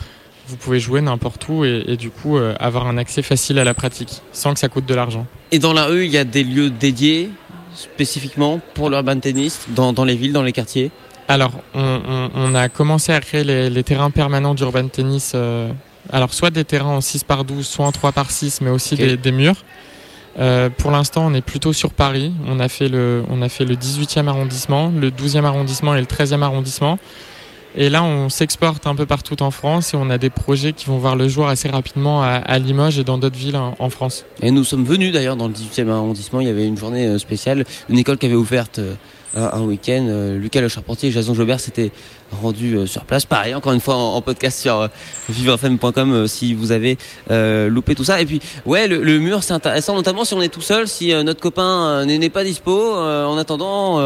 vous 0.48 0.58
pouvez 0.58 0.80
jouer 0.80 1.02
n'importe 1.02 1.48
où 1.48 1.64
et, 1.64 1.96
du 1.98 2.10
coup 2.10 2.38
euh, 2.38 2.54
avoir 2.60 2.88
un 2.88 2.98
accès 2.98 3.22
facile 3.22 3.60
à 3.60 3.64
la 3.64 3.74
pratique 3.74 4.22
sans 4.32 4.54
que 4.54 4.60
ça 4.60 4.70
coûte 4.70 4.86
de 4.86 4.94
l'argent. 4.94 5.26
Et 5.52 5.60
dans 5.60 5.74
la 5.74 5.86
rue, 5.86 6.06
il 6.06 6.12
y 6.12 6.18
a 6.18 6.24
des 6.24 6.44
lieux 6.44 6.70
dédiés 6.70 7.30
spécifiquement 7.76 8.60
pour 8.74 8.90
l'urban 8.90 9.20
tennis 9.20 9.68
dans, 9.70 9.94
dans, 9.94 10.06
les 10.06 10.16
villes, 10.16 10.34
dans 10.34 10.44
les 10.44 10.52
quartiers? 10.52 10.92
Alors, 11.28 11.52
on, 11.74 12.54
a 12.54 12.70
commencé 12.70 13.12
à 13.12 13.20
créer 13.22 13.44
les, 13.44 13.84
terrains 13.84 14.12
permanents 14.12 14.54
d'urban 14.54 14.88
tennis. 14.88 15.32
Euh, 15.36 15.72
alors, 16.12 16.34
soit 16.34 16.50
des 16.50 16.66
terrains 16.66 16.98
en 16.98 17.02
6 17.02 17.24
par 17.24 17.46
12, 17.46 17.66
soit 17.66 17.86
en 17.86 17.92
3 17.92 18.12
par 18.12 18.30
6, 18.30 18.62
mais 18.62 18.70
aussi 18.70 18.96
des, 18.96 19.32
murs. 19.32 19.64
Euh, 20.40 20.70
pour 20.70 20.92
l'instant, 20.92 21.26
on 21.26 21.34
est 21.34 21.42
plutôt 21.42 21.74
sur 21.74 21.92
Paris. 21.92 22.34
On 22.48 22.60
a 22.60 22.68
fait 22.68 22.90
le, 22.90 23.24
on 23.30 23.42
a 23.42 23.50
fait 23.50 23.66
le 23.66 23.76
18e 23.76 24.28
arrondissement, 24.28 24.92
le 24.96 25.12
12e 25.12 25.46
arrondissement 25.46 25.96
et 25.96 26.00
le 26.00 26.06
13e 26.06 26.42
arrondissement. 26.42 27.00
Et 27.76 27.90
là, 27.90 28.04
on 28.04 28.30
s'exporte 28.30 28.86
un 28.86 28.96
peu 28.96 29.06
partout 29.06 29.42
en 29.42 29.50
France 29.50 29.94
et 29.94 29.98
on 29.98 30.10
a 30.10 30.20
des 30.20 30.30
projets 30.30 30.74
qui 30.74 30.86
vont 30.86 30.98
voir 30.98 31.16
le 31.16 31.28
jour 31.28 31.48
assez 31.48 31.70
rapidement 31.70 32.22
à, 32.22 32.60
Limoges 32.60 33.00
et 33.00 33.04
dans 33.04 33.18
d'autres 33.18 33.38
villes 33.38 33.56
en, 33.58 33.90
France. 33.90 34.26
Et 34.42 34.52
nous 34.52 34.64
sommes 34.64 34.86
venus 34.86 35.12
d'ailleurs 35.12 35.36
dans 35.36 35.48
le 35.48 35.54
18e 35.54 35.90
arrondissement. 35.90 36.40
Il 36.40 36.48
y 36.48 36.52
avait 36.52 36.68
une 36.68 36.78
journée 36.78 37.08
euh, 37.08 37.18
spéciale, 37.18 37.66
une 37.90 37.98
école 37.98 38.18
qui 38.18 38.28
avait 38.28 38.36
ouverte 38.36 38.80
euh, 38.80 38.94
un, 39.36 39.62
week-end. 39.62 40.06
Euh, 40.08 40.38
Lucas 40.38 40.62
Le 40.62 40.68
Charpentier 40.68 41.12
Jason 41.12 41.34
Jobert 41.34 41.60
s'étaient 41.60 41.92
rendus 42.42 42.76
euh, 42.76 42.86
sur 42.86 43.06
place. 43.06 43.26
Pareil, 43.26 43.56
encore 43.56 43.74
une 43.74 43.80
fois 43.80 43.96
en, 43.96 44.22
podcast 44.22 44.60
sur 44.60 44.82
euh, 44.82 44.88
vivrefm.com 45.30 46.28
si 46.28 46.54
vous 46.54 46.72
avez 46.72 46.98
loupé 47.30 47.96
tout 47.96 48.04
ça. 48.04 48.22
Et 48.22 48.26
puis, 48.26 48.42
ouais, 48.66 48.88
le, 48.88 49.20
mur, 49.20 49.44
c'est 49.44 49.54
intéressant, 49.54 49.96
notamment 49.96 50.26
si 50.26 50.34
on 50.34 50.42
est 50.42 50.50
tout 50.50 50.62
seul, 50.62 50.88
si 50.88 51.14
notre 51.24 51.42
copain 51.42 52.06
n'est 52.06 52.30
pas 52.30 52.44
dispo. 52.44 52.96
en 52.96 53.38
attendant, 53.38 54.00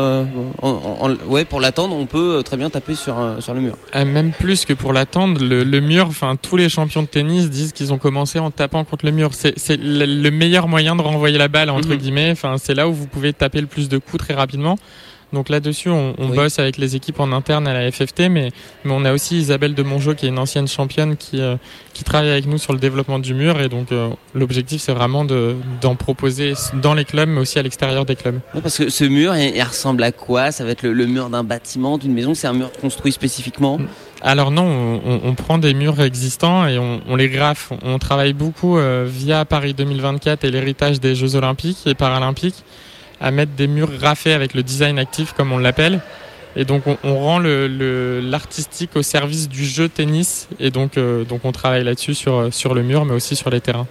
ouais, 1.28 1.46
pour 1.46 1.60
l'attendre, 1.60 1.96
on 1.96 2.06
peut 2.06 2.42
très 2.44 2.58
bien 2.58 2.70
taper 2.70 2.96
sur, 2.96 3.16
sur 3.40 3.54
le 3.54 3.62
mur. 3.62 3.78
même 3.94 4.32
plus 4.32 4.66
que 4.66 4.74
pour 4.74 4.94
l'attendre, 4.94 5.44
le, 5.44 5.80
mur, 5.80 6.08
enfin, 6.08 6.36
tous 6.36 6.58
les 6.58 6.70
champions 6.70 7.02
de 7.02 7.08
tennis 7.08 7.50
disent 7.50 7.74
qu'ils 7.74 7.94
ont 7.94 7.98
commencé 7.98 8.40
en 8.40 8.52
tapant 8.52 8.84
contre 8.84 9.06
le 9.06 9.12
mur. 9.12 9.32
C'est 9.34 9.56
le, 9.78 10.30
meilleur 10.30 10.68
moyen 10.68 10.96
de 10.96 11.02
renvoyer 11.02 11.38
la 11.38 11.48
balle, 11.48 11.70
entre 11.70 11.90
mhm. 11.90 11.98
guillemets. 11.98 12.32
Enfin, 12.32 12.56
c'est 12.58 12.74
là 12.74 12.88
où 12.88 12.94
vous 12.94 13.08
pouvez 13.08 13.34
taper 13.34 13.62
le 13.62 13.68
plus 13.68 13.90
de 13.90 13.98
coups 13.98 14.24
très 14.24 14.34
rapidement. 14.34 14.78
Donc 15.34 15.50
là-dessus, 15.50 15.90
on, 15.90 16.14
bosse 16.30 16.58
avec 16.60 16.78
les 16.78 16.96
équipes 16.96 17.20
en 17.20 17.32
interne 17.34 17.68
à 17.68 17.74
la 17.74 17.92
FFT, 17.92 18.30
mais, 18.30 18.52
mais 18.86 18.94
on 18.94 19.04
a 19.04 19.12
aussi 19.12 19.38
Isabelle 19.38 19.76
de 19.76 19.84
Mongeau, 19.84 20.16
qui 20.16 20.26
est 20.26 20.30
une 20.30 20.40
ancienne 20.40 20.68
championne, 20.68 21.18
qui, 21.18 21.42
euh, 21.42 21.56
qui 21.94 22.04
travaille 22.06 22.32
avec 22.32 22.46
nous 22.46 22.58
sur 22.58 22.72
le 22.72 22.80
développement 22.80 23.20
du 23.20 23.34
mur. 23.34 23.60
Et 23.60 23.68
donc 23.68 23.92
euh, 23.92 24.10
l'objectif, 24.34 24.82
c'est 24.82 24.94
vraiment 24.94 25.26
d'en 25.26 25.96
proposer 25.96 26.54
dans 26.82 26.94
les 26.94 27.04
clubs, 27.04 27.28
mais 27.28 27.42
aussi 27.42 27.60
à 27.60 27.62
l'extérieur 27.62 28.06
des 28.06 28.16
clubs. 28.16 28.40
parce 28.62 28.78
que 28.78 28.90
ce 28.90 29.04
mur, 29.04 29.36
il, 29.36 29.62
ressemble 29.62 30.04
à 30.04 30.14
quoi? 30.14 30.52
Ça 30.52 30.64
va 30.64 30.72
être 30.72 30.84
le, 30.84 31.06
mur 31.06 31.30
d'un 31.30 31.44
bâtiment, 31.44 31.98
d'une 31.98 32.14
maison? 32.14 32.34
C'est 32.34 32.48
un 32.48 32.54
mur 32.54 32.72
construit 32.72 33.12
spécifiquement? 33.12 33.80
Alors 34.22 34.50
non, 34.50 35.02
on, 35.06 35.36
prend 35.36 35.58
des 35.58 35.74
murs 35.74 36.02
existants 36.02 36.68
et 36.68 36.80
on, 36.80 37.16
les 37.16 37.30
graffe. 37.30 37.72
On 37.84 38.00
travaille 38.00 38.34
beaucoup 38.34 38.78
euh, 38.78 39.06
via 39.08 39.46
Paris 39.46 39.74
2024 39.74 40.44
et 40.44 40.52
l'héritage 40.52 41.00
des 41.00 41.16
Jeux 41.16 41.36
Olympiques 41.36 41.86
et 41.86 41.94
Paralympiques 41.94 42.64
à 43.22 43.32
mettre 43.32 43.54
des 43.54 43.68
murs 43.68 43.90
raffés 44.00 44.34
avec 44.34 44.54
le 44.54 44.64
design 44.64 45.00
actif 45.00 45.34
comme 45.34 45.52
on 45.52 45.58
l'appelle. 45.58 46.02
Et 46.56 46.66
donc 46.66 46.84
on, 47.04 47.16
rend 47.20 47.40
l'artistique 47.40 48.96
au 48.96 49.04
service 49.04 49.48
du 49.48 49.64
jeu 49.64 49.90
tennis 49.90 50.48
et 50.60 50.72
donc, 50.72 50.98
euh, 50.98 51.24
donc 51.24 51.42
on 51.44 51.52
travaille 51.52 51.84
là-dessus 51.84 52.16
sur, 52.16 52.52
sur 52.52 52.74
le 52.74 52.82
mur 52.82 53.06
mais 53.06 53.14
aussi 53.14 53.36
sur 53.36 53.52
les 53.52 53.62
terrains. 53.62 53.86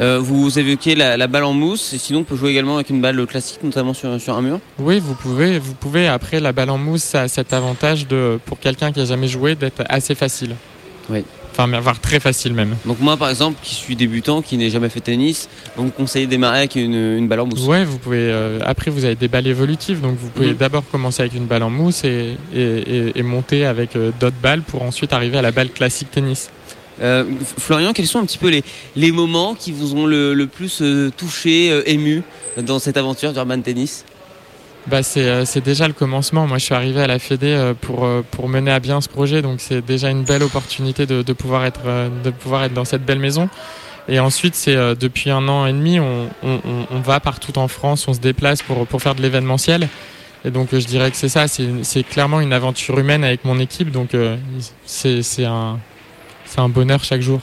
Euh, 0.00 0.18
vous 0.18 0.58
évoquez 0.58 0.94
la, 0.94 1.18
la, 1.18 1.26
balle 1.26 1.44
en 1.44 1.52
mousse 1.52 1.92
et 1.92 1.98
sinon 1.98 2.20
on 2.20 2.24
peut 2.24 2.36
jouer 2.36 2.52
également 2.52 2.76
avec 2.76 2.88
une 2.88 3.02
balle 3.02 3.26
classique 3.26 3.62
notamment 3.62 3.92
sur, 3.92 4.18
sur 4.18 4.34
un 4.34 4.40
mur 4.40 4.60
Oui 4.78 4.98
vous 4.98 5.14
pouvez, 5.14 5.58
vous 5.58 5.74
pouvez 5.74 6.08
après 6.08 6.40
la 6.40 6.52
balle 6.52 6.70
en 6.70 6.78
mousse 6.78 7.02
ça 7.02 7.22
a 7.22 7.28
cet 7.28 7.52
avantage 7.52 8.06
de, 8.06 8.38
pour 8.46 8.60
quelqu'un 8.60 8.92
qui 8.92 9.00
a 9.00 9.04
jamais 9.04 9.28
joué 9.28 9.54
d'être 9.54 9.84
assez 9.90 10.14
facile. 10.14 10.56
Oui. 11.10 11.22
Enfin, 11.58 11.80
voire 11.80 11.98
très 12.00 12.20
facile 12.20 12.52
même. 12.52 12.76
Donc 12.84 13.00
moi, 13.00 13.16
par 13.16 13.30
exemple, 13.30 13.58
qui 13.62 13.74
suis 13.74 13.96
débutant, 13.96 14.42
qui 14.42 14.58
n'ai 14.58 14.68
jamais 14.68 14.90
fait 14.90 15.00
tennis, 15.00 15.48
vous 15.76 15.84
me 15.84 15.90
conseillez 15.90 16.26
de 16.26 16.30
démarrer 16.30 16.58
avec 16.58 16.76
une, 16.76 17.26
balle 17.28 17.40
en 17.40 17.46
mousse 17.46 17.62
Ouais, 17.62 17.82
vous 17.82 17.96
pouvez. 17.96 18.18
Euh, 18.20 18.58
après, 18.62 18.90
vous 18.90 19.06
avez 19.06 19.14
des 19.14 19.28
balles 19.28 19.46
évolutives, 19.46 20.02
donc 20.02 20.18
vous 20.18 20.28
pouvez 20.28 20.50
mhm. 20.50 20.56
d'abord 20.56 20.82
commencer 20.90 21.22
avec 21.22 21.34
une 21.34 21.46
balle 21.46 21.62
en 21.62 21.70
mousse 21.70 22.04
et, 22.04 22.36
et, 22.54 23.22
monter 23.22 23.64
avec 23.64 23.96
euh, 23.96 24.10
d'autres 24.20 24.36
balles 24.42 24.60
pour 24.60 24.82
ensuite 24.82 25.14
arriver 25.14 25.38
à 25.38 25.42
la 25.42 25.50
balle 25.50 25.70
classique 25.70 26.10
tennis. 26.10 26.50
Euh, 27.00 27.24
Florian, 27.58 27.94
quels 27.94 28.06
sont 28.06 28.18
un 28.18 28.26
petit 28.26 28.38
peu 28.38 28.50
les, 28.50 28.62
les 28.94 29.10
moments 29.10 29.54
qui 29.54 29.72
vous 29.72 29.94
ont 29.94 30.04
le, 30.04 30.46
plus 30.46 30.82
touché, 31.16 31.82
ému 31.86 32.22
dans 32.58 32.78
cette 32.78 32.98
aventure 32.98 33.32
d'Urban 33.32 33.62
Tennis? 33.62 34.04
Bah 34.86 35.00
euh, 35.16 35.44
c'est, 35.44 35.64
déjà 35.64 35.88
le 35.88 35.94
commencement. 35.94 36.46
Moi, 36.46 36.58
je 36.58 36.64
suis 36.64 36.74
arrivé 36.74 37.00
à 37.02 37.08
la 37.08 37.18
Fédé 37.18 37.48
euh, 37.48 37.74
pour, 37.74 38.04
euh, 38.04 38.22
pour 38.30 38.48
mener 38.48 38.70
à 38.70 38.78
bien 38.78 39.00
ce 39.00 39.08
projet, 39.08 39.42
donc 39.42 39.60
c'est 39.60 39.84
déjà 39.84 40.10
une 40.10 40.22
belle 40.22 40.44
opportunité 40.44 41.06
de, 41.06 41.22
de, 41.22 41.32
pouvoir 41.32 41.64
être, 41.64 41.82
de 42.22 42.30
pouvoir 42.30 42.64
être 42.64 42.74
dans 42.74 42.84
cette 42.84 43.04
belle 43.04 43.18
maison. 43.18 43.48
Et 44.08 44.20
ensuite, 44.20 44.54
c'est 44.54 44.76
depuis 44.94 45.30
un 45.30 45.48
an 45.48 45.66
et 45.66 45.72
demi, 45.72 45.98
on, 45.98 46.28
on, 46.44 47.00
va 47.00 47.18
partout 47.18 47.58
en 47.58 47.66
France, 47.66 48.06
on 48.06 48.14
se 48.14 48.20
déplace 48.20 48.62
pour, 48.62 48.86
pour 48.86 49.02
faire 49.02 49.16
de 49.16 49.22
l'événementiel. 49.22 49.88
Et 50.44 50.52
donc, 50.52 50.68
je 50.70 50.86
dirais 50.86 51.10
que 51.10 51.16
c'est 51.16 51.28
ça, 51.28 51.48
c'est, 51.48 52.02
clairement 52.04 52.40
une 52.40 52.52
aventure 52.52 52.96
humaine 53.00 53.24
avec 53.24 53.44
mon 53.44 53.58
équipe, 53.58 53.90
donc 53.90 54.10
c'est, 54.84 55.44
un, 55.44 55.80
un 56.56 56.68
bonheur 56.68 57.02
chaque 57.02 57.20
jour. 57.20 57.40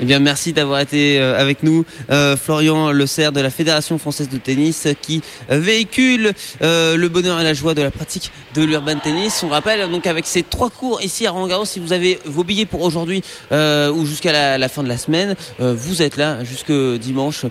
Eh 0.00 0.04
bien, 0.04 0.20
merci 0.20 0.52
d'avoir 0.52 0.78
été 0.78 1.18
euh, 1.18 1.36
avec 1.40 1.64
nous, 1.64 1.84
euh, 2.10 2.36
Florian 2.36 2.92
Le 2.92 3.06
Serre 3.06 3.32
de 3.32 3.40
la 3.40 3.50
Fédération 3.50 3.98
française 3.98 4.28
de 4.28 4.38
tennis, 4.38 4.86
qui 5.02 5.22
euh, 5.50 5.58
véhicule 5.58 6.32
le 6.60 7.06
bonheur 7.08 7.40
et 7.40 7.44
la 7.44 7.54
joie 7.54 7.74
de 7.74 7.82
la 7.82 7.90
pratique 7.90 8.30
de 8.54 8.62
l'urban 8.62 8.96
tennis. 8.98 9.42
On 9.42 9.48
rappelle 9.48 9.90
donc 9.90 10.06
avec 10.06 10.26
ces 10.26 10.44
trois 10.44 10.70
cours 10.70 11.02
ici 11.02 11.26
à 11.26 11.32
Roland 11.32 11.64
si 11.64 11.80
vous 11.80 11.92
avez 11.92 12.20
vos 12.24 12.44
billets 12.44 12.66
pour 12.66 12.82
aujourd'hui 12.82 13.22
ou 13.50 14.06
jusqu'à 14.06 14.58
la, 14.58 14.68
fin 14.68 14.82
de 14.82 14.88
la 14.88 14.98
semaine, 14.98 15.34
vous 15.58 16.02
êtes 16.02 16.16
là 16.16 16.44
jusqu'au 16.44 16.96
dimanche 16.96 17.46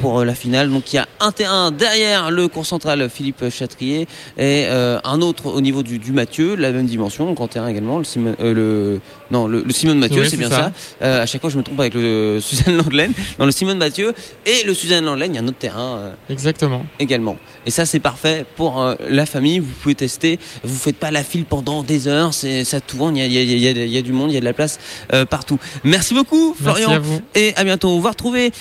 pour 0.00 0.24
la 0.24 0.34
finale. 0.34 0.70
Donc 0.70 0.92
il 0.92 0.96
y 0.96 0.98
a 0.98 1.08
un 1.20 1.32
terrain 1.32 1.70
derrière 1.70 2.30
le 2.30 2.48
cours 2.48 2.66
central 2.66 3.08
Philippe 3.10 3.48
Chatrier 3.50 4.06
et 4.38 4.66
un 4.66 5.20
autre 5.20 5.46
au 5.46 5.60
niveau 5.60 5.82
du, 5.82 5.98
du 5.98 6.12
Mathieu, 6.12 6.56
la 6.56 6.72
même 6.72 6.86
dimension, 6.86 7.26
donc 7.26 7.40
en 7.40 7.48
terrain 7.48 7.68
également, 7.68 7.98
le, 7.98 8.52
le 8.52 9.00
non 9.30 9.46
le, 9.46 9.64
Simone 9.70 9.98
Mathieu, 9.98 10.24
c'est 10.24 10.36
bien 10.36 10.50
ça. 10.50 10.72
à 11.00 11.26
chaque 11.26 11.40
fois 11.40 11.50
je 11.50 11.58
me 11.58 11.62
trompe 11.62 11.80
avec 11.80 11.89
le 11.94 12.40
Suzanne 12.42 12.76
Landelaine, 12.76 13.12
dans 13.38 13.46
le 13.46 13.52
Simone 13.52 13.78
Mathieu 13.78 14.14
et 14.46 14.64
le 14.64 14.74
Suzanne 14.74 15.04
Landelaine, 15.04 15.32
il 15.32 15.36
y 15.36 15.38
a 15.38 15.42
un 15.42 15.48
autre 15.48 15.58
terrain. 15.58 15.98
Euh, 15.98 16.12
Exactement. 16.28 16.84
Également. 16.98 17.36
Et 17.66 17.70
ça, 17.70 17.86
c'est 17.86 18.00
parfait 18.00 18.44
pour 18.56 18.80
euh, 18.80 18.94
la 19.08 19.26
famille. 19.26 19.58
Vous 19.58 19.72
pouvez 19.82 19.94
tester. 19.94 20.38
Vous 20.64 20.76
faites 20.76 20.96
pas 20.96 21.10
la 21.10 21.24
file 21.24 21.44
pendant 21.44 21.82
des 21.82 22.08
heures. 22.08 22.34
C'est 22.34 22.64
ça 22.64 22.80
tourne. 22.80 23.16
Il 23.16 23.32
y 23.32 23.38
a, 23.38 23.42
y, 23.42 23.98
a, 23.98 24.02
du 24.02 24.12
monde, 24.12 24.30
il 24.30 24.34
y 24.34 24.38
a 24.38 24.40
de 24.40 24.44
la 24.44 24.52
place 24.52 24.78
euh, 25.12 25.24
partout. 25.24 25.58
Merci 25.84 26.14
beaucoup, 26.14 26.54
Florian. 26.54 26.90
Merci 26.90 26.96
à 26.96 26.98
vous. 26.98 27.20
Et 27.34 27.54
à 27.56 27.64
bientôt. 27.64 27.88
On 27.90 28.00
va 28.00 28.10
retrouver 28.10 28.52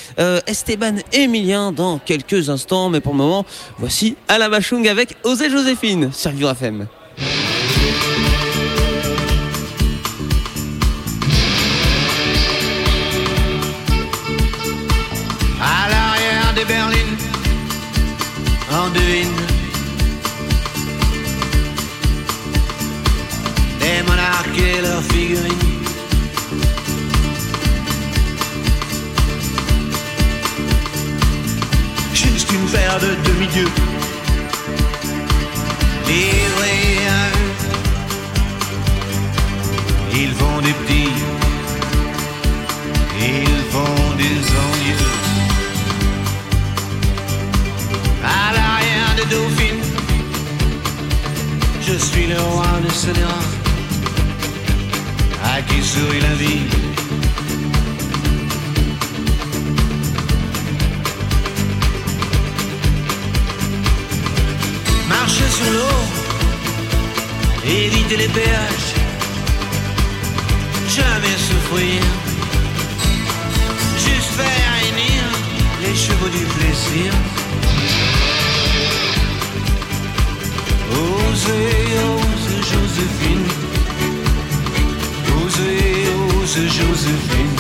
Esteban 0.48 0.96
et 1.14 1.22
Emilien 1.22 1.72
dans 1.72 2.00
quelques 2.00 2.50
instants. 2.50 2.90
Mais 2.90 3.00
pour 3.00 3.14
le 3.14 3.20
moment, 3.20 3.46
voici 3.78 4.16
Alain 4.28 4.50
Bachung 4.50 4.88
avec 4.88 5.16
Osée 5.24 5.50
Joséphine 5.50 6.12
sur 6.12 6.32
Vivre 6.32 6.52
FM. 6.52 6.88
Des 23.80 24.02
monarques 24.08 24.58
et 24.58 24.82
leurs 24.82 25.04
figurines. 25.04 25.54
Juste 32.14 32.52
une 32.52 32.68
paire 32.68 33.00
de 33.00 33.16
demi-dieux 33.28 33.72
livrés 36.08 37.08
à. 37.08 37.30
Ils 40.12 40.34
font 40.34 40.60
des 40.62 40.74
petits, 40.74 41.14
ils 43.22 43.64
font 43.72 44.16
des 44.18 44.38
envieux. 44.66 45.20
à 48.24 48.54
de 48.54 48.69
Dauphine. 49.30 49.82
Je 51.82 51.98
suis 51.98 52.28
le 52.28 52.40
roi 52.40 52.66
de 52.84 52.92
Seigneur, 52.92 53.44
à 55.44 55.62
qui 55.62 55.84
sourit 55.84 56.22
la 56.22 56.36
vie. 56.36 56.62
Marcher 65.08 65.50
sur 65.58 65.72
l'eau, 65.74 66.00
éviter 67.66 68.18
les 68.18 68.30
péages, 68.30 68.94
jamais 70.88 71.38
souffrir, 71.48 72.02
juste 74.06 74.32
faire 74.40 74.72
réunir 74.80 75.22
les 75.82 75.96
chevaux 75.96 76.30
du 76.30 76.46
plaisir. 76.56 77.14
Osez, 81.00 81.98
osez 82.14 82.62
Joséphine. 82.72 83.48
Osez, 85.46 86.08
osez 86.42 86.68
Joséphine. 86.68 87.56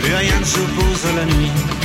Plus 0.00 0.14
rien 0.14 0.40
ne 0.40 0.44
s'oppose 0.44 1.06
à 1.10 1.12
la 1.16 1.24
nuit. 1.24 1.77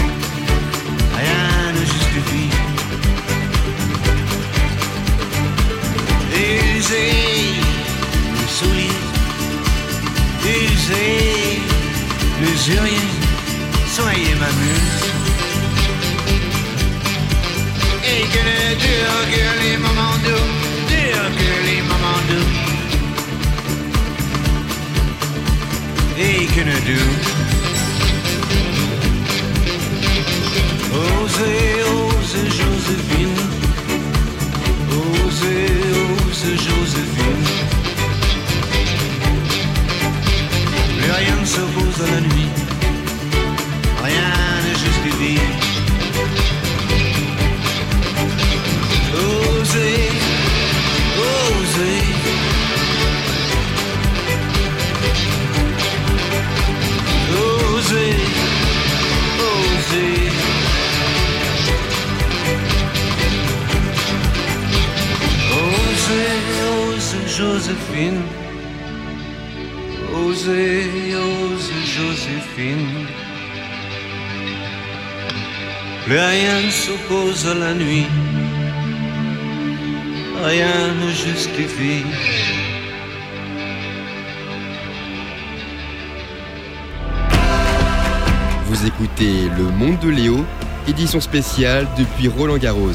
Spéciale 91.54 91.88
depuis 92.00 92.28
Roland 92.30 92.58
Garros. 92.58 92.90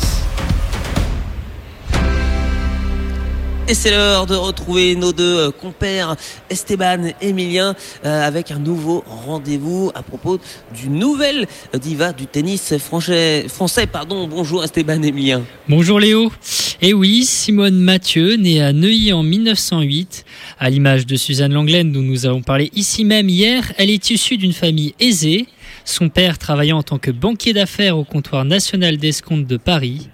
Et 3.68 3.74
c'est 3.74 3.90
l'heure 3.90 4.26
de 4.26 4.34
retrouver 4.34 4.96
nos 4.96 5.12
deux 5.12 5.36
euh, 5.36 5.50
compères 5.50 6.16
Esteban 6.50 7.04
et 7.20 7.28
Emilien 7.28 7.76
euh, 8.04 8.26
avec 8.26 8.50
un 8.50 8.58
nouveau 8.58 9.04
rendez-vous 9.06 9.92
à 9.94 10.02
propos 10.02 10.40
du 10.74 10.88
nouvel 10.88 11.46
diva 11.74 12.12
du 12.12 12.26
tennis 12.26 12.78
français. 12.78 13.46
français 13.48 13.86
pardon. 13.86 14.26
Bonjour 14.26 14.64
Esteban 14.64 15.02
et 15.02 15.08
Emilien. 15.08 15.44
Bonjour 15.68 16.00
Léo. 16.00 16.32
Et 16.80 16.94
oui, 16.94 17.24
Simone 17.24 17.78
Mathieu, 17.78 18.34
née 18.34 18.62
à 18.62 18.72
Neuilly 18.72 19.12
en 19.12 19.22
1908, 19.22 20.24
à 20.58 20.70
l'image 20.70 21.06
de 21.06 21.16
Suzanne 21.16 21.52
Langlaine 21.52 21.92
dont 21.92 22.02
nous 22.02 22.26
avons 22.26 22.42
parlé 22.42 22.70
ici 22.74 23.04
même 23.04 23.28
hier, 23.28 23.72
elle 23.76 23.90
est 23.90 24.10
issue 24.10 24.36
d'une 24.36 24.52
famille 24.52 24.94
aisée, 24.98 25.46
son 25.88 26.11
père 26.11 26.38
travaillant 26.38 26.79
en 26.79 26.83
tant 26.83 26.98
que 26.98 27.11
banquier 27.11 27.53
d'affaires 27.53 27.96
au 27.96 28.05
comptoir 28.05 28.44
national 28.44 28.98
d'escompte 28.98 29.46
de 29.46 29.57
Paris. 29.57 30.09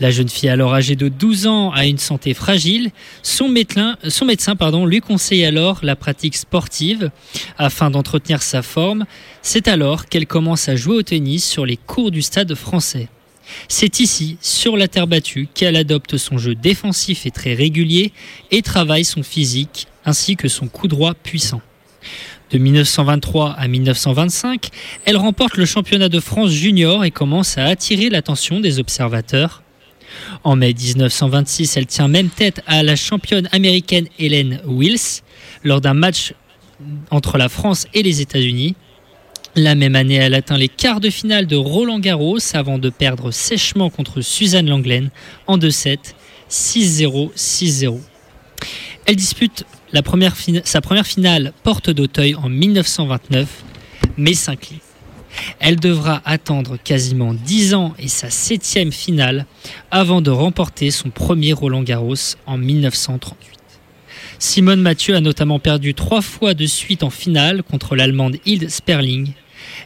La 0.00 0.10
jeune 0.10 0.28
fille, 0.28 0.48
alors 0.48 0.74
âgée 0.74 0.96
de 0.96 1.08
12 1.08 1.46
ans, 1.46 1.72
a 1.72 1.86
une 1.86 1.98
santé 1.98 2.34
fragile. 2.34 2.90
Son 3.22 3.48
médecin, 3.48 3.96
lui 4.86 5.00
conseille 5.00 5.44
alors 5.44 5.80
la 5.82 5.96
pratique 5.96 6.36
sportive 6.36 7.10
afin 7.58 7.90
d'entretenir 7.90 8.42
sa 8.42 8.62
forme. 8.62 9.04
C'est 9.42 9.68
alors 9.68 10.06
qu'elle 10.06 10.26
commence 10.26 10.68
à 10.68 10.76
jouer 10.76 10.96
au 10.96 11.02
tennis 11.02 11.44
sur 11.44 11.66
les 11.66 11.76
cours 11.76 12.10
du 12.10 12.22
stade 12.22 12.54
français. 12.54 13.08
C'est 13.66 14.00
ici, 14.00 14.36
sur 14.40 14.76
la 14.76 14.88
terre 14.88 15.06
battue, 15.06 15.48
qu'elle 15.52 15.76
adopte 15.76 16.16
son 16.16 16.38
jeu 16.38 16.54
défensif 16.54 17.26
et 17.26 17.30
très 17.30 17.54
régulier 17.54 18.12
et 18.50 18.62
travaille 18.62 19.04
son 19.04 19.22
physique 19.22 19.88
ainsi 20.04 20.36
que 20.36 20.48
son 20.48 20.68
coup 20.68 20.86
droit 20.86 21.14
puissant. 21.14 21.60
De 22.50 22.56
1923 22.56 23.52
à 23.52 23.68
1925, 23.68 24.68
elle 25.04 25.18
remporte 25.18 25.58
le 25.58 25.66
championnat 25.66 26.08
de 26.08 26.18
France 26.18 26.50
junior 26.50 27.04
et 27.04 27.10
commence 27.10 27.58
à 27.58 27.66
attirer 27.66 28.08
l'attention 28.08 28.60
des 28.60 28.78
observateurs. 28.78 29.62
En 30.44 30.56
mai 30.56 30.72
1926, 30.72 31.76
elle 31.76 31.86
tient 31.86 32.08
même 32.08 32.30
tête 32.30 32.62
à 32.66 32.82
la 32.82 32.96
championne 32.96 33.50
américaine 33.52 34.06
Helen 34.18 34.62
Wills 34.66 35.22
lors 35.62 35.82
d'un 35.82 35.92
match 35.92 36.32
entre 37.10 37.36
la 37.36 37.50
France 37.50 37.86
et 37.92 38.02
les 38.02 38.22
États-Unis. 38.22 38.76
La 39.54 39.74
même 39.74 39.94
année, 39.94 40.14
elle 40.14 40.34
atteint 40.34 40.56
les 40.56 40.68
quarts 40.68 41.00
de 41.00 41.10
finale 41.10 41.46
de 41.46 41.56
Roland 41.56 41.98
Garros 41.98 42.38
avant 42.54 42.78
de 42.78 42.88
perdre 42.88 43.30
sèchement 43.30 43.90
contre 43.90 44.22
Suzanne 44.22 44.70
Langlaine 44.70 45.10
en 45.46 45.58
2-7, 45.58 45.98
6-0, 46.50 47.30
6-0. 47.34 47.98
Elle 49.04 49.16
dispute 49.16 49.64
sa 49.92 50.80
première 50.80 51.06
finale 51.06 51.52
porte 51.62 51.90
d'Auteuil 51.90 52.34
en 52.34 52.48
1929, 52.48 53.64
mais 54.16 54.34
s'incline. 54.34 54.78
Elle 55.60 55.78
devra 55.78 56.22
attendre 56.24 56.76
quasiment 56.82 57.34
10 57.34 57.74
ans 57.74 57.94
et 57.98 58.08
sa 58.08 58.30
septième 58.30 58.92
finale 58.92 59.46
avant 59.90 60.20
de 60.20 60.30
remporter 60.30 60.90
son 60.90 61.10
premier 61.10 61.52
Roland 61.52 61.82
Garros 61.82 62.14
en 62.46 62.58
1938. 62.58 63.58
Simone 64.38 64.80
Mathieu 64.80 65.16
a 65.16 65.20
notamment 65.20 65.58
perdu 65.58 65.94
trois 65.94 66.22
fois 66.22 66.54
de 66.54 66.66
suite 66.66 67.02
en 67.02 67.10
finale 67.10 67.62
contre 67.62 67.96
l'Allemande 67.96 68.36
Hilde 68.46 68.70
Sperling. 68.70 69.32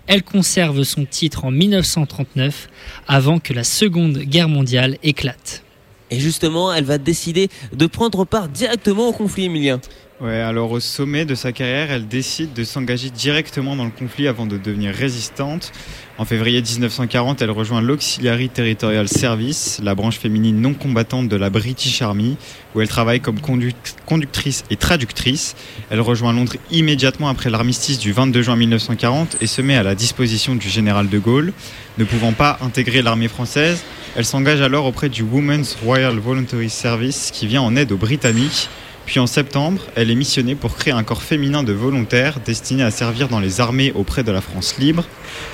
Elle 0.07 0.23
conserve 0.23 0.83
son 0.85 1.05
titre 1.05 1.45
en 1.45 1.51
1939 1.51 2.69
avant 3.09 3.39
que 3.39 3.53
la 3.53 3.65
Seconde 3.65 4.19
Guerre 4.19 4.49
mondiale 4.49 4.99
éclate. 5.03 5.65
Et 6.13 6.21
justement, 6.21 6.73
elle 6.75 6.85
va 6.85 6.99
décider 6.99 7.49
de 7.73 7.87
prendre 7.87 8.27
part 8.27 8.49
directement 8.49 9.09
au 9.09 9.13
conflit, 9.13 9.47
Emilien. 9.47 9.81
Alors 10.25 10.71
au 10.71 10.79
sommet 10.79 11.25
de 11.25 11.35
sa 11.35 11.51
carrière, 11.51 11.91
elle 11.91 12.07
décide 12.07 12.53
de 12.53 12.63
s'engager 12.63 13.11
directement 13.11 13.75
dans 13.75 13.85
le 13.85 13.91
conflit 13.91 14.29
avant 14.29 14.47
de 14.47 14.57
devenir 14.57 14.95
résistante. 14.95 15.73
En 16.17 16.25
février 16.25 16.63
1940, 16.63 17.43
elle 17.43 17.51
rejoint 17.51 17.81
l'Auxiliary 17.81 18.49
Territorial 18.49 19.09
Service, 19.09 19.81
la 19.83 19.97
branche 19.97 20.21
féminine 20.21 20.61
non 20.61 20.75
combattante 20.75 21.29
de 21.29 21.35
la 21.35 21.51
British 21.51 22.03
Army, 22.03 22.37
où 22.75 22.81
elle 22.81 22.87
travaille 22.87 23.19
comme 23.19 23.41
conductrice 24.07 24.63
et 24.71 24.77
traductrice. 24.77 25.57
Elle 25.91 26.01
rejoint 26.01 26.33
Londres 26.33 26.55
immédiatement 26.71 27.29
après 27.29 27.51
l'armistice 27.51 27.99
du 27.99 28.13
22 28.13 28.43
juin 28.43 28.55
1940 28.55 29.39
et 29.41 29.49
se 29.49 29.61
met 29.61 29.75
à 29.75 29.83
la 29.83 29.97
disposition 29.97 30.55
du 30.55 30.69
général 30.69 31.09
de 31.09 31.19
Gaulle. 31.19 31.53
Ne 31.99 32.05
pouvant 32.05 32.33
pas 32.33 32.59
intégrer 32.61 33.03
l'armée 33.03 33.29
française, 33.29 33.83
elle 34.15 34.25
s'engage 34.25 34.61
alors 34.61 34.87
auprès 34.87 35.09
du 35.09 35.23
Women's 35.23 35.77
Royal 35.83 36.17
Voluntary 36.19 36.71
Service 36.71 37.33
qui 37.33 37.49
vient 37.49 37.63
en 37.63 37.75
aide 37.75 37.91
aux 37.91 37.97
Britanniques. 37.97 38.69
Puis 39.07 39.19
en 39.19 39.27
septembre, 39.27 39.83
elle 39.97 40.11
est 40.11 40.15
missionnée 40.15 40.55
pour 40.55 40.77
créer 40.77 40.93
un 40.93 41.03
corps 41.03 41.23
féminin 41.23 41.63
de 41.63 41.73
volontaires 41.73 42.39
destiné 42.45 42.83
à 42.83 42.91
servir 42.91 43.29
dans 43.29 43.41
les 43.41 43.61
armées 43.61 43.93
auprès 43.95 44.23
de 44.23 44.33
la 44.33 44.41
France 44.41 44.79
libre. 44.79 45.05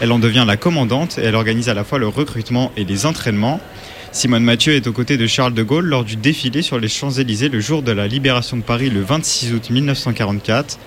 Elle 0.00 0.12
en 0.12 0.18
devient 0.18 0.44
la 0.46 0.56
commandante 0.56 1.18
et 1.18 1.22
elle 1.22 1.34
organise 1.34 1.68
à 1.68 1.74
la 1.74 1.84
fois 1.84 1.98
le 1.98 2.08
recrutement 2.08 2.72
et 2.76 2.84
les 2.84 3.06
entraînements. 3.06 3.60
Simone 4.12 4.42
Mathieu 4.42 4.74
est 4.74 4.86
aux 4.86 4.92
côtés 4.92 5.16
de 5.16 5.26
Charles 5.26 5.54
de 5.54 5.62
Gaulle 5.62 5.86
lors 5.86 6.04
du 6.04 6.16
défilé 6.16 6.62
sur 6.62 6.78
les 6.78 6.88
Champs-Élysées 6.88 7.48
le 7.48 7.60
jour 7.60 7.82
de 7.82 7.92
la 7.92 8.06
libération 8.06 8.56
de 8.56 8.62
Paris 8.62 8.90
le 8.90 9.02
26 9.02 9.52
août 9.52 9.70
1944. 9.70 10.78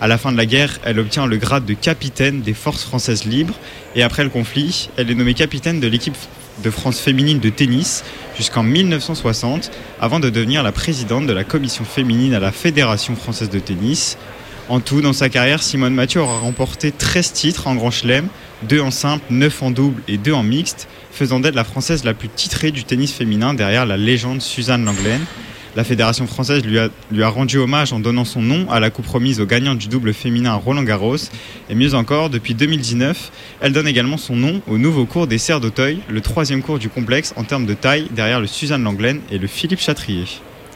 À 0.00 0.06
la 0.06 0.16
fin 0.16 0.30
de 0.30 0.36
la 0.36 0.46
guerre, 0.46 0.78
elle 0.84 1.00
obtient 1.00 1.26
le 1.26 1.36
grade 1.38 1.66
de 1.66 1.74
capitaine 1.74 2.40
des 2.40 2.54
forces 2.54 2.84
françaises 2.84 3.24
libres 3.24 3.54
et 3.96 4.02
après 4.02 4.22
le 4.22 4.30
conflit, 4.30 4.90
elle 4.96 5.10
est 5.10 5.14
nommée 5.14 5.34
capitaine 5.34 5.80
de 5.80 5.88
l'équipe 5.88 6.16
de 6.62 6.70
France 6.70 7.00
féminine 7.00 7.38
de 7.38 7.50
tennis 7.50 8.04
jusqu'en 8.36 8.62
1960 8.62 9.70
avant 10.00 10.20
de 10.20 10.30
devenir 10.30 10.62
la 10.62 10.72
présidente 10.72 11.26
de 11.26 11.32
la 11.32 11.44
commission 11.44 11.84
féminine 11.84 12.34
à 12.34 12.40
la 12.40 12.52
Fédération 12.52 13.16
française 13.16 13.50
de 13.50 13.58
tennis. 13.58 14.18
En 14.68 14.80
tout, 14.80 15.00
dans 15.00 15.12
sa 15.14 15.30
carrière, 15.30 15.62
Simone 15.62 15.94
Mathieu 15.94 16.20
aura 16.20 16.38
remporté 16.38 16.92
13 16.92 17.32
titres 17.32 17.66
en 17.66 17.74
Grand 17.74 17.90
Chelem, 17.90 18.28
2 18.68 18.80
en 18.80 18.90
simple, 18.90 19.24
9 19.30 19.62
en 19.62 19.70
double 19.70 20.02
et 20.08 20.18
2 20.18 20.32
en 20.32 20.42
mixte, 20.42 20.88
faisant 21.10 21.40
d'elle 21.40 21.54
la 21.54 21.64
française 21.64 22.04
la 22.04 22.12
plus 22.12 22.28
titrée 22.28 22.70
du 22.70 22.84
tennis 22.84 23.12
féminin 23.12 23.54
derrière 23.54 23.86
la 23.86 23.96
légende 23.96 24.42
Suzanne 24.42 24.84
Langlaine. 24.84 25.24
La 25.78 25.84
Fédération 25.84 26.26
française 26.26 26.64
lui 26.64 27.22
a, 27.22 27.28
rendu 27.28 27.56
hommage 27.58 27.92
en 27.92 28.00
donnant 28.00 28.24
son 28.24 28.42
nom 28.42 28.68
à 28.68 28.80
la 28.80 28.90
coupe 28.90 29.06
remise 29.06 29.40
aux 29.40 29.46
gagnants 29.46 29.76
du 29.76 29.86
double 29.86 30.12
féminin 30.12 30.54
Roland 30.54 30.82
Garros. 30.82 31.30
Et 31.70 31.76
mieux 31.76 31.94
encore, 31.94 32.30
depuis 32.30 32.54
2019, 32.54 33.30
elle 33.60 33.72
donne 33.72 33.86
également 33.86 34.16
son 34.16 34.34
nom 34.34 34.60
au 34.66 34.76
nouveau 34.76 35.06
cours 35.06 35.28
des 35.28 35.38
Serres 35.38 35.60
d'Auteuil, 35.60 36.00
le 36.08 36.20
troisième 36.20 36.62
cours 36.62 36.80
du 36.80 36.88
complexe 36.88 37.32
en 37.36 37.44
termes 37.44 37.64
de 37.64 37.74
taille 37.74 38.08
derrière 38.10 38.40
le 38.40 38.48
Suzanne 38.48 38.82
Langlaine 38.82 39.20
et 39.30 39.38
le 39.38 39.46
Philippe 39.46 39.78
Chatrier. 39.78 40.24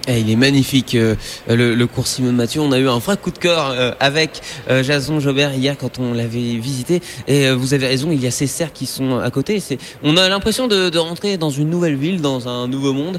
Eh, 0.09 0.21
il 0.21 0.31
est 0.31 0.37
magnifique 0.37 0.97
euh, 0.97 1.15
le, 1.49 1.75
le, 1.75 1.87
cours 1.87 2.09
Simone 2.09 2.35
Mathieu. 2.35 2.61
On 2.61 2.73
a 2.73 2.79
eu 2.79 2.89
un 2.89 2.99
vrai 2.99 3.17
coup 3.17 3.31
de 3.31 3.39
cœur 3.39 3.71
euh, 3.71 3.93
avec 4.01 4.41
euh, 4.69 4.83
Jason 4.83 5.21
Jobert 5.21 5.55
hier 5.55 5.77
quand 5.79 6.01
on 6.01 6.13
l'avait 6.13 6.57
visité. 6.57 7.01
Et 7.29 7.51
vous 7.53 7.73
avez 7.73 7.87
raison, 7.87 8.11
il 8.11 8.21
y 8.21 8.27
a 8.27 8.33
ces 8.33 8.49
serres 8.49 8.73
qui 8.73 8.87
sont 8.87 9.19
à 9.19 9.31
côté. 9.31 9.61
C'est, 9.61 9.79
on 10.03 10.17
a 10.17 10.29
l'impression 10.29 10.67
de, 10.67 10.89
de, 10.89 10.99
rentrer 10.99 11.37
dans 11.37 11.51
une 11.51 11.71
nouvelle 11.71 11.95
ville, 11.95 12.21
dans 12.21 12.49
un 12.49 12.67
nouveau 12.67 12.93
monde. 12.93 13.19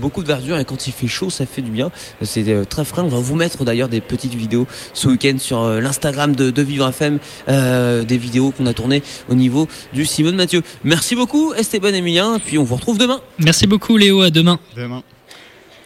beaucoup 0.00 0.22
de 0.22 0.28
verdure 0.28 0.58
et 0.58 0.64
quand 0.64 0.86
il 0.86 0.92
fait 0.92 1.08
chaud, 1.08 1.30
ça 1.30 1.46
fait 1.46 1.62
du 1.62 1.70
bien. 1.70 1.90
C'est 2.22 2.68
très 2.68 2.84
frais. 2.84 3.02
On 3.02 3.08
va 3.08 3.18
vous 3.18 3.34
mettre 3.36 3.64
d'ailleurs 3.64 3.88
des 3.88 4.00
petites 4.00 4.34
vidéos 4.34 4.66
ce 4.94 5.08
week-end 5.08 5.36
sur 5.38 5.68
l'Instagram 5.68 6.34
de, 6.34 6.50
de 6.50 6.62
Vivre 6.62 6.88
FM, 6.88 7.18
des 7.48 8.18
vidéos 8.18 8.52
qu'on 8.56 8.66
a 8.66 8.74
tournées 8.74 9.02
au 9.28 9.34
niveau 9.34 9.68
du 9.92 10.04
Simone 10.04 10.36
Mathieu. 10.36 10.62
Merci 10.84 11.14
beaucoup 11.14 11.52
Esteban 11.54 11.88
Emilien. 11.88 12.38
Puis 12.44 12.58
on 12.58 12.64
vous 12.64 12.76
retrouve 12.76 12.98
demain. 12.98 13.20
Merci 13.38 13.66
beaucoup 13.66 13.96
Léo. 13.96 14.22
À 14.22 14.30
demain. 14.30 14.58
Demain. 14.76 15.02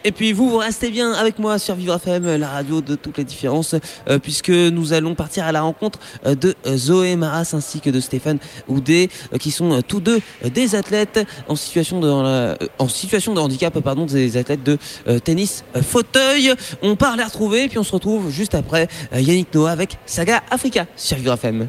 Et 0.05 0.11
puis 0.11 0.33
vous, 0.33 0.49
vous 0.49 0.57
restez 0.57 0.91
bien 0.91 1.13
avec 1.13 1.39
moi 1.39 1.57
sur 1.57 1.75
Vivre 1.75 1.95
FM, 1.95 2.35
la 2.35 2.49
radio 2.49 2.81
de 2.81 2.95
toutes 2.95 3.17
les 3.17 3.23
différences, 3.23 3.75
euh, 4.09 4.19
puisque 4.19 4.49
nous 4.49 4.91
allons 4.91 5.15
partir 5.15 5.45
à 5.45 5.53
la 5.53 5.61
rencontre 5.61 5.99
euh, 6.25 6.35
de 6.35 6.55
euh, 6.65 6.75
Zoé 6.75 7.15
Maras 7.15 7.53
ainsi 7.53 7.79
que 7.79 7.89
de 7.89 8.01
Stéphane 8.01 8.39
Houdet, 8.67 9.07
euh, 9.33 9.37
qui 9.37 9.51
sont 9.51 9.81
tous 9.81 10.01
deux 10.01 10.19
des 10.43 10.75
athlètes 10.75 11.25
en 11.47 11.55
situation 11.55 12.01
de, 12.01 12.55
en 12.79 12.87
situation 12.89 13.33
de 13.33 13.39
handicap, 13.39 13.79
pardon, 13.79 14.05
des 14.05 14.35
athlètes 14.35 14.63
de 14.63 14.77
tennis 15.19 15.63
fauteuil. 15.81 16.53
On 16.81 16.95
part 16.95 17.15
les 17.15 17.23
retrouver, 17.23 17.69
puis 17.69 17.77
on 17.77 17.83
se 17.83 17.93
retrouve 17.93 18.29
juste 18.29 18.55
après 18.55 18.87
Yannick 19.13 19.53
Noah 19.53 19.71
avec 19.71 19.97
Saga 20.05 20.43
Africa 20.51 20.85
sur 20.95 21.17
Vivre 21.17 21.33
FM. 21.33 21.67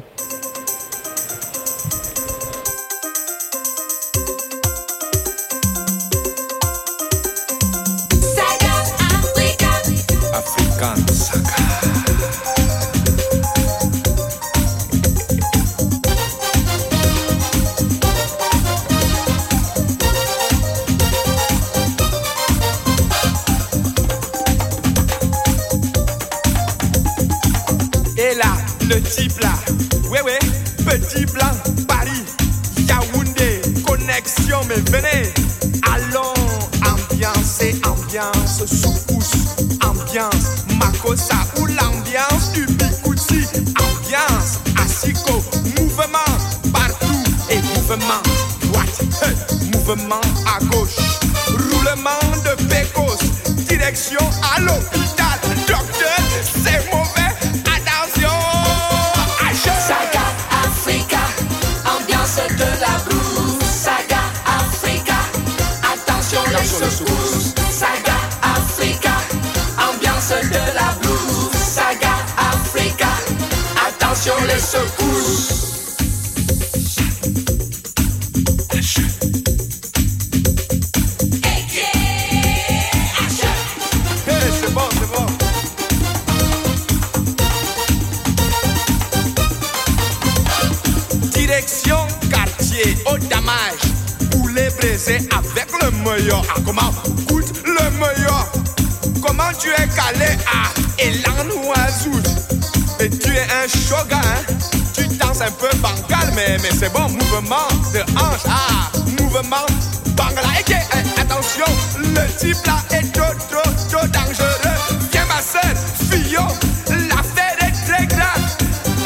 Mouvement 107.45 107.67
de 107.93 107.99
hanche. 108.17 108.41
Ah, 108.47 108.89
mouvement 109.21 109.67
bangala. 110.15 110.47
Et 110.67 110.71
eh, 110.71 111.21
attention, 111.21 111.65
le 111.99 112.27
type 112.39 112.57
là 112.65 112.77
est 112.89 113.13
trop, 113.13 113.35
trop, 113.51 113.71
trop 113.87 114.07
dangereux. 114.07 114.97
Viens 115.11 115.25
ma 115.25 115.39
soeur, 115.43 115.75
Fillon, 116.09 116.47
l'affaire 116.89 117.55
est 117.61 117.85
très 117.85 118.07
grave. 118.07 118.57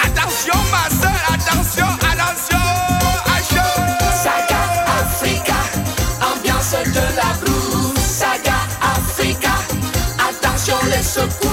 Attention 0.06 0.54
ma 0.71 0.89
soeur, 0.89 1.21
attention, 1.34 1.88
attention, 2.13 2.65
action. 3.25 3.69
Saga 4.23 4.62
Africa, 5.02 5.60
ambiance 6.21 6.75
de 6.86 7.15
la 7.17 7.34
blues. 7.41 7.99
Saga 7.99 8.56
Africa, 8.82 9.52
attention 10.30 10.78
les 10.89 11.04
secousses. 11.04 11.48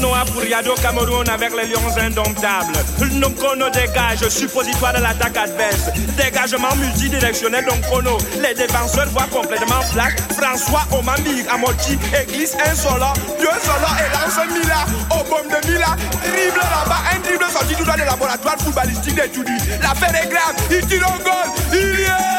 Noah 0.00 0.24
pour 0.32 0.44
Yado 0.44 0.74
Cameroun 0.74 1.28
avec 1.28 1.50
les 1.56 1.68
lions 1.68 1.96
indomptables. 2.00 2.72
Nonkono 3.14 3.70
dégage, 3.70 4.28
suppositoire 4.28 4.94
de 4.94 5.00
l'attaque 5.02 5.36
adverse. 5.36 5.90
Dégagement 6.16 6.74
multidirectionnel 6.76 7.64
Nonkono. 7.64 8.18
Les 8.40 8.54
défenseurs 8.54 9.08
voient 9.10 9.28
complètement 9.30 9.80
flash. 9.92 10.14
François 10.36 10.82
Omambi 10.92 11.44
Amoti 11.52 11.98
et 12.18 12.26
glisse 12.30 12.56
un 12.64 12.74
solo, 12.74 13.12
et 13.38 13.44
lance 13.44 14.46
Mila. 14.48 14.84
Au 15.10 15.24
bombe 15.24 15.48
de 15.50 15.68
Mila, 15.68 15.96
dribble 16.22 16.58
là-bas, 16.58 17.02
un 17.14 17.18
dribble 17.20 17.44
sorti 17.52 17.74
du 17.74 17.82
droit 17.82 17.96
de 17.96 18.04
laboratoire 18.04 18.56
footballistique 18.58 19.14
d'études. 19.14 19.48
L'affaire 19.82 20.22
est 20.22 20.28
grave, 20.28 20.54
il 20.70 20.86
tire 20.86 21.06
au 21.06 21.22
goal, 21.22 21.48
il 21.72 22.00
y 22.00 22.02
est 22.02 22.31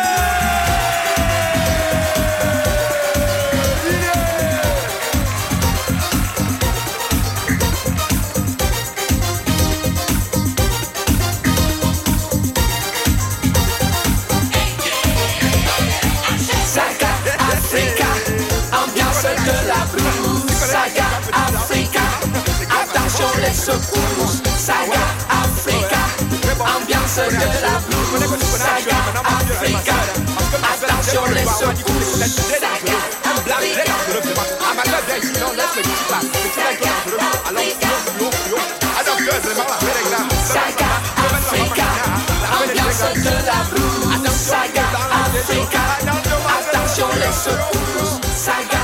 secousses. 23.64 24.42
Saga 24.58 25.00
Africa, 25.30 26.00
ambiance 26.76 27.22
de 27.22 27.62
la 27.64 27.80
blues. 27.88 28.10
Saga 28.58 29.00
Africa, 29.24 29.96
attention 30.74 31.26
les 31.34 31.48
secousses. 31.48 32.36
Saga 32.60 32.98
Africa. 33.24 33.84
Saga 40.44 40.90
Africa, 41.24 41.88
ambiance 42.60 43.10
de 43.16 43.36
la 43.46 43.60
blues. 43.72 43.94
Saga 44.36 44.86
Africa, 45.24 45.82
attention 46.60 47.12
les 47.20 47.34
secousses. 47.34 48.20
Saga 48.36 48.83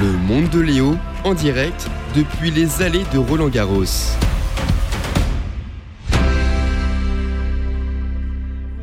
Le 0.00 0.12
monde 0.12 0.48
de 0.48 0.60
Léo, 0.60 0.96
en 1.24 1.34
direct, 1.34 1.86
depuis 2.16 2.50
les 2.50 2.80
allées 2.80 3.04
de 3.12 3.18
Roland 3.18 3.50
Garros. 3.50 3.84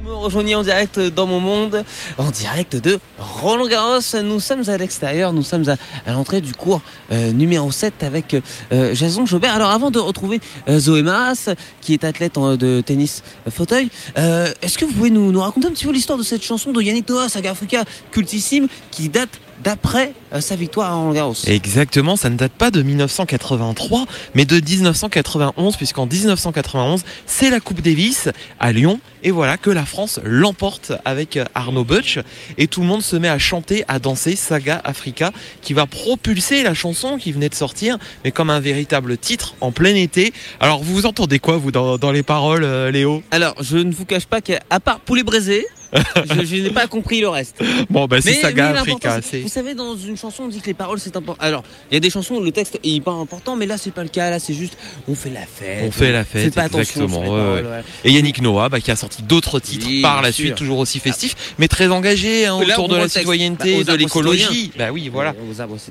Vous 0.03 0.07
me 0.07 0.13
rejoignez 0.13 0.53
en 0.53 0.61
direct 0.61 0.99
dans 0.99 1.25
mon 1.25 1.39
monde, 1.39 1.83
en 2.19 2.29
direct 2.29 2.75
de 2.75 2.99
Roland 3.17 3.65
Garros. 3.65 4.21
Nous 4.23 4.39
sommes 4.39 4.69
à 4.69 4.77
l'extérieur, 4.77 5.33
nous 5.33 5.41
sommes 5.41 5.67
à, 5.67 6.11
l'entrée 6.11 6.39
du 6.39 6.53
cours 6.53 6.81
euh, 7.11 7.31
numéro 7.31 7.71
7 7.71 8.03
avec 8.03 8.35
euh, 8.71 8.93
Jason 8.93 9.25
Jobert. 9.25 9.55
Alors 9.55 9.71
avant 9.71 9.89
de 9.89 9.97
retrouver 9.97 10.39
euh, 10.69 10.77
Zoé 10.77 11.01
Maas, 11.01 11.49
qui 11.81 11.93
est 11.93 12.03
athlète 12.03 12.35
de 12.35 12.81
tennis 12.81 13.23
fauteuil, 13.49 13.89
est-ce 14.15 14.77
que 14.77 14.85
vous 14.85 14.93
pouvez 14.93 15.09
nous, 15.09 15.31
nous 15.31 15.41
raconter 15.41 15.65
un 15.65 15.71
petit 15.71 15.85
peu 15.85 15.91
l'histoire 15.91 16.19
de 16.19 16.23
cette 16.23 16.43
chanson 16.43 16.71
de 16.73 16.79
Yannick 16.79 17.09
Noah, 17.09 17.27
Saga 17.27 17.49
Africa, 17.49 17.85
cultissime, 18.11 18.67
qui 18.91 19.09
date 19.09 19.39
d'après 19.63 20.13
euh, 20.33 20.41
sa 20.41 20.55
victoire 20.55 20.91
à 20.91 20.95
Roland 20.95 21.13
Garros 21.13 21.35
Exactement, 21.45 22.15
ça 22.15 22.29
ne 22.29 22.37
date 22.37 22.51
pas 22.51 22.71
de 22.71 22.81
1983, 22.81 24.05
mais 24.35 24.45
de 24.45 24.59
1991, 24.59 25.77
puisqu'en 25.77 26.05
1991, 26.05 27.03
c'est 27.25 27.49
la 27.49 27.59
Coupe 27.59 27.81
Davis 27.81 28.29
à 28.59 28.71
Lyon, 28.71 28.99
et 29.23 29.31
voilà 29.31 29.57
que 29.57 29.69
la 29.69 29.85
France 29.85 30.19
l'emporte 30.23 30.91
avec 31.05 31.39
Arnaud 31.55 31.83
Butch, 31.83 32.19
et 32.57 32.67
tout 32.67 32.81
le 32.81 32.87
monde 32.87 33.01
se 33.01 33.15
met 33.15 33.29
à 33.29 33.39
chanter, 33.39 33.83
à 33.87 33.99
danser 33.99 34.35
Saga 34.35 34.81
Africa, 34.83 35.31
qui 35.61 35.73
va 35.73 35.85
propulser 35.85 36.63
la 36.63 36.73
chanson 36.73 37.17
qui 37.17 37.31
venait 37.31 37.49
de 37.49 37.55
sortir, 37.55 37.97
mais 38.23 38.31
comme 38.31 38.49
un 38.49 38.59
véritable 38.59 39.17
titre 39.17 39.55
en 39.61 39.71
plein 39.71 39.95
été. 39.95 40.33
Alors 40.59 40.83
vous 40.83 41.05
entendez 41.05 41.39
quoi, 41.39 41.57
vous, 41.57 41.71
dans, 41.71 41.97
dans 41.97 42.11
les 42.11 42.23
paroles, 42.23 42.63
euh, 42.63 42.91
Léo? 42.91 43.23
Alors, 43.31 43.55
je 43.61 43.77
ne 43.77 43.91
vous 43.91 44.05
cache 44.05 44.25
pas 44.25 44.41
qu'à 44.41 44.59
part 44.83 44.99
Poulet 44.99 45.23
Braisé, 45.23 45.65
je, 46.41 46.45
je 46.45 46.55
n'ai 46.63 46.69
pas 46.71 46.87
compris 46.87 47.21
le 47.21 47.29
reste. 47.29 47.55
Bon, 47.89 48.05
bah 48.05 48.17
c'est 48.21 48.33
Saga 48.35 48.71
mais 48.73 48.79
Africa. 48.79 49.19
c'est- 49.21 49.29
c'est- 49.29 49.41
Vous 49.41 49.49
savez, 49.49 49.73
dans 49.73 49.95
une 49.95 50.17
chanson, 50.17 50.43
on 50.43 50.47
dit 50.47 50.61
que 50.61 50.67
les 50.67 50.73
paroles 50.73 50.99
c'est 50.99 51.15
important. 51.15 51.41
Alors, 51.43 51.63
il 51.91 51.95
y 51.95 51.97
a 51.97 51.99
des 51.99 52.09
chansons 52.09 52.35
où 52.35 52.41
le 52.41 52.51
texte 52.51 52.79
est 52.83 52.87
hyper 52.89 53.13
important, 53.13 53.55
mais 53.55 53.65
là 53.65 53.77
c'est 53.77 53.91
pas 53.93 54.03
le 54.03 54.09
cas. 54.09 54.29
Là, 54.29 54.39
c'est 54.39 54.53
juste, 54.53 54.77
on 55.07 55.15
fait 55.15 55.29
la 55.29 55.41
fête. 55.45 55.83
On 55.87 55.91
fait 55.91 56.11
la 56.11 56.23
fête, 56.23 56.43
Faites 56.45 56.55
pas 56.55 56.63
attention 56.63 57.03
exactement. 57.05 57.21
les 57.23 57.29
ouais, 57.29 57.35
paroles, 57.37 57.65
ouais. 57.65 57.71
ouais. 57.71 57.83
Et 58.03 58.11
Yannick 58.11 58.41
Noah, 58.41 58.69
bah, 58.69 58.79
qui 58.81 58.91
a 58.91 58.95
sorti 58.95 59.23
d'autres 59.23 59.59
titres 59.59 59.85
Oui, 59.87 60.01
par 60.01 60.21
la 60.21 60.31
sûr. 60.31 60.45
suite, 60.45 60.55
toujours 60.55 60.79
aussi 60.79 60.99
festifs, 60.99 61.35
mais 61.57 61.67
très 61.67 61.87
engagé 61.87 62.45
hein, 62.45 62.59
Là, 62.65 62.73
autour 62.73 62.87
de 62.89 62.95
la 62.97 63.07
citoyenneté, 63.09 63.83
Bah, 63.83 63.93
de 63.93 63.97
l'écologie. 63.97 64.71
Bah 64.77 64.89
oui, 64.91 65.09
voilà. 65.09 65.33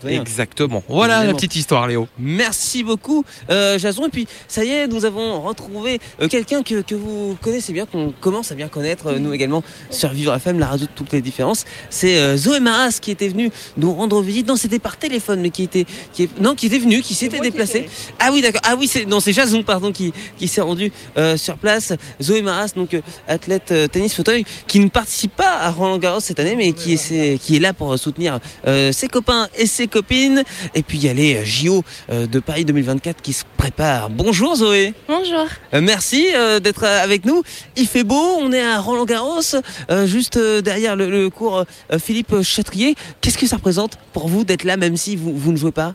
Exactement. 0.08 0.82
Voilà 0.88 1.24
la 1.24 1.34
petite 1.34 1.56
histoire, 1.56 1.86
Léo. 1.88 2.08
Merci 2.18 2.82
beaucoup, 2.82 3.24
euh, 3.50 3.78
Jason. 3.78 4.06
Et 4.06 4.10
puis, 4.10 4.26
ça 4.48 4.64
y 4.64 4.70
est, 4.70 4.86
nous 4.86 5.04
avons 5.04 5.40
retrouvé 5.42 5.98
euh, 6.20 6.28
quelqu'un 6.28 6.62
que, 6.62 6.82
que 6.82 6.94
vous 6.94 7.36
connaissez 7.42 7.72
bien, 7.72 7.86
qu'on 7.86 8.12
commence 8.20 8.52
à 8.52 8.54
bien 8.54 8.68
connaître, 8.68 9.06
euh, 9.08 9.18
nous 9.18 9.32
également, 9.32 9.62
sur 9.96 10.10
Vivre 10.10 10.34
FM, 10.34 10.58
la 10.58 10.66
radio 10.66 10.86
de 10.86 10.90
toutes 10.94 11.12
les 11.12 11.20
différences. 11.22 11.64
C'est 11.90 12.18
euh, 12.18 12.36
Zoé 12.36 12.60
Maras 12.60 12.98
qui 13.00 13.10
était 13.10 13.28
venue 13.28 13.50
nous 13.76 13.92
rendre 13.92 14.20
visite. 14.22 14.46
Non, 14.46 14.56
c'était 14.56 14.78
par 14.78 14.96
téléphone, 14.96 15.40
mais 15.40 15.50
qui 15.50 15.62
était, 15.62 15.86
qui 16.12 16.24
est, 16.24 16.40
non, 16.40 16.54
qui 16.54 16.66
était 16.66 16.78
venu, 16.78 17.02
qui 17.02 17.14
s'était 17.14 17.40
déplacé. 17.40 17.88
Ah 18.18 18.30
oui, 18.32 18.42
d'accord. 18.42 18.60
Ah 18.64 18.76
oui, 18.78 18.86
c'est, 18.86 19.06
non, 19.06 19.20
c'est 19.20 19.32
Jason, 19.32 19.62
pardon, 19.62 19.90
qui, 19.92 20.12
qui 20.38 20.46
s'est 20.48 20.60
rendu 20.60 20.92
euh, 21.16 21.36
sur 21.36 21.56
place. 21.56 21.92
Zoé 22.22 22.42
Maras, 22.42 22.72
donc 22.76 22.94
euh, 22.94 23.00
athlète 23.26 23.72
euh, 23.72 23.88
tennis 23.88 24.14
fauteuil, 24.14 24.44
qui 24.66 24.78
ne 24.80 24.88
participe 24.88 25.34
pas 25.34 25.56
à 25.58 25.70
Roland 25.70 25.98
Garros 25.98 26.20
cette 26.20 26.38
année, 26.40 26.54
mais 26.56 26.72
qui 26.72 26.92
est, 26.94 26.96
c'est- 26.98 27.38
qui 27.42 27.56
est 27.56 27.60
là 27.60 27.72
pour 27.72 27.98
soutenir 27.98 28.38
euh, 28.66 28.92
ses 28.92 29.08
copains 29.08 29.48
et 29.56 29.66
ses 29.66 29.86
copines. 29.88 30.42
Et 30.74 30.82
puis 30.82 30.98
il 30.98 31.04
y 31.04 31.08
a 31.08 31.14
les 31.14 31.44
JO 31.44 31.82
euh, 32.10 32.26
de 32.26 32.38
Paris 32.40 32.64
2024 32.64 33.22
qui 33.22 33.32
se 33.32 33.44
préparent. 33.56 34.10
Bonjour 34.10 34.56
Zoé. 34.56 34.92
Bonjour. 35.08 35.46
Euh, 35.74 35.80
merci 35.80 36.26
euh, 36.34 36.60
d'être 36.60 36.84
avec 36.84 37.24
nous. 37.24 37.42
Il 37.76 37.86
fait 37.86 38.04
beau, 38.04 38.36
on 38.40 38.52
est 38.52 38.62
à 38.62 38.80
Roland 38.80 39.04
Garros, 39.04 39.40
euh, 39.54 39.60
juste 40.06 40.36
euh, 40.36 40.60
derrière 40.60 40.96
le, 40.96 41.28
cours 41.30 41.64
euh, 41.92 41.98
Philippe 41.98 42.42
Châtrier. 42.42 42.94
Qu'est-ce 43.20 43.38
que 43.38 43.46
ça 43.46 43.56
représente 43.56 43.98
pour 44.12 44.28
vous 44.28 44.44
d'être 44.44 44.64
là, 44.64 44.76
même 44.76 44.96
si 44.96 45.16
vous 45.16 45.52
ne 45.52 45.56
jouez 45.56 45.72
pas? 45.72 45.94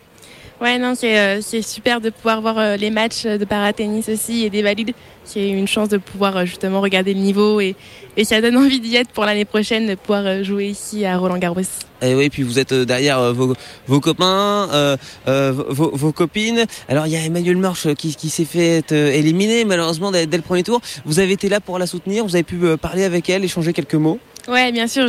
Ouais, 0.62 0.78
non, 0.78 0.94
c'est 0.96 1.18
euh, 1.18 1.42
super 1.42 2.00
de 2.02 2.12
pouvoir 2.12 2.40
voir 2.40 2.60
euh, 2.60 2.78
les 2.78 2.92
matchs 2.92 3.24
de 3.26 3.46
paratennis 3.46 4.06
aussi 4.08 4.46
et 4.46 4.52
des 4.52 4.62
valides. 4.62 4.94
C'est 5.24 5.50
une 5.50 5.68
chance 5.68 5.90
de 5.90 5.98
pouvoir 5.98 6.38
euh, 6.38 6.46
justement 6.46 6.82
regarder 6.82 7.16
le 7.16 7.20
niveau 7.20 7.60
et, 7.60 7.76
et 8.16 8.26
ça 8.26 8.42
donne 8.42 8.58
envie 8.66 8.80
d'y 8.80 8.96
être 8.96 9.10
pour 9.10 9.26
l'année 9.26 9.46
prochaine, 9.46 9.88
de 9.88 9.96
pouvoir 9.96 10.24
euh, 10.28 10.44
jouer 10.44 10.68
ici 10.68 11.04
à 11.04 11.18
Roland 11.18 11.40
Garros. 11.40 11.62
Et 12.02 12.16
oui, 12.16 12.30
puis 12.30 12.44
vous 12.44 12.58
êtes 12.60 12.72
euh, 12.72 12.86
derrière 12.86 13.20
euh, 13.20 13.34
vos, 13.34 13.56
vos 13.88 14.00
copains, 14.00 14.70
euh, 14.72 14.98
euh, 15.28 15.52
vos, 15.52 15.92
vos 15.94 16.12
copines. 16.12 16.66
Alors 16.88 17.08
il 17.08 17.14
y 17.14 17.16
a 17.16 17.24
Emmanuel 17.24 17.58
Marche 17.58 17.86
euh, 17.86 17.94
qui, 17.94 18.16
qui 18.16 18.30
s'est 18.30 18.46
fait 18.46 18.92
euh, 18.92 19.12
éliminer 19.12 19.66
malheureusement 19.66 20.12
dès, 20.12 20.26
le 20.26 20.42
premier 20.42 20.64
tour. 20.64 20.82
Vous 21.06 21.20
avez 21.20 21.34
été 21.34 21.50
là 21.50 21.60
pour 21.60 21.78
la 21.78 21.86
soutenir, 21.88 22.24
vous 22.24 22.36
avez 22.36 22.44
pu 22.44 22.60
euh, 22.64 22.78
parler 22.78 23.04
avec 23.04 23.30
elle, 23.30 23.44
échanger 23.44 23.74
quelques 23.74 23.96
mots. 23.96 24.20
Ouais, 24.48 24.72
bien 24.72 24.88
sûr, 24.88 25.08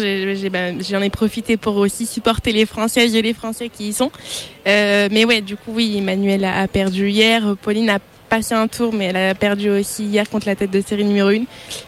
bah, 0.50 0.58
j'en 0.80 1.00
ai, 1.00 1.10
profité 1.10 1.56
pour 1.56 1.76
aussi 1.76 2.06
supporter 2.06 2.52
les 2.52 2.66
Françaises 2.66 3.14
et 3.14 3.22
les 3.22 3.32
Français 3.32 3.68
qui 3.68 3.88
y 3.88 3.92
sont. 3.92 4.10
Euh, 4.66 5.08
mais 5.10 5.24
ouais, 5.24 5.40
du 5.40 5.56
coup, 5.56 5.72
oui, 5.74 5.96
Emmanuel 5.98 6.44
a, 6.44 6.68
perdu 6.68 7.08
hier. 7.08 7.56
Pauline 7.62 7.88
a 7.88 7.98
passé 8.28 8.54
un 8.54 8.68
tour, 8.68 8.92
mais 8.92 9.06
elle 9.06 9.16
a 9.16 9.34
perdu 9.34 9.70
aussi 9.70 10.04
hier 10.04 10.28
contre 10.28 10.46
la 10.46 10.54
tête 10.54 10.70
de 10.70 10.80
série 10.80 11.04
numéro 11.04 11.28
1. 11.28 11.44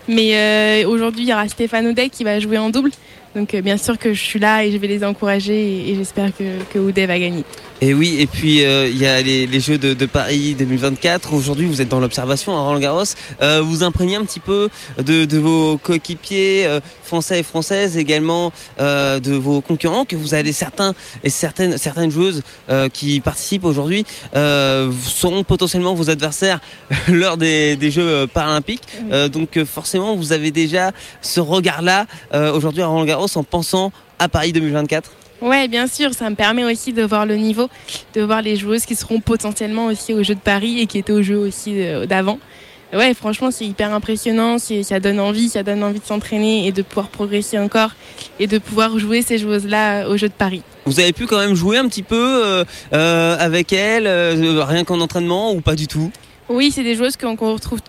Mais 0.09 0.37
euh, 0.37 0.89
aujourd'hui, 0.89 1.23
il 1.25 1.29
y 1.29 1.33
aura 1.33 1.49
Stéphane 1.49 1.87
Audet 1.87 2.09
qui 2.09 2.25
va 2.25 2.41
jouer 2.41 2.59
en 2.59 2.71
double. 2.71 2.91
Donc 3.35 3.53
euh, 3.55 3.61
bien 3.61 3.77
sûr 3.77 3.99
que 3.99 4.15
je 4.15 4.23
suis 4.23 4.39
là 4.39 4.65
et 4.65 4.71
je 4.71 4.77
vais 4.79 4.87
les 4.87 5.05
encourager 5.05 5.91
et, 5.91 5.95
j'espère 5.97 6.31
que, 6.37 6.45
que 6.73 6.79
Audet 6.79 7.07
va 7.07 7.19
gagner. 7.19 7.45
Et 7.81 7.93
oui, 7.93 8.17
et 8.21 8.27
puis 8.27 8.65
euh, 8.65 8.89
il 8.89 8.97
y 8.97 9.07
a 9.07 9.21
les, 9.21 9.47
les 9.47 9.61
Jeux 9.61 9.79
de, 9.79 9.95
de 9.95 10.07
Paris 10.07 10.55
2024. 10.57 11.35
Aujourd'hui, 11.35 11.67
vous 11.67 11.83
êtes 11.83 11.89
dans 11.89 11.99
l'observation 11.99 12.57
à 12.57 12.61
Roland 12.61 12.79
Garros. 12.79 13.03
Euh, 13.43 13.61
vous 13.63 13.83
imprégnez 13.83 14.15
un 14.15 14.25
petit 14.25 14.39
peu 14.39 14.69
de, 14.99 15.25
de 15.25 15.39
vos 15.39 15.77
coéquipiers 15.79 16.67
euh, 16.67 16.81
français 17.03 17.41
et 17.41 17.43
françaises, 17.43 17.99
également 17.99 18.53
de 18.79 19.33
vos 19.33 19.61
concurrents, 19.61 20.05
que 20.05 20.17
vous 20.17 20.35
avez 20.35 20.53
certains 20.53 20.95
et 21.23 21.31
certaines 21.31 21.77
certaines 21.77 22.11
joueuses 22.11 22.43
qui 22.93 23.21
participent 23.21 23.65
aujourd'hui 23.65 24.05
seront 24.33 25.45
potentiellement 25.45 25.95
vos 25.95 26.11
adversaires 26.11 26.61
lors 27.09 27.37
des, 27.37 27.77
des 27.77 27.91
Jeux 27.91 28.27
paralympiques. 28.27 28.83
Donc 29.33 29.63
forcément, 29.65 30.17
vous 30.17 30.33
avez 30.33 30.51
déjà 30.51 30.93
ce 31.21 31.41
regard-là 31.41 32.07
aujourd'hui 32.33 32.83
à 32.83 32.87
Roland 32.87 33.05
Garros 33.05 33.29
en 33.37 33.45
pensant 33.45 33.93
à 34.19 34.29
Paris 34.29 34.53
2024. 34.53 35.11
Ouais, 35.45 35.69
bien 35.69 35.87
sûr, 35.87 36.15
ça 36.15 36.31
me 36.31 36.35
permet 36.35 36.65
aussi 36.65 36.95
de 36.95 37.03
voir 37.03 37.27
le 37.27 37.37
niveau, 37.37 37.69
de 38.15 38.23
voir 38.23 38.41
les 38.41 38.57
joueuses 38.57 38.87
qui 38.87 38.97
seront 38.97 39.21
potentiellement 39.21 39.87
aussi 39.87 40.15
aux 40.15 40.23
Jeux 40.23 40.35
de 40.35 40.41
Paris 40.41 40.81
et 40.81 40.87
qui 40.87 40.97
étaient 40.97 41.13
aux 41.13 41.23
Jeux 41.23 41.37
aussi 41.37 41.75
euh, 41.83 42.07
d'avant. 42.07 42.39
Ouais, 42.95 43.13
franchement, 43.13 43.51
c'est 43.51 43.67
hyper 43.67 43.93
impressionnant, 43.93 44.57
ça 44.59 45.01
donne 45.01 45.21
envie, 45.21 45.49
ça 45.49 45.63
donne 45.63 45.83
envie 45.83 45.99
de 45.99 46.05
s'entraîner 46.05 46.67
et 46.67 46.73
de 46.73 46.81
pouvoir 46.81 47.09
progresser 47.09 47.59
encore 47.59 47.91
et 48.39 48.47
de 48.47 48.59
pouvoir 48.59 48.99
jouer 48.99 49.21
ces 49.21 49.37
joueuses-là 49.37 50.09
aux 50.09 50.17
Jeux 50.17 50.29
de 50.29 50.35
Paris. 50.35 50.63
Vous 50.87 51.01
avez 51.01 51.13
pu 51.13 51.27
quand 51.27 51.39
même 51.39 51.55
jouer 51.55 51.77
un 51.77 51.89
petit 51.89 52.05
peu 52.05 52.17
euh, 52.45 52.65
euh, 52.93 53.37
avec 53.39 53.73
elle, 53.73 54.07
euh, 54.07 54.65
rien 54.65 54.85
qu'en 54.85 55.01
entraînement 55.01 55.53
ou 55.53 55.61
pas 55.61 55.75
du 55.75 55.89
tout? 55.89 56.11
Oui, 56.49 56.71
c'est 56.71 56.85
des 56.85 56.95
joueuses 56.95 57.17
qu'on 57.17 57.35
retrouve 57.35 57.81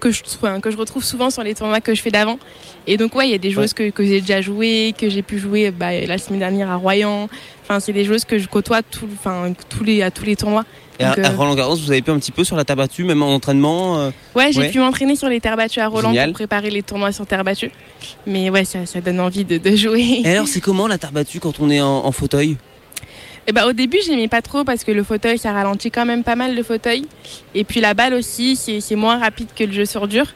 que 0.00 0.10
je, 0.10 0.22
que 0.60 0.70
je 0.70 0.76
retrouve 0.76 1.04
souvent 1.04 1.30
sur 1.30 1.42
les 1.42 1.54
tournois 1.54 1.80
que 1.80 1.94
je 1.94 2.02
fais 2.02 2.10
d'avant. 2.10 2.38
Et 2.86 2.96
donc, 2.96 3.14
ouais, 3.14 3.26
il 3.28 3.32
y 3.32 3.34
a 3.34 3.38
des 3.38 3.50
joueuses 3.50 3.74
que, 3.74 3.90
que 3.90 4.04
j'ai 4.04 4.20
déjà 4.20 4.40
jouées, 4.40 4.94
que 4.98 5.08
j'ai 5.08 5.22
pu 5.22 5.38
jouer 5.38 5.70
bah, 5.70 5.92
la 6.00 6.18
semaine 6.18 6.38
dernière 6.40 6.70
à 6.70 6.76
Royan. 6.76 7.28
Enfin, 7.62 7.80
c'est 7.80 7.92
des 7.92 8.04
joueuses 8.04 8.24
que 8.24 8.38
je 8.38 8.46
côtoie 8.48 8.82
tout, 8.82 9.08
enfin, 9.12 9.52
tous 9.68 9.82
les, 9.84 10.02
à 10.02 10.10
tous 10.10 10.24
les 10.24 10.36
tournois. 10.36 10.64
Et 10.98 11.04
à, 11.04 11.14
Donc, 11.14 11.24
à 11.24 11.30
euh, 11.30 11.36
Roland 11.36 11.54
Garros, 11.54 11.76
vous 11.76 11.90
avez 11.90 12.00
pu 12.00 12.10
un 12.10 12.18
petit 12.18 12.32
peu 12.32 12.44
sur 12.44 12.56
la 12.56 12.64
terre 12.64 12.76
battue, 12.76 13.04
même 13.04 13.22
en 13.22 13.34
entraînement 13.34 13.98
euh, 13.98 14.10
Ouais, 14.34 14.50
j'ai 14.52 14.68
pu 14.70 14.78
m'entraîner 14.78 15.16
sur 15.16 15.28
les 15.28 15.40
terres 15.40 15.56
battues 15.56 15.80
à 15.80 15.88
Roland 15.88 16.08
Génial. 16.10 16.28
pour 16.30 16.34
préparer 16.34 16.70
les 16.70 16.82
tournois 16.82 17.12
sur 17.12 17.26
terre 17.26 17.44
battue. 17.44 17.70
Mais 18.26 18.48
ouais, 18.50 18.64
ça, 18.64 18.86
ça 18.86 19.00
donne 19.00 19.20
envie 19.20 19.44
de, 19.44 19.58
de 19.58 19.76
jouer. 19.76 20.20
Et 20.24 20.28
alors, 20.28 20.48
c'est 20.48 20.60
comment 20.60 20.86
la 20.86 20.96
terre 20.96 21.12
battue 21.12 21.40
quand 21.40 21.60
on 21.60 21.68
est 21.70 21.80
en, 21.80 22.06
en 22.06 22.12
fauteuil? 22.12 22.56
Et 23.48 23.52
bah, 23.52 23.66
au 23.66 23.72
début, 23.72 23.98
j'aimais 24.04 24.28
pas 24.28 24.42
trop 24.42 24.64
parce 24.64 24.82
que 24.82 24.90
le 24.90 25.04
fauteuil, 25.04 25.38
ça 25.38 25.52
ralentit 25.52 25.90
quand 25.90 26.04
même 26.04 26.24
pas 26.24 26.34
mal 26.34 26.56
le 26.56 26.62
fauteuil. 26.62 27.04
Et 27.54 27.62
puis 27.64 27.80
la 27.80 27.94
balle 27.94 28.14
aussi, 28.14 28.56
c'est 28.56 28.96
moins 28.96 29.18
rapide 29.18 29.48
que 29.54 29.62
le 29.64 29.72
jeu 29.72 29.84
sur 29.84 30.08
dur. 30.08 30.26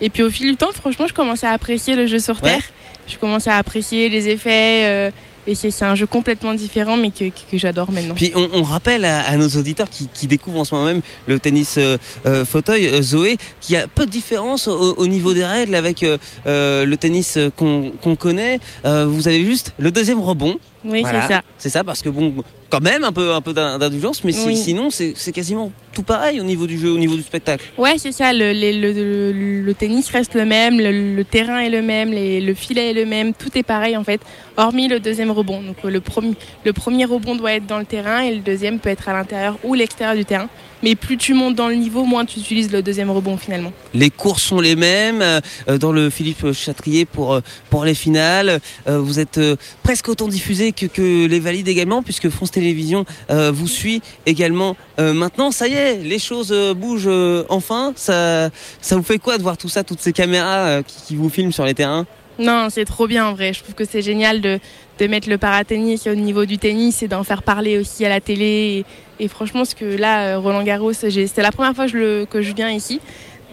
Et 0.00 0.08
puis 0.08 0.22
au 0.22 0.30
fil 0.30 0.50
du 0.50 0.56
temps, 0.56 0.70
franchement, 0.72 1.06
je 1.08 1.14
commençais 1.14 1.46
à 1.46 1.50
apprécier 1.52 1.96
le 1.96 2.06
jeu 2.06 2.18
sur 2.20 2.40
terre. 2.40 2.62
Je 3.08 3.16
commençais 3.16 3.50
à 3.50 3.56
apprécier 3.56 4.08
les 4.08 4.28
effets. 4.28 4.84
euh, 4.84 5.10
et 5.46 5.54
c'est 5.54 5.82
un 5.82 5.94
jeu 5.94 6.06
complètement 6.06 6.52
différent, 6.54 6.98
mais 6.98 7.10
que, 7.10 7.24
que, 7.30 7.40
que 7.50 7.58
j'adore 7.58 7.90
maintenant. 7.90 8.14
Puis 8.14 8.30
on, 8.36 8.48
on 8.52 8.62
rappelle 8.62 9.04
à, 9.06 9.22
à 9.22 9.36
nos 9.36 9.48
auditeurs 9.48 9.88
qui, 9.88 10.06
qui 10.12 10.26
découvrent 10.26 10.60
en 10.60 10.64
ce 10.64 10.74
moment 10.74 10.86
même 10.86 11.00
le 11.26 11.40
tennis 11.40 11.76
euh, 11.78 11.96
euh, 12.26 12.44
fauteuil, 12.44 13.02
Zoé, 13.02 13.38
qu'il 13.60 13.74
y 13.74 13.78
a 13.78 13.88
peu 13.88 14.04
de 14.04 14.10
différence 14.10 14.68
au, 14.68 14.94
au 14.96 15.06
niveau 15.08 15.32
des 15.32 15.44
règles 15.44 15.74
avec 15.74 16.02
le 16.44 16.94
tennis 16.96 17.38
qu'on 17.56 17.90
qu'on 18.02 18.16
connaît. 18.16 18.60
Vous 18.84 19.26
avez 19.26 19.42
juste 19.44 19.72
le 19.78 19.90
deuxième 19.90 20.20
rebond. 20.20 20.58
Oui, 20.84 21.02
c'est 21.04 21.28
ça. 21.32 21.42
C'est 21.58 21.68
ça, 21.68 21.84
parce 21.84 22.00
que 22.00 22.08
bon, 22.08 22.34
quand 22.70 22.80
même 22.80 23.04
un 23.04 23.12
peu, 23.12 23.32
un 23.34 23.40
peu 23.42 23.52
d'in- 23.52 23.78
d'indulgence, 23.78 24.24
mais 24.24 24.32
Oui. 24.46 24.56
sinon 24.56 24.88
c'est 24.90 25.12
c'est 25.14 25.32
quasiment 25.32 25.70
tout 25.92 26.02
pareil 26.02 26.40
au 26.40 26.44
niveau 26.44 26.66
du 26.66 26.78
jeu, 26.78 26.90
au 26.90 26.96
niveau 26.98 27.16
du 27.16 27.22
spectacle. 27.22 27.64
Ouais, 27.76 27.98
c'est 27.98 28.12
ça. 28.12 28.32
Le, 28.32 28.52
le, 28.54 28.92
le- 28.92 29.60
le 29.62 29.74
tennis 29.74 30.08
reste 30.10 30.34
le 30.34 30.44
même, 30.46 30.78
le, 30.80 31.22
terrain 31.24 31.58
est 31.58 31.68
le 31.68 31.82
même, 31.82 32.10
les- 32.12 32.40
le 32.40 32.54
filet 32.54 32.90
est 32.90 32.94
le 32.94 33.04
même, 33.04 33.34
tout 33.34 33.50
est 33.58 33.62
pareil 33.62 33.96
en 33.96 34.04
fait, 34.04 34.20
hormis 34.56 34.88
le 34.88 35.00
deuxième 35.00 35.30
rebond. 35.30 35.60
Donc 35.62 35.76
euh, 35.84 35.90
le 35.90 36.00
premier, 36.00 36.34
le 36.64 36.72
premier 36.72 37.04
rebond 37.04 37.36
doit 37.36 37.52
être 37.52 37.66
dans 37.66 37.78
le 37.78 37.84
terrain 37.84 38.20
et 38.22 38.34
le 38.34 38.40
deuxième 38.40 38.78
peut 38.78 38.88
être 38.88 39.08
à 39.08 39.12
l'intérieur 39.12 39.58
ou 39.64 39.74
l'extérieur 39.74 40.16
du 40.16 40.24
terrain. 40.24 40.48
Mais 40.82 40.94
plus 40.94 41.16
tu 41.16 41.34
montes 41.34 41.54
dans 41.54 41.68
le 41.68 41.74
niveau, 41.74 42.04
moins 42.04 42.24
tu 42.24 42.38
utilises 42.38 42.72
le 42.72 42.82
deuxième 42.82 43.10
rebond 43.10 43.36
finalement. 43.36 43.72
Les 43.94 44.10
cours 44.10 44.40
sont 44.40 44.60
les 44.60 44.76
mêmes 44.76 45.22
euh, 45.22 45.40
dans 45.78 45.92
le 45.92 46.10
Philippe 46.10 46.52
Chatrier 46.52 47.04
pour 47.04 47.34
euh, 47.34 47.40
pour 47.68 47.84
les 47.84 47.94
finales. 47.94 48.60
Euh, 48.88 48.98
vous 48.98 49.18
êtes 49.20 49.40
presque 49.82 50.08
autant 50.08 50.28
diffusé 50.28 50.72
que, 50.72 50.86
que 50.86 51.26
les 51.26 51.40
valides 51.40 51.68
également, 51.68 52.02
puisque 52.02 52.28
France 52.30 52.50
Télévisions 52.50 53.04
vous 53.28 53.68
suit 53.68 54.02
également. 54.26 54.76
Maintenant, 54.98 55.50
ça 55.50 55.68
y 55.68 55.74
est, 55.74 55.96
les 55.96 56.18
choses 56.18 56.54
bougent 56.76 57.10
enfin. 57.48 57.92
Ça 57.96 58.50
ça 58.80 58.96
vous 58.96 59.02
fait 59.02 59.18
quoi 59.18 59.38
de 59.38 59.42
voir 59.42 59.56
tout 59.56 59.68
ça, 59.68 59.84
toutes 59.84 60.00
ces 60.00 60.12
caméras 60.12 60.82
qui, 60.82 60.96
qui 61.06 61.16
vous 61.16 61.28
filment 61.28 61.52
sur 61.52 61.64
les 61.64 61.74
terrains? 61.74 62.06
Non, 62.38 62.68
c'est 62.70 62.86
trop 62.86 63.06
bien 63.06 63.26
en 63.26 63.34
vrai. 63.34 63.52
Je 63.52 63.62
trouve 63.62 63.74
que 63.74 63.84
c'est 63.84 64.00
génial 64.02 64.40
de, 64.40 64.58
de 65.00 65.06
mettre 65.10 65.28
le 65.28 65.38
paratennis 65.38 66.00
au 66.06 66.14
niveau 66.14 66.44
du 66.44 66.58
tennis 66.58 67.02
et 67.02 67.08
d'en 67.08 67.24
faire 67.24 67.42
parler 67.42 67.78
aussi 67.78 68.04
à 68.04 68.08
la 68.08 68.20
télé. 68.20 68.84
Et, 69.18 69.24
et 69.24 69.28
franchement, 69.28 69.64
ce 69.64 69.74
que 69.74 69.84
là, 69.84 70.34
euh, 70.34 70.38
Roland 70.38 70.62
Garros, 70.62 70.92
c'était 70.92 71.42
la 71.42 71.52
première 71.52 71.74
fois 71.74 71.86
que 71.86 71.92
je, 71.92 71.96
le- 71.98 72.26
que 72.28 72.42
je 72.42 72.52
viens 72.54 72.70
ici. 72.70 73.00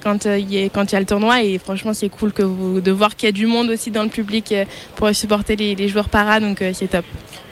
Quand 0.04 0.26
euh, 0.28 0.38
il 0.38 0.54
y, 0.54 0.64
a- 0.64 0.70
quand 0.70 0.86
il 0.92 0.94
y 0.94 0.96
a 0.96 1.00
le 1.00 1.06
tournoi 1.08 1.42
et 1.42 1.58
franchement 1.58 1.92
c'est 1.94 2.08
cool 2.10 2.32
que 2.32 2.44
vous, 2.44 2.82
de 2.82 2.92
voir 2.92 3.16
qu'il 3.16 3.28
y 3.28 3.30
a 3.30 3.32
du 3.32 3.48
monde 3.48 3.70
aussi 3.72 3.90
dans 3.90 4.04
le 4.04 4.10
public 4.10 4.52
euh, 4.52 4.64
pour 4.96 5.10
supporter 5.16 5.56
les, 5.56 5.74
les 5.74 5.88
joueurs 5.90 6.10
para 6.10 6.40
donc 6.40 6.64
c'est 6.74 6.88
top. 6.88 7.04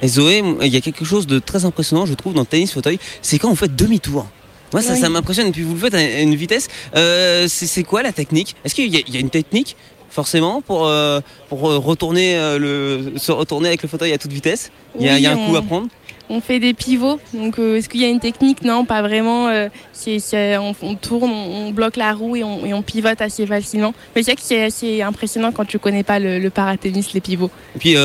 Et 0.04 0.08
Zoé, 0.08 0.43
il 0.62 0.68
y 0.74 0.78
a 0.78 0.82
quelque 0.82 1.04
chose 1.06 1.26
de 1.26 1.39
très 1.39 1.66
impressionnant, 1.66 2.06
je 2.06 2.14
trouve, 2.14 2.34
dans 2.36 2.41
le 2.41 2.46
tennis 2.48 2.72
fauteuil, 2.72 3.00
c'est 3.24 3.39
quand 3.39 3.50
vous 3.50 3.56
faites 3.56 3.76
demi-tour. 3.76 4.28
Moi, 4.74 4.82
ça, 4.82 4.93
Oui. 4.93 5.00
ça 5.00 5.10
m'impressionne. 5.10 5.48
Et 5.48 5.52
puis 5.52 5.64
vous 5.64 5.74
le 5.74 5.80
faites 5.80 5.93
à 5.96 6.22
une 6.22 6.36
vitesse. 6.36 6.68
Euh, 6.96 7.48
c'est 7.48 7.66
c'est 7.66 7.84
quoi 7.84 8.04
la 8.04 8.12
technique? 8.12 8.56
Est-ce 8.64 8.76
qu'il 8.76 8.93
y 8.93 9.18
a 9.18 9.20
une 9.20 9.30
technique? 9.30 9.76
Forcément 10.16 10.61
pour 10.61 10.88
euh, 10.88 11.20
pour 11.49 11.70
euh, 11.70 11.78
retourner 11.78 12.38
euh, 12.38 12.57
le 12.57 13.20
se 13.20 13.32
retourner 13.32 13.68
avec 13.68 13.84
le 13.84 13.89
fauteuil 13.89 14.13
à 14.13 14.18
toute 14.18 14.32
vitesse 14.32 14.72
Il 14.97 15.05
y 15.05 15.09
a, 15.09 15.18
il 15.18 15.24
y 15.24 15.28
a 15.28 15.32
un 15.34 15.36
Oui, 15.36 15.45
coup 15.45 15.51
on- 15.53 15.59
à 15.59 15.61
prendre. 15.61 15.88
On 16.28 16.41
fait 16.41 16.59
des 16.59 16.74
pivots, 16.74 17.20
donc 17.36 17.59
euh, 17.59 17.76
est-ce 17.78 17.88
qu'il 17.88 18.01
y 18.01 18.05
a 18.05 18.07
une 18.07 18.20
technique? 18.20 18.63
Non, 18.63 18.84
pas 18.84 19.03
vraiment. 19.03 19.47
euh, 19.49 19.70
on, 20.07 20.74
on 20.82 20.95
tourne, 20.95 21.30
on, 21.30 21.68
on 21.68 21.70
bloque 21.70 21.97
la 21.97 22.13
roue 22.13 22.36
et 22.36 22.43
on, 22.43 22.66
et 22.66 22.74
on 22.74 22.82
pivote 22.82 23.22
assez 23.22 23.45
facilement. 23.45 23.93
Mais 24.16 24.24
c'est 24.24 24.32
vrai 24.32 24.36
que 24.38 24.41
c'est 24.41 24.63
assez 24.63 25.03
impressionnant 25.03 25.51
quand 25.51 25.66
tu 25.66 25.78
connais 25.78 26.01
pas 26.01 26.18
le, 26.18 26.39
le 26.39 26.49
paratennis, 26.49 27.07
les 27.13 27.22
pivots. 27.22 27.51
Et 27.76 27.80
puis 27.80 27.95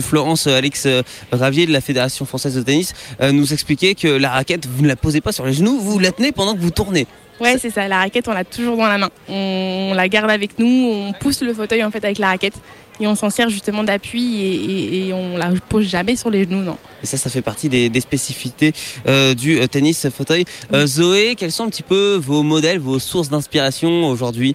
Florence 0.00 0.46
Alex 0.46 0.86
Ravier 1.32 1.66
de 1.66 1.72
la 1.72 1.80
Fédération 1.80 2.24
française 2.26 2.54
de 2.54 2.62
tennis 2.62 2.92
nous 3.20 3.52
expliquait 3.52 3.96
que 3.96 4.06
la 4.06 4.28
raquette, 4.30 4.66
vous 4.66 4.82
ne 4.84 4.88
la 4.88 4.94
posez 4.94 5.20
pas 5.20 5.32
sur 5.32 5.44
les 5.44 5.52
genoux, 5.52 5.76
vous 5.80 5.98
la 5.98 6.12
tenez 6.12 6.30
pendant 6.30 6.54
que 6.54 6.60
vous 6.60 6.70
tournez. 6.70 7.08
Ouais, 7.40 7.58
c'est 7.58 7.70
ça. 7.70 7.88
La 7.88 7.98
raquette, 7.98 8.28
on 8.28 8.32
l'a 8.32 8.44
toujours 8.44 8.76
dans 8.76 8.86
la 8.86 8.98
main. 8.98 9.10
On, 9.28 9.92
la 9.94 10.08
garde 10.08 10.30
avec 10.30 10.58
nous, 10.58 10.66
on 10.66 11.12
pousse 11.12 11.42
le 11.42 11.52
fauteuil 11.52 11.82
en 11.82 11.90
fait 11.90 12.04
avec 12.04 12.18
la 12.18 12.28
raquette 12.28 12.54
et 13.00 13.06
on 13.06 13.14
s'en 13.14 13.30
sert 13.30 13.48
justement 13.50 13.82
d'appui 13.82 15.08
et, 15.08 15.12
on 15.12 15.36
la 15.36 15.50
pose 15.68 15.86
jamais 15.86 16.16
sur 16.16 16.30
les 16.30 16.44
genoux, 16.44 16.62
non. 16.62 16.76
Et 17.02 17.06
ça, 17.06 17.16
ça 17.16 17.30
fait 17.30 17.42
partie 17.42 17.68
des, 17.68 17.88
des 17.88 18.00
spécificités 18.00 18.72
euh, 19.06 19.34
du 19.34 19.58
euh, 19.58 19.66
tennis 19.66 20.08
fauteuil. 20.10 20.44
Euh, 20.72 20.86
Zoé, 20.86 21.34
quels 21.36 21.52
sont 21.52 21.64
un 21.64 21.70
petit 21.70 21.82
peu 21.82 22.16
vos 22.16 22.42
modèles, 22.42 22.78
vos 22.78 22.98
sources 22.98 23.28
d'inspiration 23.28 24.06
aujourd'hui? 24.06 24.54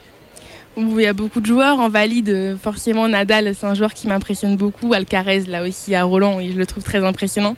Il 0.81 1.01
y 1.01 1.05
a 1.05 1.13
beaucoup 1.13 1.41
de 1.41 1.45
joueurs 1.45 1.79
en 1.79 1.89
valide. 1.89 2.57
Forcément, 2.61 3.07
Nadal, 3.09 3.53
c'est 3.53 3.65
un 3.65 3.73
joueur 3.73 3.93
qui 3.93 4.07
m'impressionne 4.07 4.55
beaucoup. 4.55 4.93
Alcaraz, 4.93 5.43
là 5.47 5.63
aussi, 5.63 5.93
à 5.93 6.05
Roland, 6.05 6.39
et 6.39 6.51
je 6.51 6.57
le 6.57 6.65
trouve 6.65 6.83
très 6.83 7.03
impressionnant. 7.03 7.57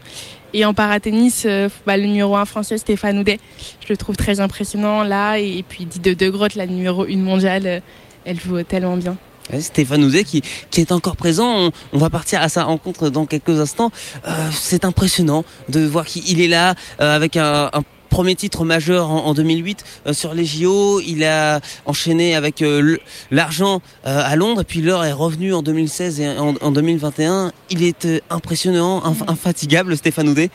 Et 0.53 0.65
en 0.65 0.73
paratennis, 0.73 1.43
euh, 1.45 1.69
bah, 1.85 1.97
le 1.97 2.03
numéro 2.03 2.35
1 2.35 2.45
français, 2.45 2.77
Stéphane 2.77 3.19
Houdet, 3.19 3.39
je 3.85 3.87
le 3.89 3.97
trouve 3.97 4.17
très 4.17 4.39
impressionnant 4.39 5.03
là. 5.03 5.37
Et 5.37 5.63
puis 5.67 5.85
Didier 5.85 6.15
De 6.15 6.29
Grotte, 6.29 6.55
la 6.55 6.65
numéro 6.65 7.05
1 7.05 7.17
mondiale, 7.17 7.63
euh, 7.65 7.79
elle 8.25 8.39
joue 8.39 8.61
tellement 8.63 8.97
bien. 8.97 9.17
Stéphane 9.59 10.03
Ouzet 10.03 10.23
qui, 10.23 10.41
qui 10.69 10.81
est 10.81 10.91
encore 10.91 11.15
présent. 11.15 11.71
On, 11.93 11.97
va 11.97 12.09
partir 12.09 12.41
à 12.41 12.49
sa 12.49 12.63
rencontre 12.63 13.09
dans 13.09 13.25
quelques 13.25 13.59
instants. 13.59 13.91
Euh, 14.27 14.49
c'est 14.51 14.85
impressionnant 14.85 15.43
de 15.69 15.81
voir 15.85 16.05
qu'il 16.05 16.41
est 16.41 16.47
là 16.47 16.75
avec 16.99 17.37
un 17.37 17.69
premier 18.11 18.35
titre 18.35 18.63
majeur 18.65 19.09
en, 19.09 19.25
en 19.25 19.33
2008 19.33 19.83
euh, 20.05 20.13
sur 20.13 20.35
les 20.35 20.45
JO. 20.45 20.99
Il 20.99 21.23
a 21.23 21.59
enchaîné 21.87 22.35
avec 22.35 22.61
euh, 22.61 22.97
l'argent 23.31 23.81
euh, 24.05 24.21
à 24.23 24.35
Londres, 24.35 24.63
puis 24.67 24.81
l'or 24.81 25.03
est 25.03 25.13
revenu 25.13 25.53
en 25.55 25.63
2016 25.63 26.19
et 26.19 26.29
en, 26.29 26.53
en 26.61 26.71
2021. 26.71 27.51
Il 27.71 27.83
est 27.83 28.07
impressionnant, 28.29 28.99
inf- 29.01 29.27
infatigable, 29.27 29.97
Stéphane 29.97 30.29
Ouzet. 30.29 30.51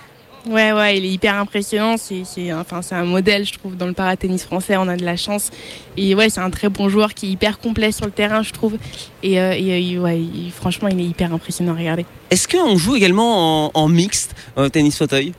Ouais, 0.48 0.70
ouais, 0.70 0.96
il 0.98 1.04
est 1.04 1.10
hyper 1.10 1.34
impressionnant. 1.34 1.96
C'est, 1.96 2.22
enfin, 2.52 2.80
c'est 2.80 2.94
un 2.94 3.04
modèle, 3.04 3.44
je 3.44 3.54
trouve, 3.54 3.76
dans 3.76 3.86
le 3.86 3.94
paratennis 3.94 4.38
français. 4.38 4.76
On 4.76 4.86
a 4.86 4.96
de 4.96 5.04
la 5.04 5.16
chance. 5.16 5.50
Et 5.96 6.14
ouais, 6.14 6.30
c'est 6.30 6.38
un 6.40 6.50
très 6.50 6.68
bon 6.68 6.88
joueur 6.88 7.14
qui 7.14 7.26
est 7.26 7.30
hyper 7.30 7.58
complet 7.58 7.90
sur 7.90 8.04
le 8.06 8.12
terrain, 8.12 8.44
je 8.44 8.52
trouve. 8.52 8.76
Et, 9.24 9.40
euh, 9.40 9.54
et, 9.58 9.98
ouais, 9.98 10.20
il- 10.20 10.52
franchement, 10.52 10.86
il 10.86 11.00
est 11.00 11.04
hyper 11.04 11.34
impressionnant 11.34 11.72
à 11.74 11.78
regarder. 11.78 12.06
Est-ce 12.30 12.46
qu'on 12.46 12.76
joue 12.76 12.94
également 12.94 13.66
en, 13.66 13.70
en 13.74 13.88
mixte, 13.88 14.36
euh, 14.56 14.68
tennis 14.68 14.96
fauteuil? 14.96 15.32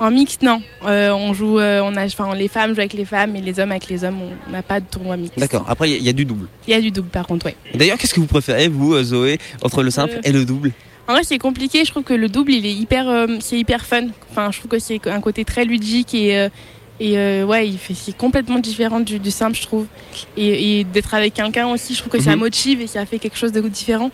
En 0.00 0.10
mixte, 0.10 0.42
non. 0.42 0.60
Euh, 0.86 1.10
on 1.12 1.32
joue, 1.32 1.58
euh, 1.60 1.80
on 1.84 1.94
a, 1.96 2.04
enfin, 2.06 2.34
les 2.34 2.48
femmes 2.48 2.74
jouent 2.74 2.80
avec 2.80 2.92
les 2.94 3.04
femmes 3.04 3.36
et 3.36 3.40
les 3.40 3.60
hommes 3.60 3.70
avec 3.70 3.88
les 3.88 4.02
hommes. 4.04 4.18
On 4.48 4.50
n'a 4.50 4.62
pas 4.62 4.80
de 4.80 4.86
tournoi 4.90 5.16
mixte. 5.16 5.38
D'accord. 5.38 5.64
Après, 5.68 5.88
il 5.88 5.92
y, 5.92 5.94
a- 5.94 5.98
il 5.98 6.04
y 6.04 6.08
a 6.08 6.12
du 6.12 6.24
double. 6.24 6.48
Il 6.66 6.70
y 6.72 6.74
a 6.74 6.80
du 6.80 6.90
double, 6.90 7.08
par 7.08 7.26
contre, 7.26 7.46
ouais. 7.46 7.54
D'ailleurs, 7.74 7.98
qu'est-ce 7.98 8.14
que 8.14 8.20
vous 8.20 8.26
préférez, 8.26 8.68
vous, 8.68 8.94
euh, 8.94 9.04
Zoé, 9.04 9.38
entre 9.62 9.82
le 9.82 9.90
simple 9.90 10.18
et 10.24 10.32
le 10.32 10.44
double? 10.44 10.72
En 11.08 11.12
vrai, 11.12 11.22
c'est 11.24 11.38
compliqué. 11.38 11.84
Je 11.84 11.90
trouve 11.90 12.04
que 12.04 12.14
le 12.14 12.28
double, 12.28 12.52
il 12.52 12.66
est 12.66 12.72
hyper, 12.72 13.26
c'est 13.40 13.58
hyper 13.58 13.84
fun. 13.86 14.06
Enfin, 14.30 14.50
je 14.52 14.58
trouve 14.58 14.70
que 14.70 14.78
c'est 14.78 15.04
un 15.08 15.20
côté 15.20 15.44
très 15.44 15.64
ludique 15.64 16.14
et 16.14 16.48
et 17.00 17.18
euh, 17.18 17.44
ouais, 17.44 17.66
il 17.68 17.78
fait, 17.78 17.94
c'est 17.94 18.16
complètement 18.16 18.60
différent 18.60 19.00
du, 19.00 19.18
du 19.18 19.30
simple, 19.32 19.56
je 19.56 19.62
trouve. 19.62 19.86
Et, 20.36 20.78
et 20.80 20.84
d'être 20.84 21.14
avec 21.14 21.34
quelqu'un 21.34 21.66
aussi, 21.68 21.94
je 21.94 21.98
trouve 22.00 22.12
que 22.12 22.20
ça 22.22 22.32
Mhm. 22.36 22.40
motive 22.40 22.80
et 22.80 22.86
ça 22.86 23.04
fait 23.06 23.18
quelque 23.18 23.36
chose 23.36 23.50
de 23.50 23.60
différent. 23.62 24.10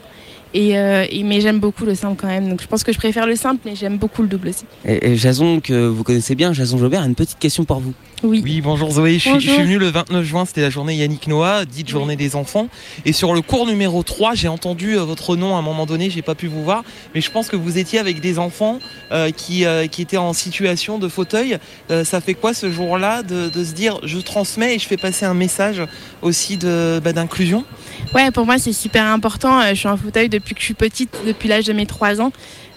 Et, 0.54 0.78
euh, 0.78 1.04
et- 1.10 1.22
mais 1.24 1.40
j'aime 1.40 1.58
beaucoup 1.60 1.84
le 1.84 1.94
simple 1.94 2.16
quand 2.20 2.26
même. 2.28 2.48
Donc 2.48 2.62
je 2.62 2.66
pense 2.66 2.82
que 2.84 2.92
je 2.92 2.98
préfère 2.98 3.26
le 3.26 3.36
simple, 3.36 3.60
mais 3.64 3.74
j'aime 3.76 3.98
beaucoup 3.98 4.22
le 4.22 4.28
double 4.28 4.48
aussi. 4.48 4.64
et, 4.84 5.10
et 5.12 5.16
Jason, 5.16 5.60
que 5.60 5.86
vous 5.86 6.04
connaissez 6.04 6.34
bien, 6.34 6.52
Jason 6.52 6.78
Jobert, 6.78 7.02
a 7.02 7.06
une 7.06 7.14
petite 7.14 7.38
question 7.38 7.64
pour 7.64 7.80
vous. 7.80 7.92
Oui. 8.22 8.60
bonjour 8.62 8.90
Zoé. 8.90 9.14
Je 9.14 9.30
suis, 9.30 9.40
je 9.40 9.50
suis 9.50 9.62
venu 9.62 9.78
le 9.78 9.88
29 9.88 10.24
juin, 10.24 10.44
c'était 10.44 10.62
la 10.62 10.70
journée 10.70 10.94
Yannick 10.94 11.28
Noah, 11.28 11.64
dite 11.64 11.88
journée 11.88 12.16
des 12.16 12.34
enfants. 12.34 12.68
Et 13.04 13.12
sur 13.12 13.32
le 13.32 13.42
cours 13.42 13.66
numéro 13.66 14.02
3, 14.02 14.34
j'ai 14.34 14.48
entendu 14.48 14.96
euh, 14.96 15.02
votre 15.02 15.36
nom 15.36 15.54
à 15.54 15.58
un 15.58 15.62
moment 15.62 15.86
donné, 15.86 16.10
j'ai 16.10 16.22
pas 16.22 16.34
pu 16.34 16.48
vous 16.48 16.62
voir, 16.64 16.82
mais 17.14 17.20
je 17.20 17.30
pense 17.30 17.48
que 17.48 17.56
vous 17.56 17.78
étiez 17.78 17.98
avec 17.98 18.20
des 18.20 18.38
enfants 18.38 18.80
euh, 19.12 19.30
qui, 19.30 19.64
euh, 19.64 19.86
qui 19.86 20.02
étaient 20.02 20.16
en 20.16 20.32
situation 20.32 20.98
de 20.98 21.08
fauteuil. 21.08 21.58
Euh, 21.90 22.04
ça 22.04 22.20
fait 22.20 22.34
quoi 22.34 22.54
ce 22.54 22.70
jour-là 22.70 23.22
de, 23.22 23.48
de 23.48 23.64
se 23.64 23.72
dire 23.72 24.00
je 24.02 24.18
transmets 24.18 24.74
et 24.74 24.78
je 24.78 24.86
fais 24.86 24.96
passer 24.96 25.24
un 25.24 25.34
message 25.34 25.82
aussi 26.22 26.56
de 26.56 27.00
bah, 27.02 27.12
d'inclusion? 27.12 27.64
Ouais, 28.14 28.30
pour 28.30 28.46
moi, 28.46 28.58
c'est 28.58 28.72
super 28.72 29.04
important. 29.04 29.60
Je 29.68 29.74
suis 29.74 29.88
en 29.88 29.96
fauteuil 29.96 30.28
depuis 30.28 30.54
que 30.54 30.60
je 30.60 30.64
suis 30.66 30.74
petite, 30.74 31.14
depuis 31.26 31.48
l'âge 31.48 31.66
de 31.66 31.72
mes 31.72 31.86
3 31.86 32.20
ans. 32.20 32.32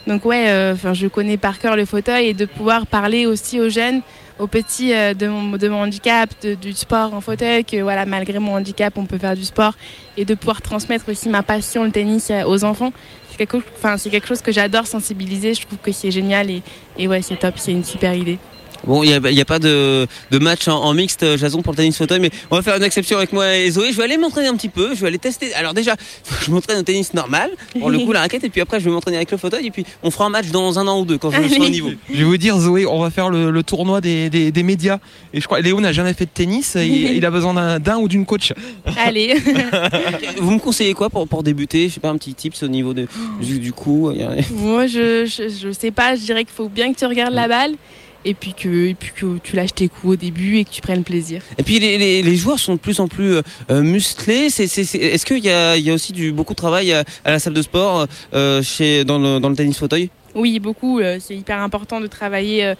Donc 0.08 0.26
ouais, 0.26 0.72
enfin, 0.74 0.94
je 0.94 1.08
connais 1.08 1.38
par 1.38 1.60
cœur 1.60 1.76
le 1.76 1.86
fauteuil 1.86 2.28
et 2.28 2.34
de 2.34 2.46
pouvoir 2.46 2.88
parler 2.88 3.28
aussi 3.28 3.60
aux 3.60 3.70
jeunes, 3.70 4.02
aux 4.42 4.48
petits 4.48 4.94
euh, 4.94 5.14
de, 5.14 5.28
mon, 5.28 5.82
handicap, 5.82 6.30
de- 6.44 6.56
du 6.56 6.74
sport 6.74 7.14
en 7.14 7.22
fauteuil, 7.22 7.64
que 7.64 7.82
voilà, 7.82 8.06
malgré 8.06 8.40
mon 8.40 8.56
handicap, 8.56 8.98
on 8.98 9.06
peut 9.06 9.18
faire 9.20 9.36
du 9.36 9.46
sport 9.46 9.76
et 10.18 10.26
de 10.26 10.34
pouvoir 10.36 10.62
transmettre 10.62 11.08
aussi 11.10 11.30
ma 11.30 11.44
passion, 11.44 11.84
le 11.84 11.92
tennis, 11.92 12.30
euh, 12.32 12.44
aux 12.46 12.64
enfants. 12.64 12.92
C'est 13.30 13.38
quelque, 13.38 13.60
chose- 13.60 13.68
enfin, 13.78 13.98
c'est 13.98 14.10
quelque 14.10 14.28
chose 14.28 14.42
que 14.42 14.52
j'adore 14.52 14.88
sensibiliser. 14.88 15.54
Je 15.54 15.66
trouve 15.66 15.78
que 15.80 15.92
c'est 15.92 16.12
génial 16.12 16.50
et, 16.50 16.64
et 16.98 17.08
ouais, 17.08 17.22
c'est 17.22 17.38
top, 17.38 17.54
c'est 17.58 17.72
une 17.72 17.86
super 17.86 18.14
idée. 18.14 18.40
Bon, 18.86 19.04
il 19.04 19.08
n'y 19.10 19.14
a, 19.14 19.20
il 19.30 19.38
y 19.38 19.42
a 19.42 19.46
pas 19.46 19.60
de, 19.60 20.08
de 20.32 20.40
match 20.40 20.68
en, 20.68 20.82
en 20.84 20.94
mixte, 20.94 21.24
euh, 21.24 21.38
Jason, 21.38 21.62
pour 21.62 21.74
le 21.74 21.78
tennis 21.78 21.98
fauteuil, 21.98 22.20
mais 22.20 22.32
on 22.50 22.56
va 22.56 22.62
faire 22.62 22.76
une 22.78 22.84
exception 22.84 23.18
avec 23.18 23.32
moi 23.32 23.56
et 23.56 23.70
Zoé. 23.70 23.92
Je 23.92 23.98
vais 23.98 24.04
aller 24.04 24.18
m'entraîner 24.18 24.48
un 24.48 24.56
petit 24.56 24.70
peu, 24.70 24.96
je 24.96 25.02
vais 25.02 25.08
aller 25.08 25.20
tester. 25.20 25.54
Alors 25.54 25.74
déjà, 25.74 25.96
je 26.46 26.50
m'entraîne 26.52 26.80
au 26.80 26.84
tennis 26.84 27.14
normal, 27.14 27.52
pour 27.80 27.90
le 27.90 28.00
coup 28.06 28.12
la 28.12 28.22
raquette, 28.22 28.44
et 28.44 28.50
puis 28.50 28.62
après 28.62 28.80
je 28.80 28.86
vais 28.86 28.92
m'entraîner 28.92 29.18
avec 29.18 29.30
le 29.32 29.38
fauteuil, 29.38 29.68
et 29.68 29.72
puis 29.72 29.86
on 30.04 30.10
fera 30.12 30.26
un 30.26 30.30
match 30.30 30.48
dans 30.48 30.80
un 30.80 30.88
an 30.88 31.00
ou 31.02 31.06
deux 31.06 31.18
quand 31.18 31.30
je 31.32 31.48
serai 31.48 31.60
au 31.66 31.70
niveau. 31.70 31.92
Je 32.12 32.18
vais 32.18 32.24
vous 32.24 32.38
dire 32.38 32.58
Zoé, 32.58 32.86
on 32.86 33.00
va 33.02 33.10
faire 33.12 33.30
le, 33.30 33.52
le 33.52 33.64
tournoi 33.64 34.02
des, 34.02 34.30
des- 34.30 34.52
des 34.52 34.64
médias. 34.64 34.98
Et 35.34 35.40
je 35.42 35.46
crois 35.46 35.62
Léo 35.62 35.80
n'a 35.80 35.92
jamais 35.94 36.14
fait 36.14 36.26
de 36.26 36.32
tennis, 36.34 36.74
il, 36.76 36.84
il 37.18 37.26
a 37.26 37.30
besoin 37.32 37.80
d'un- 37.80 37.98
ou 37.98 38.08
d'une 38.08 38.26
coach. 38.26 38.54
Allez. 38.98 39.36
Vous 40.38 40.52
me 40.52 40.60
conseillez 40.60 40.94
quoi 40.94 41.10
pour, 41.10 41.28
pour 41.28 41.44
débuter? 41.44 41.88
Je 41.88 41.94
sais 41.96 42.00
pas, 42.00 42.10
un 42.10 42.18
petit 42.18 42.34
tips 42.34 42.64
au 42.64 42.68
niveau 42.68 42.94
de, 42.94 43.08
du, 43.42 43.60
du 43.60 43.74
coup. 43.74 44.12
Moi, 44.52 44.88
je, 44.88 45.26
je, 45.26 45.50
je 45.50 45.72
sais 45.72 45.92
pas, 45.92 46.16
je 46.16 46.22
dirais 46.22 46.44
qu'il 46.44 46.54
faut 46.54 46.70
bien 46.70 46.92
que 46.94 46.98
tu 47.00 47.06
regardes 47.06 47.34
la 47.34 47.48
balle 47.48 47.74
et 48.26 48.34
puis 48.34 48.54
que, 48.54 48.88
et 48.88 48.94
puis 48.94 49.12
que 49.16 49.38
tu 49.40 49.56
lâches 49.56 49.74
tes 49.74 49.88
coups 49.88 50.14
au 50.14 50.16
début 50.16 50.58
et 50.58 50.66
que 50.66 50.70
tu 50.70 50.82
prennes 50.82 51.04
plaisir. 51.04 51.42
Et 51.58 51.64
puis 51.64 51.80
les, 51.80 51.98
les, 51.98 52.22
les 52.22 52.36
joueurs 52.36 52.60
sont 52.60 52.74
de 52.76 52.80
plus 52.80 53.00
en 53.00 53.08
plus 53.08 53.36
euh, 53.36 53.42
euh, 53.70 53.82
musclés. 53.82 54.50
C'est, 54.50 54.68
c'est, 54.68 54.84
c'est- 54.84 54.98
Est-ce 55.00 55.26
qu'il 55.26 55.44
y 55.44 55.50
a, 55.50 55.76
il 55.78 55.84
y 55.84 55.90
a 55.92 55.94
aussi 55.94 56.14
du, 56.14 56.32
beaucoup 56.32 56.54
de 56.54 56.58
travail 56.58 56.92
à, 56.94 57.04
à 57.26 57.32
la 57.32 57.40
salle 57.40 57.54
de 57.54 57.62
sport 57.62 58.08
euh, 58.34 58.62
chez, 58.62 59.04
dans, 59.06 59.20
le, 59.20 59.40
dans 59.40 59.50
le 59.50 59.56
tennis 59.56 59.78
fauteuil? 59.78 60.10
Oui, 60.34 60.60
beaucoup. 60.60 61.00
euh, 61.02 61.18
c'est 61.20 61.36
hyper 61.36 61.60
important 61.60 62.00
de 62.00 62.08
travailler 62.08 62.64
euh, 62.66 62.76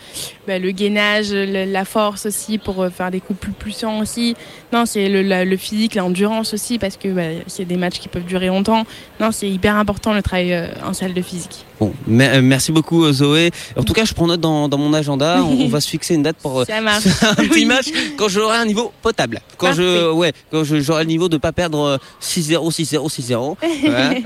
bah, 0.48 0.58
le 0.58 0.72
gainage, 0.72 1.32
le- 1.34 1.66
la 1.70 1.84
force 1.84 2.26
aussi 2.26 2.58
pour 2.58 2.82
euh, 2.82 2.90
faire 2.90 3.12
des 3.12 3.20
coups 3.20 3.38
plus 3.40 3.52
puissants 3.52 4.00
aussi. 4.00 4.36
Non, 4.74 4.86
c'est 4.86 5.10
le, 5.10 5.22
le 5.44 5.58
physique, 5.58 5.96
l'endurance 5.96 6.54
aussi 6.54 6.80
parce 6.80 6.98
que 6.98 7.10
bah, 7.10 7.44
c'est 7.48 7.66
des 7.66 7.76
matchs 7.78 8.00
qui 8.00 8.08
peuvent 8.08 8.24
durer 8.26 8.48
longtemps. 8.48 8.86
Non, 9.20 9.32
c'est 9.32 9.50
hyper 9.50 9.76
important 9.76 10.14
le 10.14 10.22
travail 10.22 10.54
euh, 10.54 10.68
en 10.86 10.94
salle 10.94 11.14
de 11.14 11.22
physique. 11.22 11.66
Bon, 11.80 11.94
euh, 12.10 12.42
merci 12.42 12.72
beaucoup 12.72 13.04
euh, 13.06 13.12
Zoé. 13.12 13.52
En 13.76 13.84
tout 13.84 13.94
cas, 13.94 14.06
je 14.06 14.14
prends 14.14 14.28
note 14.28 14.40
dans, 14.40 14.70
dans 14.70 14.78
mon 14.78 14.94
agenda. 14.94 15.44
On, 15.44 15.66
on 15.66 15.68
va 15.68 15.82
se 15.82 15.90
fixer 15.90 16.14
une 16.16 16.24
date 16.24 16.38
pour 16.38 16.64
Ça 16.66 16.80
marche. 16.80 17.06
un 17.24 17.36
petit 17.36 17.66
match 17.66 17.88
quand 18.18 18.28
j'aurai 18.30 18.58
un 18.58 18.66
niveau 18.66 18.92
potable. 19.02 19.42
Quand 19.58 19.74
je, 19.74 20.12
ouais, 20.12 20.32
quand 20.52 20.64
j'aurai 20.64 21.04
le 21.04 21.10
niveau 21.10 21.28
de 21.28 21.38
pas 21.38 21.52
perdre 21.52 21.80
euh, 21.82 21.98
6-0, 22.22 22.72
6-0, 22.72 23.10
6-0. 23.10 23.56
Voilà. 23.84 24.12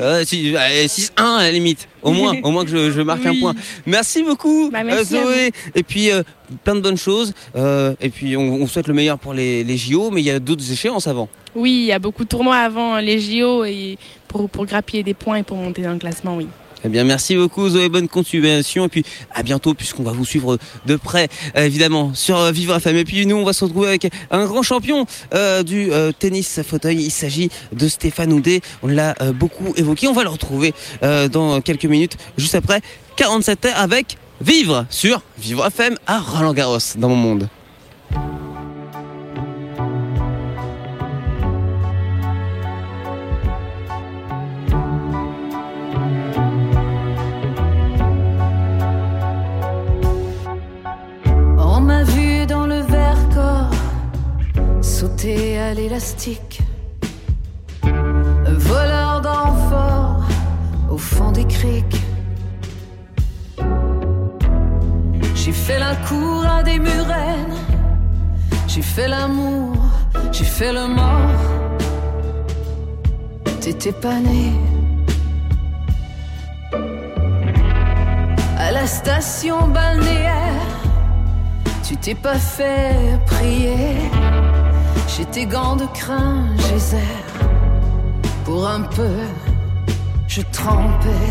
Euh, 0.00 0.24
si- 0.24 0.56
allez, 0.56 0.86
6-1 0.86 1.10
à 1.16 1.42
la 1.42 1.52
limite. 1.52 1.88
Au 2.02 2.10
moins, 2.12 2.34
au 2.42 2.50
moins 2.50 2.64
que 2.64 2.70
je, 2.70 2.90
je 2.90 3.00
marque 3.00 3.24
un 3.26 3.30
Oui. 3.30 3.40
point. 3.40 3.54
Merci 3.86 4.22
beaucoup 4.24 4.70
Bah, 4.72 4.82
merci 4.82 5.04
Zoé. 5.12 5.52
Et 5.74 5.82
puis 5.84 6.10
euh, 6.10 6.22
plein 6.52 6.74
de 6.74 6.80
bonnes 6.80 6.96
choses. 6.96 7.32
Euh, 7.56 7.94
et 8.00 8.10
puis 8.10 8.36
on, 8.36 8.54
on 8.54 8.66
souhaite 8.66 8.88
le 8.88 8.94
meilleur 8.94 9.18
pour 9.18 9.34
les, 9.34 9.64
les 9.64 9.76
JO, 9.76 10.10
mais 10.10 10.20
il 10.20 10.26
y 10.26 10.30
a 10.30 10.38
d'autres 10.38 10.70
échéances 10.70 11.06
avant. 11.06 11.28
Oui, 11.54 11.72
il 11.72 11.84
y 11.86 11.92
a 11.92 11.98
beaucoup 11.98 12.24
de 12.24 12.28
tournois 12.28 12.56
avant 12.56 12.98
les 12.98 13.18
JO 13.20 13.64
et 13.64 13.98
pour, 14.28 14.48
pour 14.48 14.66
grappiller 14.66 15.02
des 15.02 15.14
points 15.14 15.36
et 15.36 15.42
pour 15.42 15.56
monter 15.56 15.82
dans 15.82 15.92
le 15.92 15.98
classement, 15.98 16.36
oui. 16.36 16.46
Eh 16.84 16.88
bien, 16.88 17.04
merci 17.04 17.36
beaucoup 17.36 17.68
Zoé, 17.68 17.88
bonne 17.88 18.08
continuation 18.08 18.86
et 18.86 18.88
puis 18.88 19.04
à 19.32 19.44
bientôt 19.44 19.72
puisqu'on 19.72 20.02
va 20.02 20.10
vous 20.10 20.24
suivre 20.24 20.58
de 20.86 20.96
près 20.96 21.28
euh, 21.56 21.64
évidemment 21.64 22.12
sur 22.14 22.36
euh, 22.36 22.50
Vivre 22.50 22.74
FM. 22.74 22.96
Et 22.96 23.04
puis 23.04 23.24
nous, 23.24 23.36
on 23.36 23.44
va 23.44 23.52
se 23.52 23.64
retrouver 23.64 23.86
avec 23.88 24.10
un 24.32 24.46
grand 24.46 24.62
champion 24.62 25.06
euh, 25.32 25.62
du 25.62 25.92
euh, 25.92 26.10
tennis 26.10 26.60
fauteuil. 26.66 26.96
Il 26.96 27.10
s'agit 27.10 27.50
de 27.72 27.86
Stéphane 27.86 28.32
Houdet. 28.32 28.62
On 28.82 28.88
l'a 28.88 29.14
euh, 29.20 29.32
beaucoup 29.32 29.72
évoqué. 29.76 30.08
On 30.08 30.12
va 30.12 30.24
le 30.24 30.30
retrouver 30.30 30.74
dans 31.30 31.60
quelques 31.60 31.84
minutes, 31.84 32.16
juste 32.36 32.54
après 32.54 32.80
47 33.16 33.66
heures 33.66 33.78
avec 33.78 34.16
Vivre 34.42 34.86
sur 34.90 35.22
Vivre 35.38 35.64
FM 35.66 35.96
à 36.04 36.18
Roland 36.18 36.52
Garros 36.52 36.78
dans 36.96 37.08
mon 37.08 37.14
monde. 37.14 37.48
On 51.56 51.80
m'a 51.80 52.02
vu 52.02 52.44
dans 52.46 52.66
le 52.66 52.80
verre 52.80 53.28
corps 53.32 53.70
sauter 54.82 55.56
à 55.60 55.72
l'élastique. 55.72 56.62
Voleur 57.84 59.20
d'enfort 59.20 60.24
au 60.90 60.98
fond 60.98 61.30
des 61.30 61.46
criques. 61.46 62.00
J'ai 65.44 65.50
fait 65.50 65.80
la 65.80 65.96
cour 66.08 66.46
à 66.46 66.62
des 66.62 66.78
murennes. 66.78 67.58
J'ai 68.68 68.80
fait 68.80 69.08
l'amour, 69.08 69.74
j'ai 70.30 70.44
fait 70.44 70.72
le 70.72 70.86
mort. 70.86 71.42
T'étais 73.60 73.90
pas 73.90 74.20
né. 74.20 74.52
À 78.56 78.70
la 78.70 78.86
station 78.86 79.66
balnéaire. 79.66 80.70
Tu 81.82 81.96
t'es 81.96 82.14
pas 82.14 82.38
fait 82.38 83.18
prier. 83.26 83.96
J'ai 85.08 85.24
tes 85.24 85.46
gants 85.46 85.74
de 85.74 85.86
crin, 85.86 86.46
geyser. 86.68 87.16
Pour 88.44 88.68
un 88.68 88.82
peu, 88.82 89.18
je 90.28 90.42
trempais. 90.52 91.30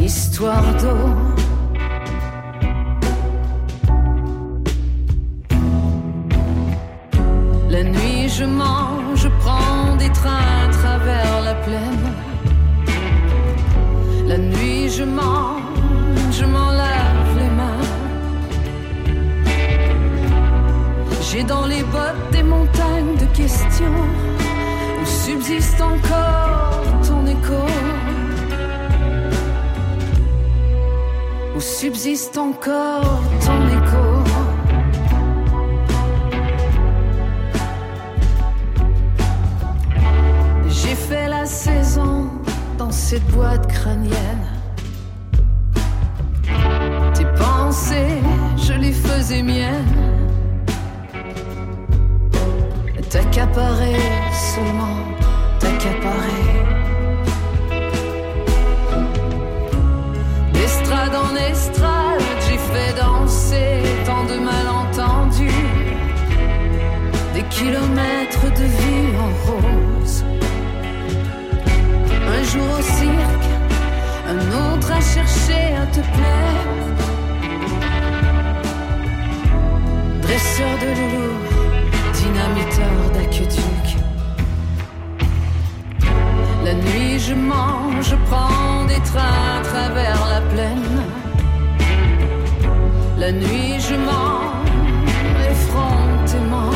Histoire 0.00 0.62
d'eau. 0.80 1.47
Je 8.38 8.44
mange, 8.44 9.16
je 9.16 9.28
prends 9.40 9.96
des 9.96 10.10
trains 10.10 10.50
à 10.64 10.68
travers 10.80 11.40
la 11.42 11.54
plaine. 11.66 12.06
La 14.26 14.38
nuit, 14.38 14.88
je 14.88 15.02
mange, 15.02 15.62
je 16.30 16.44
m'en 16.44 16.70
lave 16.70 17.32
les 17.40 17.50
mains. 17.58 17.86
J'ai 21.26 21.42
dans 21.42 21.66
les 21.66 21.82
bottes 21.94 22.26
des 22.30 22.44
montagnes 22.44 23.16
de 23.22 23.26
questions 23.40 24.00
où 25.02 25.06
subsiste 25.06 25.80
encore 25.80 26.82
ton 27.08 27.26
écho. 27.26 27.62
Où 31.56 31.60
subsiste 31.60 32.38
encore 32.38 33.20
ton 33.44 33.60
écho. 33.78 34.07
16 41.48 41.98
ans 41.98 42.26
dans 42.76 42.90
cette 42.90 43.26
boîte 43.28 43.66
crânienne. 43.68 44.46
Tes 47.14 47.24
pensées, 47.38 48.20
je 48.58 48.74
les 48.74 48.92
faisais 48.92 49.42
miennes. 49.42 49.96
T'accaparer 53.08 53.96
seulement, 54.34 54.98
t'accaparer. 55.58 56.44
D'estrade 60.52 61.14
en 61.14 61.34
estrade, 61.34 62.20
j'ai 62.46 62.58
fait 62.58 62.94
danser 63.00 63.82
tant 64.04 64.24
de 64.24 64.36
malentendus. 64.38 65.64
Des 67.32 67.44
kilomètres 67.44 68.52
de 68.52 68.64
vie 68.64 69.16
en 69.18 69.50
rose. 69.50 69.97
Jour 72.52 72.64
au 72.78 72.82
cirque, 72.82 73.48
un 74.26 74.38
autre 74.62 74.90
à 74.90 75.00
chercher 75.00 75.74
à 75.82 75.84
te 75.86 76.00
plaire. 76.14 76.64
Dresseur 80.22 80.74
de 80.82 80.88
loulou, 80.98 81.34
dynamiteur 82.14 82.96
d'aqueduc. 83.12 83.86
La 86.64 86.72
nuit 86.72 87.18
je 87.18 87.34
mange, 87.34 88.02
je 88.10 88.16
prends 88.30 88.86
des 88.86 89.00
trains 89.10 89.58
à 89.58 89.60
travers 89.62 90.20
la 90.34 90.40
plaine. 90.52 91.02
La 93.18 93.30
nuit 93.30 93.74
je 93.78 93.94
mens 93.94 94.40
effrontément. 95.50 96.72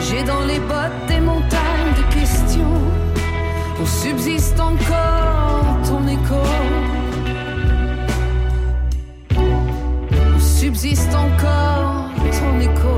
J'ai 0.00 0.24
dans 0.24 0.44
les 0.46 0.58
bottes 0.58 1.06
des 1.06 1.20
montagnes 1.20 1.63
où 3.84 3.86
subsiste 3.86 4.58
encore 4.58 5.76
ton 5.86 6.06
écho. 6.08 6.42
Où 9.36 10.40
subsiste 10.40 11.14
encore 11.14 12.08
ton 12.38 12.60
écho. 12.60 12.96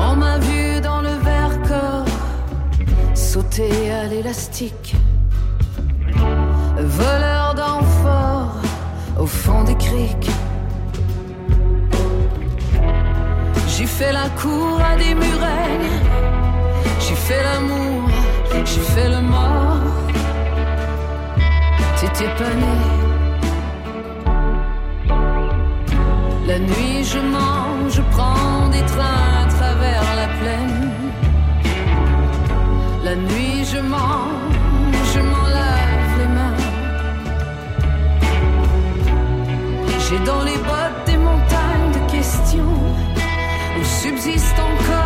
On 0.00 0.16
m'a 0.16 0.38
vu 0.38 0.80
dans 0.80 1.00
le 1.00 1.14
verre 1.28 1.62
corps 1.68 3.14
sauter 3.14 3.92
à 3.92 4.06
l'élastique. 4.08 4.95
Cour 14.30 14.80
à 14.80 14.96
des 14.96 15.14
murènes. 15.14 15.92
J'ai 17.00 17.14
fait 17.14 17.42
l'amour, 17.42 18.10
j'ai 18.64 18.80
fait 18.80 19.08
le 19.08 19.20
mort. 19.20 19.94
T'étais 21.98 22.32
pas 22.38 22.54
né. 22.62 22.76
La 26.46 26.58
nuit 26.58 27.04
je 27.04 27.18
mange, 27.18 27.92
je 27.98 28.02
prends 28.14 28.68
des 28.68 28.84
trains 28.92 29.26
à 29.42 29.46
travers 29.56 30.04
la 30.20 30.28
plaine. 30.38 30.90
La 33.04 33.14
nuit 33.16 33.64
je 33.72 33.78
mange, 33.78 34.58
je 35.12 35.20
m'en 35.20 35.46
lave 35.56 36.12
les 36.20 36.30
mains. 36.36 36.56
J'ai 40.08 40.18
dans 40.30 40.42
les 40.42 40.58
où 44.26 44.32
subsiste 44.32 44.58
encore 44.58 45.05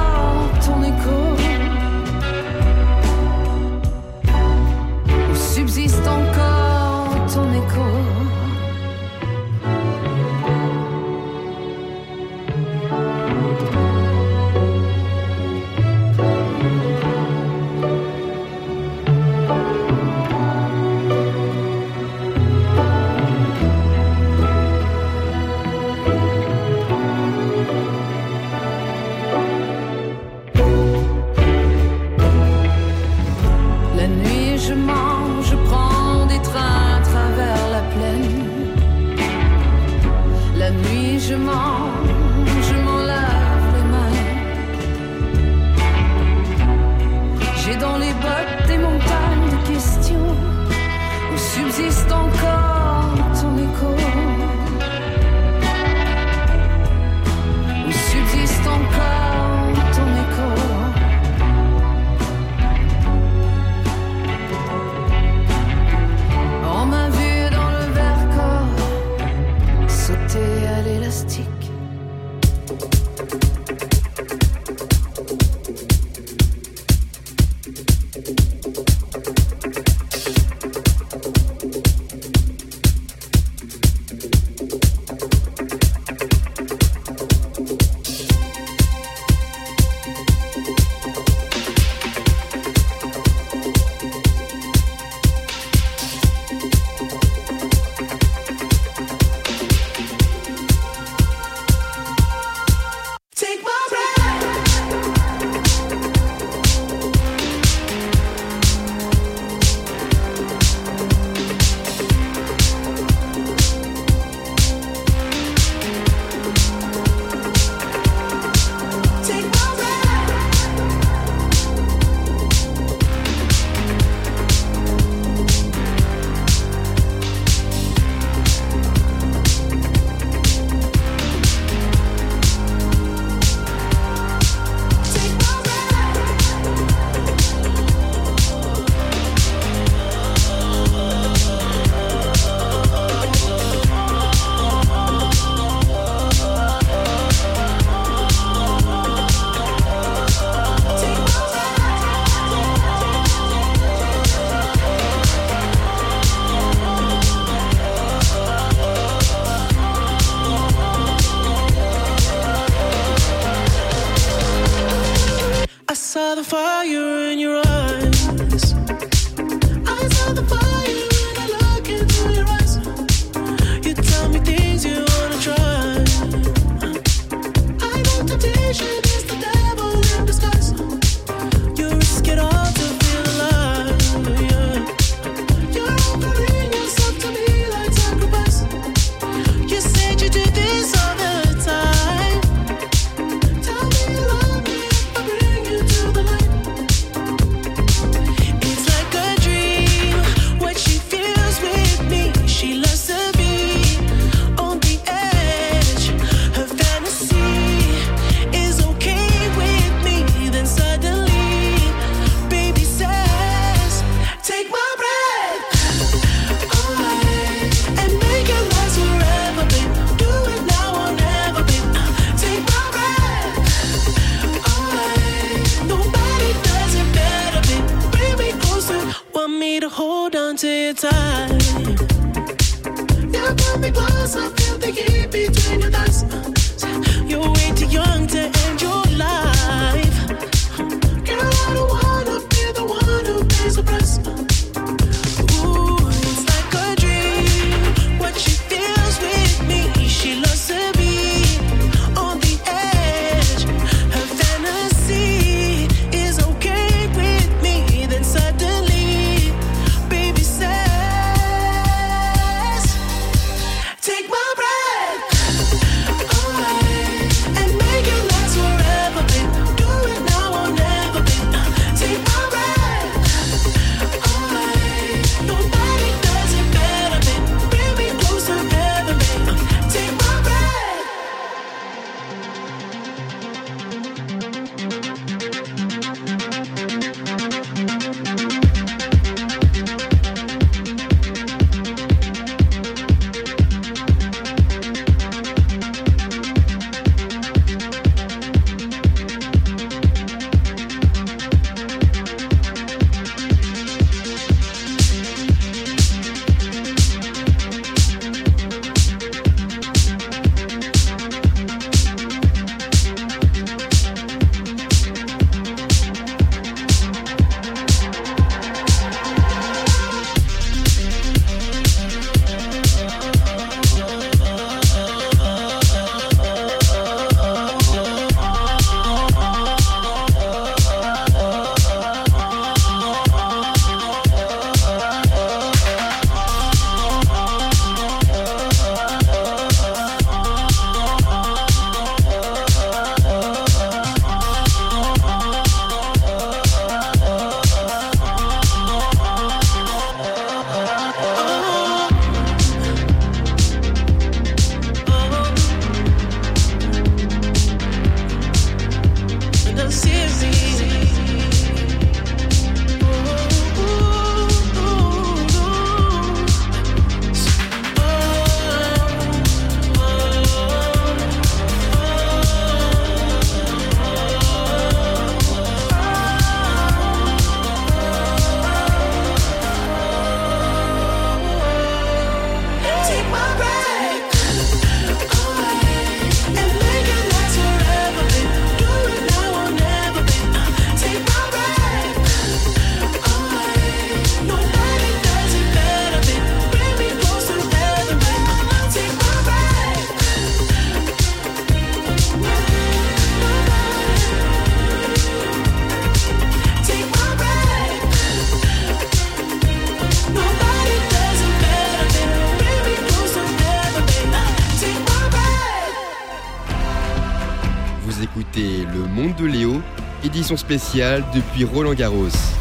spéciale 420.57 421.25
depuis 421.35 421.65
Roland 421.65 421.95
Garros. 421.95 422.60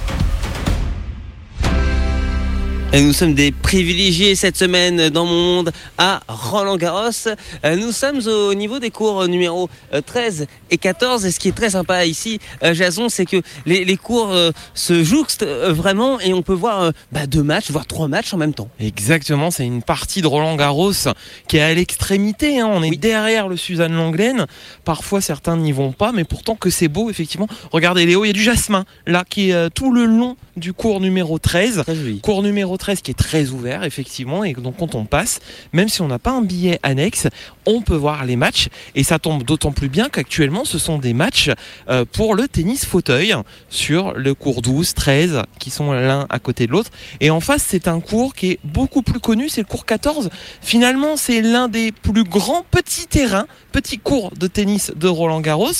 Et 2.91 3.01
nous 3.03 3.13
sommes 3.13 3.35
des 3.35 3.51
privilégiés 3.51 4.33
cette 4.33 4.57
semaine 4.57 5.09
dans 5.09 5.23
mon 5.25 5.39
monde 5.39 5.71
à 5.99 6.21
Roland 6.27 6.75
Garros. 6.75 7.11
Euh, 7.63 7.75
Nous 7.75 7.91
sommes 7.91 8.19
au 8.27 8.55
niveau 8.55 8.79
des 8.79 8.89
cours 8.89 9.27
numéro 9.27 9.69
euh, 9.93 10.01
13 10.01 10.47
et 10.71 10.77
14. 10.79 11.23
Et 11.23 11.29
ce 11.31 11.39
qui 11.39 11.49
est 11.49 11.55
très 11.55 11.69
sympa 11.69 12.07
ici, 12.07 12.39
euh, 12.63 12.73
Jason, 12.73 13.07
c'est 13.07 13.27
que 13.27 13.43
les, 13.67 13.85
les 13.85 13.95
cours 13.95 14.31
euh, 14.31 14.49
se 14.73 15.03
jouxtent 15.03 15.43
euh, 15.43 15.71
vraiment 15.71 16.19
et 16.19 16.33
on 16.33 16.41
peut 16.41 16.55
voir 16.55 16.81
euh, 16.81 16.91
bah, 17.11 17.27
deux 17.27 17.43
matchs, 17.43 17.69
voire 17.69 17.85
trois 17.85 18.07
matchs 18.07 18.33
en 18.33 18.37
même 18.37 18.55
temps. 18.55 18.69
Exactement, 18.79 19.51
c'est 19.51 19.67
une 19.67 19.83
partie 19.83 20.23
de 20.23 20.27
Roland 20.27 20.55
Garros 20.55 20.91
qui 21.47 21.57
est 21.57 21.61
à 21.61 21.71
l'extrémité. 21.75 22.59
hein. 22.59 22.67
On 22.73 22.81
est 22.81 22.97
derrière 22.97 23.47
le 23.49 23.55
Suzanne 23.55 23.93
Langlaine. 23.93 24.47
Parfois, 24.83 25.21
certains 25.21 25.57
n'y 25.57 25.73
vont 25.73 25.91
pas, 25.91 26.11
mais 26.11 26.23
pourtant 26.23 26.55
que 26.55 26.71
c'est 26.71 26.87
beau, 26.87 27.11
effectivement. 27.11 27.47
Regardez, 27.71 28.07
Léo, 28.07 28.25
il 28.25 28.29
y 28.29 28.31
a 28.31 28.33
du 28.33 28.41
jasmin 28.43 28.83
là 29.05 29.25
qui 29.29 29.51
est 29.51 29.53
euh, 29.53 29.69
tout 29.69 29.93
le 29.93 30.05
long 30.05 30.37
du 30.59 30.73
cours 30.73 30.99
numéro 30.99 31.39
13. 31.39 31.83
Cours 32.21 32.43
numéro 32.43 32.77
13 32.77 33.01
qui 33.01 33.11
est 33.11 33.17
très 33.17 33.49
ouvert, 33.49 33.83
effectivement. 33.83 34.43
Et 34.43 34.53
donc, 34.53 34.75
quand 34.77 34.95
on 34.95 35.05
passe, 35.05 35.39
même 35.73 35.89
si 35.89 36.01
on 36.01 36.07
n'a 36.07 36.19
pas 36.19 36.31
un 36.31 36.41
billet 36.41 36.79
annexe, 36.83 37.27
on 37.69 37.81
peut 37.81 37.95
voir 37.95 38.25
les 38.25 38.35
matchs. 38.35 38.67
Et 38.95 39.03
ça 39.03 39.19
tombe 39.19 39.43
d'autant 39.43 39.71
plus 39.71 39.89
bien 39.89 40.09
qu'actuellement, 40.09 40.65
ce 40.65 40.79
sont 40.79 40.97
des 40.97 41.13
matchs 41.13 41.51
euh, 41.89 42.03
pour 42.11 42.33
le 42.35 42.47
tennis 42.47 42.85
fauteuil 42.85 43.33
sur 43.69 44.13
le 44.13 44.33
cours 44.33 44.61
12, 44.61 44.93
13, 44.95 45.43
qui 45.59 45.69
sont 45.69 45.91
l'un 45.93 46.25
à 46.29 46.39
côté 46.39 46.65
de 46.67 46.71
l'autre. 46.71 46.89
Et 47.19 47.29
en 47.29 47.39
face, 47.39 47.63
c'est 47.67 47.87
un 47.87 47.99
cours 47.99 48.33
qui 48.33 48.51
est 48.51 48.59
beaucoup 48.63 49.01
plus 49.03 49.19
connu, 49.19 49.49
c'est 49.49 49.61
le 49.61 49.67
cours 49.67 49.85
14. 49.85 50.29
Finalement, 50.61 51.15
c'est 51.15 51.41
l'un 51.41 51.67
des 51.67 51.91
plus 51.91 52.23
grands 52.23 52.65
petits 52.71 53.07
terrains, 53.07 53.45
petits 53.71 53.99
cours 53.99 54.31
de 54.31 54.47
tennis 54.47 54.91
de 54.95 55.07
Roland 55.07 55.41
Garros. 55.41 55.71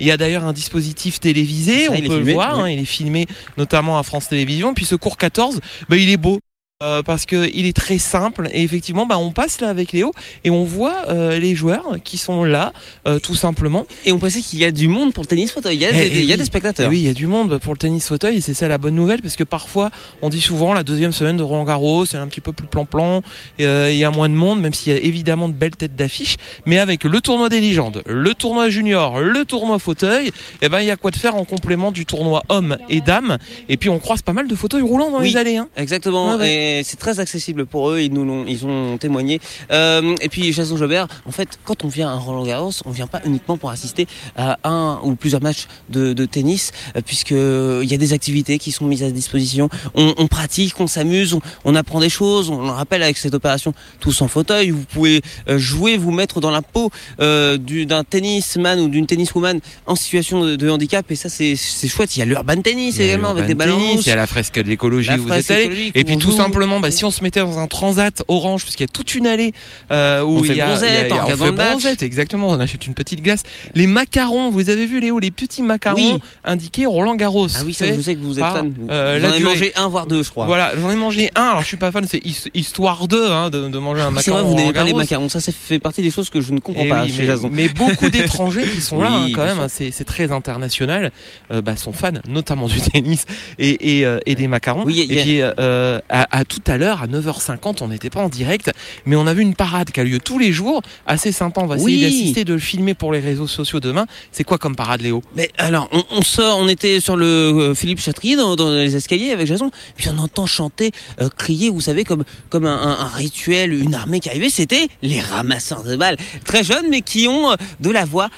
Il 0.00 0.06
y 0.06 0.10
a 0.10 0.16
d'ailleurs 0.16 0.44
un 0.44 0.52
dispositif 0.52 1.18
télévisé, 1.20 1.86
Ça, 1.86 1.92
on 1.92 1.94
peut 1.96 2.02
filmé, 2.02 2.18
le 2.24 2.32
voir, 2.34 2.56
oui. 2.58 2.62
hein, 2.62 2.68
il 2.68 2.78
est 2.80 2.84
filmé 2.84 3.26
notamment 3.56 3.98
à 3.98 4.02
France 4.02 4.28
Télévisions. 4.28 4.74
Puis 4.74 4.84
ce 4.84 4.94
cours 4.94 5.16
14, 5.16 5.60
bah, 5.88 5.96
il 5.96 6.10
est 6.10 6.16
beau. 6.18 6.38
Euh, 6.80 7.02
parce 7.02 7.26
que 7.26 7.50
il 7.52 7.66
est 7.66 7.72
très 7.76 7.98
simple 7.98 8.48
et 8.52 8.62
effectivement 8.62 9.04
bah, 9.04 9.18
on 9.18 9.32
passe 9.32 9.60
là 9.60 9.68
avec 9.68 9.90
Léo 9.90 10.12
et 10.44 10.50
on 10.50 10.62
voit 10.62 11.08
euh, 11.08 11.36
les 11.36 11.56
joueurs 11.56 11.96
qui 12.04 12.18
sont 12.18 12.44
là 12.44 12.72
euh, 13.08 13.18
tout 13.18 13.34
simplement 13.34 13.84
et 14.06 14.12
on 14.12 14.20
pensait 14.20 14.40
qu'il 14.40 14.60
y 14.60 14.64
a 14.64 14.70
du 14.70 14.86
monde 14.86 15.12
pour 15.12 15.24
le 15.24 15.26
tennis 15.26 15.50
fauteuil 15.50 15.74
il 15.74 15.80
y 15.82 15.86
a, 15.86 15.90
des, 15.90 16.06
il 16.06 16.24
y 16.24 16.32
a 16.32 16.36
des 16.36 16.44
spectateurs 16.44 16.86
Eh 16.86 16.88
oui 16.88 17.00
il 17.00 17.04
y 17.06 17.08
a 17.08 17.14
du 17.14 17.26
monde 17.26 17.58
pour 17.58 17.72
le 17.72 17.78
tennis 17.78 18.06
fauteuil 18.06 18.36
et 18.36 18.40
c'est 18.40 18.54
ça 18.54 18.68
la 18.68 18.78
bonne 18.78 18.94
nouvelle 18.94 19.20
parce 19.22 19.34
que 19.34 19.42
parfois 19.42 19.90
on 20.22 20.28
dit 20.28 20.40
souvent 20.40 20.72
la 20.72 20.84
deuxième 20.84 21.10
semaine 21.10 21.36
de 21.36 21.42
Roland 21.42 21.64
Garros 21.64 22.06
c'est 22.06 22.16
un 22.16 22.28
petit 22.28 22.40
peu 22.40 22.52
plus 22.52 22.68
plan-plan 22.68 23.22
et, 23.58 23.66
euh, 23.66 23.90
il 23.90 23.98
y 23.98 24.04
a 24.04 24.12
moins 24.12 24.28
de 24.28 24.34
monde 24.34 24.60
même 24.60 24.72
s'il 24.72 24.92
y 24.92 24.96
a 24.96 25.00
évidemment 25.00 25.48
de 25.48 25.54
belles 25.54 25.74
têtes 25.74 25.96
d'affiche 25.96 26.36
mais 26.64 26.78
avec 26.78 27.02
le 27.02 27.20
tournoi 27.20 27.48
des 27.48 27.60
légendes 27.60 28.04
le 28.06 28.34
tournoi 28.34 28.70
junior 28.70 29.18
le 29.18 29.44
tournoi 29.44 29.80
fauteuil 29.80 30.30
et 30.62 30.68
ben 30.68 30.78
il 30.78 30.86
y 30.86 30.92
a 30.92 30.96
quoi 30.96 31.10
de 31.10 31.16
faire 31.16 31.34
en 31.34 31.44
complément 31.44 31.90
du 31.90 32.06
tournoi 32.06 32.44
hommes 32.50 32.76
et 32.88 33.00
dames 33.00 33.38
et 33.68 33.76
puis 33.76 33.88
on 33.88 33.98
croise 33.98 34.22
pas 34.22 34.32
mal 34.32 34.46
de 34.46 34.54
fauteuils 34.54 34.82
roulants 34.82 35.10
dans 35.10 35.18
Oui, 35.18 35.30
les 35.30 35.36
allées 35.36 35.56
hein. 35.56 35.68
Exactement. 35.76 36.36
Ouais, 36.36 36.38
ouais. 36.38 36.67
Et 36.67 36.67
c'est 36.84 36.96
très 36.98 37.20
accessible 37.20 37.66
pour 37.66 37.90
eux. 37.90 38.00
Ils 38.00 38.12
nous 38.12 38.24
l'ont, 38.24 38.44
ils 38.46 38.64
ont 38.66 38.98
témoigné. 38.98 39.40
Euh, 39.70 40.14
et 40.20 40.28
puis 40.28 40.52
Jason 40.52 40.76
Jobert, 40.76 41.06
en 41.26 41.32
fait, 41.32 41.48
quand 41.64 41.84
on 41.84 41.88
vient 41.88 42.08
à 42.10 42.14
Roland 42.14 42.44
Garros, 42.44 42.72
on 42.84 42.90
vient 42.90 43.06
pas 43.06 43.20
uniquement 43.24 43.56
pour 43.56 43.70
assister 43.70 44.06
à 44.36 44.58
un 44.64 44.98
ou 45.02 45.14
plusieurs 45.14 45.42
matchs 45.42 45.66
de, 45.88 46.12
de 46.12 46.24
tennis, 46.26 46.72
euh, 46.96 47.00
puisque 47.04 47.30
il 47.32 47.84
y 47.90 47.94
a 47.94 47.98
des 47.98 48.12
activités 48.12 48.58
qui 48.58 48.72
sont 48.72 48.86
mises 48.86 49.02
à 49.02 49.10
disposition. 49.10 49.68
On, 49.94 50.14
on 50.18 50.26
pratique, 50.28 50.78
on 50.80 50.86
s'amuse, 50.86 51.34
on, 51.34 51.40
on 51.64 51.74
apprend 51.74 52.00
des 52.00 52.08
choses. 52.10 52.50
On 52.50 52.62
le 52.62 52.70
rappelle 52.70 53.02
avec 53.02 53.16
cette 53.18 53.34
opération 53.34 53.74
tous 54.00 54.20
en 54.22 54.28
fauteuil. 54.28 54.70
Vous 54.70 54.84
pouvez 54.92 55.22
euh, 55.48 55.58
jouer, 55.58 55.96
vous 55.96 56.10
mettre 56.12 56.40
dans 56.40 56.50
la 56.50 56.62
peau 56.62 56.90
euh, 57.20 57.56
du- 57.58 57.86
d'un 57.86 58.04
tennisman 58.04 58.80
ou 58.80 58.88
d'une 58.88 59.06
tenniswoman 59.06 59.60
en 59.86 59.94
situation 59.96 60.44
de, 60.44 60.56
de 60.56 60.68
handicap. 60.70 61.10
Et 61.10 61.16
ça, 61.16 61.28
c'est 61.28 61.56
chouette. 61.88 62.16
Il 62.16 62.20
y 62.20 62.22
a 62.22 62.24
l'urban 62.24 62.60
tennis 62.62 62.98
également 63.00 63.30
avec 63.30 63.46
des 63.46 63.54
ballons. 63.54 63.78
tennis, 63.78 64.06
Il 64.06 64.08
y 64.08 64.12
a 64.12 64.16
la 64.16 64.26
fresque 64.26 64.54
de 64.56 64.68
l'écologie 64.68 65.10
où 65.18 65.22
vous 65.22 65.28
êtes 65.32 65.50
allé. 65.50 65.64
Et 65.94 66.04
puis 66.04 66.14
tout 66.18 66.30
joue. 66.30 66.36
Simplement, 66.58 66.80
bah, 66.80 66.90
si 66.90 67.04
on 67.04 67.10
se 67.10 67.22
mettait 67.22 67.40
dans 67.40 67.58
un 67.58 67.66
transat 67.66 68.22
orange, 68.28 68.64
parce 68.64 68.74
qu'il 68.76 68.84
y 68.84 68.88
a 68.90 68.92
toute 68.92 69.14
une 69.14 69.26
allée 69.26 69.52
euh, 69.92 70.22
où 70.22 70.38
On 70.38 70.44
il 70.44 70.54
y 70.56 70.60
a, 70.60 70.66
bronzette, 70.66 71.08
y 71.08 71.12
a- 71.12 71.16
y 71.16 71.18
a- 71.18 71.24
on 71.24 71.36
fait 71.36 71.52
bronzette, 71.52 72.02
exactement. 72.02 72.48
On 72.48 72.58
achète 72.60 72.86
une 72.86 72.94
petite 72.94 73.22
glace. 73.22 73.42
Les 73.74 73.86
macarons, 73.86 74.50
vous 74.50 74.68
avez 74.70 74.86
vu 74.86 75.00
Léo, 75.00 75.18
les 75.18 75.30
petits 75.30 75.62
macarons 75.62 76.14
Oui. 76.14 76.20
indiqués 76.44 76.86
Roland 76.86 77.14
Garros. 77.14 77.48
Ah 77.54 77.60
oui, 77.64 77.74
ça, 77.74 77.86
je 77.92 78.00
sais 78.00 78.14
que 78.14 78.20
vous 78.20 78.34
êtes 78.34 78.40
par, 78.40 78.56
fan. 78.56 78.74
euh, 78.90 79.16
Vous 79.16 79.22
la 79.22 79.28
en 79.28 79.30
avez 79.32 79.38
durée. 79.40 79.52
mangé 79.54 79.72
un 79.76 79.88
voire 79.88 80.06
deux, 80.06 80.22
je 80.22 80.30
crois. 80.30 80.46
Voilà, 80.46 80.72
j'en 80.80 80.90
ai 80.90 80.96
mangé 80.96 81.30
un. 81.34 81.42
Alors 81.42 81.62
je 81.62 81.66
suis 81.66 81.76
pas 81.76 81.92
fan, 81.92 82.04
c'est 82.08 82.24
his- 82.26 82.48
histoire 82.54 83.06
de, 83.08 83.16
hein, 83.30 83.50
de, 83.50 83.68
de 83.68 83.78
manger 83.78 84.02
un 84.02 84.08
C'est 84.08 84.30
macaron. 84.30 84.38
vrai, 84.38 84.48
vous 84.50 84.54
n'aimez 84.56 84.72
pas 84.72 84.84
les 84.84 84.94
macarons. 84.94 85.28
Ça, 85.28 85.40
ça 85.40 85.52
fait 85.52 85.78
partie 85.78 86.02
des 86.02 86.10
choses 86.10 86.30
que 86.30 86.40
je 86.40 86.52
ne 86.52 86.58
comprends 86.60 86.82
Eh 86.84 86.88
pas 86.88 87.02
oui, 87.04 87.12
chez 87.12 87.20
mais, 87.22 87.26
Jason. 87.26 87.50
mais 87.52 87.68
beaucoup 87.68 88.08
d'étrangers 88.10 88.64
qui 88.64 88.80
sont 88.80 89.00
là 89.02 89.10
Oui, 89.12 89.30
hein, 89.30 89.32
quand 89.34 89.44
même, 89.44 89.60
hein, 89.60 89.66
c'est 89.68 89.90
c'est 89.92 90.04
très 90.04 90.32
international, 90.32 91.12
euh, 91.52 91.62
bah, 91.62 91.76
sont 91.76 91.92
fans 91.92 92.10
notamment 92.28 92.66
du 92.66 92.80
tennis 92.92 93.24
et, 93.58 93.98
et, 93.98 94.06
euh, 94.06 94.18
et 94.26 94.34
des 94.34 94.48
macarons. 94.48 94.84
Oui, 94.84 94.94
y 94.94 95.00
a- 95.00 95.20
et 95.20 95.22
puis 95.22 95.38
euh, 95.42 95.98
à, 96.08 96.38
à 96.38 96.44
tout 96.48 96.62
à 96.66 96.78
l'heure, 96.78 97.02
à 97.02 97.06
9h50, 97.06 97.78
on 97.82 97.88
n'était 97.88 98.10
pas 98.10 98.20
en 98.22 98.28
direct, 98.28 98.72
mais 99.06 99.16
on 99.16 99.26
a 99.26 99.34
vu 99.34 99.42
une 99.42 99.54
parade 99.54 99.90
qui 99.90 100.00
a 100.00 100.04
lieu 100.04 100.18
tous 100.18 100.38
les 100.38 100.52
jours, 100.52 100.82
assez 101.06 101.30
sympa, 101.32 101.60
on 101.60 101.66
va 101.66 101.76
essayer 101.76 101.96
Oui. 101.96 102.02
d'assister, 102.02 102.44
de 102.44 102.54
le 102.54 102.58
filmer 102.58 102.94
pour 102.94 103.12
les 103.12 103.20
réseaux 103.20 103.46
sociaux 103.46 103.80
demain. 103.80 104.06
C'est 104.32 104.44
quoi 104.44 104.58
comme 104.58 104.74
parade 104.76 105.02
Léo? 105.02 105.22
Mais 105.36 105.50
alors, 105.58 105.88
on, 105.92 106.02
on 106.10 106.22
sort, 106.22 106.58
on 106.58 106.68
était 106.68 107.00
sur 107.00 107.16
le 107.16 107.26
euh, 107.26 107.74
Philippe 107.74 108.00
Chatrier 108.00 108.36
dans, 108.36 108.56
dans 108.56 108.70
les 108.70 108.96
escaliers 108.96 109.30
avec 109.30 109.46
Jason, 109.46 109.70
puis 109.96 110.08
on 110.08 110.18
entend 110.18 110.46
chanter, 110.46 110.90
euh, 111.20 111.28
crier, 111.28 111.70
vous 111.70 111.80
savez, 111.80 112.04
comme 112.04 112.24
comme 112.50 112.64
un, 112.66 112.76
un- 112.76 112.98
un 113.00 113.08
rituel, 113.08 113.72
une 113.72 113.94
armée 113.94 114.20
qui 114.20 114.28
arrivait. 114.30 114.50
C'était 114.50 114.88
les 115.02 115.20
ramasseurs 115.20 115.82
de 115.84 115.96
balles, 115.96 116.16
très 116.44 116.64
jeunes, 116.64 116.86
mais 116.90 117.02
qui 117.02 117.28
ont 117.28 117.50
euh, 117.52 117.56
de 117.80 117.90
la 117.90 118.04
voix 118.04 118.28